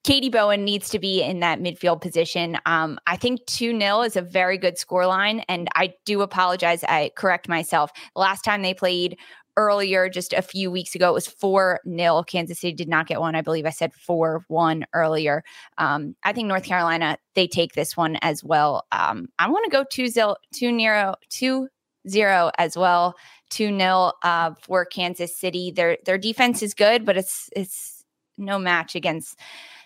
Katie 0.05 0.29
Bowen 0.29 0.63
needs 0.63 0.89
to 0.89 0.99
be 0.99 1.23
in 1.23 1.39
that 1.39 1.59
midfield 1.59 1.99
position. 1.99 2.59
Um, 2.67 2.99
I 3.07 3.17
think 3.17 3.43
2 3.47 3.75
0 3.79 4.01
is 4.03 4.15
a 4.15 4.21
very 4.21 4.55
good 4.55 4.75
scoreline. 4.75 5.43
And 5.49 5.67
I 5.73 5.95
do 6.05 6.21
apologize. 6.21 6.83
I 6.83 7.09
correct 7.15 7.49
myself. 7.49 7.89
last 8.15 8.43
time 8.43 8.61
they 8.61 8.75
played 8.75 9.17
earlier, 9.57 10.07
just 10.07 10.31
a 10.33 10.43
few 10.43 10.69
weeks 10.69 10.93
ago, 10.93 11.09
it 11.09 11.15
was 11.15 11.25
4 11.25 11.79
0. 11.89 12.21
Kansas 12.21 12.59
City 12.59 12.73
did 12.73 12.87
not 12.87 13.07
get 13.07 13.19
one. 13.19 13.33
I 13.33 13.41
believe 13.41 13.65
I 13.65 13.71
said 13.71 13.95
4 13.95 14.45
1 14.47 14.85
earlier. 14.93 15.43
Um, 15.79 16.15
I 16.23 16.33
think 16.33 16.47
North 16.47 16.65
Carolina, 16.65 17.17
they 17.33 17.47
take 17.47 17.73
this 17.73 17.97
one 17.97 18.19
as 18.21 18.43
well. 18.43 18.85
Um, 18.91 19.29
I 19.39 19.49
want 19.49 19.65
to 19.65 19.71
go 19.71 19.83
2 19.89 20.09
0, 20.09 20.35
2 20.53 21.15
2 21.31 21.67
0 22.07 22.51
as 22.59 22.77
well. 22.77 23.15
2 23.49 23.75
0 23.75 24.11
uh, 24.21 24.51
for 24.61 24.85
Kansas 24.85 25.35
City. 25.35 25.71
Their 25.71 25.97
their 26.05 26.19
defense 26.19 26.61
is 26.61 26.75
good, 26.75 27.05
but 27.05 27.17
it's 27.17 27.49
it's 27.55 28.03
no 28.37 28.59
match 28.59 28.93
against 28.93 29.39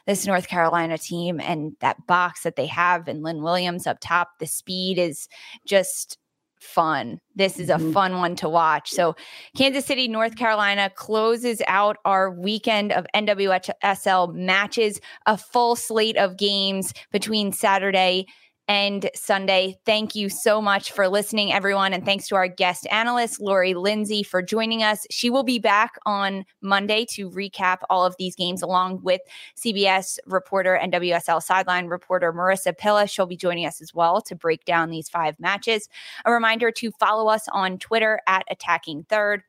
this 0.10 0.26
North 0.26 0.48
Carolina 0.48 0.98
team 0.98 1.40
and 1.40 1.76
that 1.82 2.08
box 2.08 2.42
that 2.42 2.56
they 2.56 2.66
have 2.66 3.08
and 3.08 3.22
Lynn 3.22 3.44
Williams 3.44 3.86
up 3.86 4.00
top. 4.02 4.40
The 4.40 4.48
speed 4.48 4.98
is 4.98 5.28
just 5.68 6.18
fun. 6.60 7.20
This 7.36 7.60
is 7.60 7.70
a 7.70 7.76
mm-hmm. 7.76 7.92
fun 7.92 8.18
one 8.18 8.36
to 8.38 8.50
watch. 8.50 8.90
So, 8.90 9.16
Kansas 9.56 9.86
City, 9.86 10.08
North 10.08 10.36
Carolina 10.36 10.90
closes 10.96 11.62
out 11.68 11.98
our 12.06 12.32
weekend 12.32 12.92
of 12.92 13.06
NWSL 13.16 14.34
matches, 14.34 15.00
a 15.28 15.38
full 15.38 15.76
slate 15.76 16.18
of 16.18 16.38
games 16.38 16.92
between 17.12 17.52
Saturday 17.52 18.26
and 18.70 19.10
Sunday. 19.16 19.80
Thank 19.84 20.14
you 20.14 20.30
so 20.30 20.62
much 20.62 20.92
for 20.92 21.08
listening, 21.08 21.52
everyone. 21.52 21.92
And 21.92 22.06
thanks 22.06 22.28
to 22.28 22.36
our 22.36 22.48
guest 22.48 22.86
analyst, 22.92 23.42
Lori 23.42 23.74
Lindsey, 23.74 24.22
for 24.22 24.44
joining 24.44 24.84
us. 24.84 25.08
She 25.10 25.32
will 25.32 25.44
be 25.44 25.58
back 25.58 25.98
on 26.06 26.46
Monday 26.62 27.06
to 27.14 27.32
recap 27.32 27.80
all 27.90 28.06
of 28.06 28.16
these 28.20 28.36
games 28.36 28.62
along 28.62 29.02
with 29.02 29.22
CBS 29.58 30.20
reporter 30.28 30.76
and 30.76 30.94
WSL 30.94 31.42
sideline 31.42 31.88
reporter 31.88 32.32
Marissa 32.32 32.78
Pilla. 32.78 33.08
She'll 33.08 33.26
be 33.26 33.36
joining 33.36 33.66
us 33.66 33.82
as 33.82 33.92
well 33.92 34.22
to 34.22 34.36
break 34.36 34.66
down 34.66 34.92
these 34.92 35.10
five 35.10 35.40
matches. 35.40 35.90
A 36.26 36.32
reminder 36.32 36.70
to 36.74 36.92
follow 36.92 37.28
us 37.28 37.48
on 37.52 37.80
Twitter 37.80 38.22
at 38.28 38.46
Attacking 38.52 39.04
Third. 39.10 39.42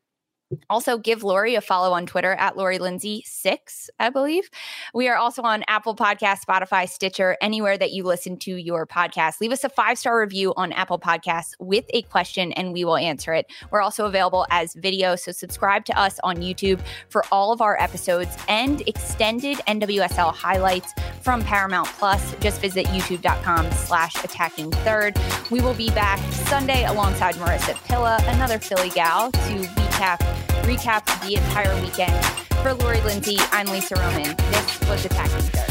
Also, 0.69 0.97
give 0.97 1.23
Lori 1.23 1.55
a 1.55 1.61
follow 1.61 1.93
on 1.93 2.05
Twitter 2.05 2.33
at 2.33 2.57
Lori 2.57 2.79
Lindsey 2.79 3.23
six, 3.25 3.89
I 3.99 4.09
believe. 4.09 4.49
We 4.93 5.07
are 5.07 5.15
also 5.15 5.41
on 5.41 5.63
Apple 5.67 5.95
Podcast, 5.95 6.45
Spotify, 6.45 6.89
Stitcher, 6.89 7.37
anywhere 7.41 7.77
that 7.77 7.91
you 7.91 8.03
listen 8.03 8.37
to 8.37 8.55
your 8.55 8.85
podcast. 8.85 9.41
Leave 9.41 9.51
us 9.51 9.63
a 9.63 9.69
five 9.69 9.97
star 9.97 10.19
review 10.19 10.53
on 10.55 10.71
Apple 10.73 10.99
Podcasts 10.99 11.53
with 11.59 11.85
a 11.93 12.01
question, 12.03 12.51
and 12.53 12.73
we 12.73 12.85
will 12.85 12.97
answer 12.97 13.33
it. 13.33 13.51
We're 13.69 13.81
also 13.81 14.05
available 14.05 14.45
as 14.49 14.73
video, 14.75 15.15
so 15.15 15.31
subscribe 15.31 15.85
to 15.85 15.99
us 15.99 16.19
on 16.23 16.37
YouTube 16.37 16.81
for 17.09 17.23
all 17.31 17.51
of 17.51 17.61
our 17.61 17.79
episodes 17.81 18.37
and 18.47 18.81
extended 18.87 19.57
NWSL 19.67 20.33
highlights 20.33 20.93
from 21.21 21.43
Paramount 21.43 21.87
Plus. 21.87 22.35
Just 22.39 22.61
visit 22.61 22.85
YouTube.com/slash 22.87 24.23
Attacking 24.23 24.71
Third. 24.71 25.19
We 25.49 25.61
will 25.61 25.73
be 25.73 25.89
back 25.89 26.19
Sunday 26.31 26.85
alongside 26.85 27.35
Marissa 27.35 27.75
Pilla, 27.87 28.19
another 28.27 28.59
Philly 28.59 28.89
gal, 28.89 29.31
to 29.31 29.39
recap 29.39 30.40
recap 30.63 31.05
the 31.25 31.35
entire 31.35 31.73
weekend. 31.81 32.25
For 32.61 32.73
Lori 32.73 33.01
Lindsey, 33.01 33.37
I'm 33.51 33.67
Lisa 33.67 33.95
Roman. 33.95 34.35
This 34.51 34.79
was 34.87 35.05
Attacking 35.05 35.39
Third. 35.39 35.70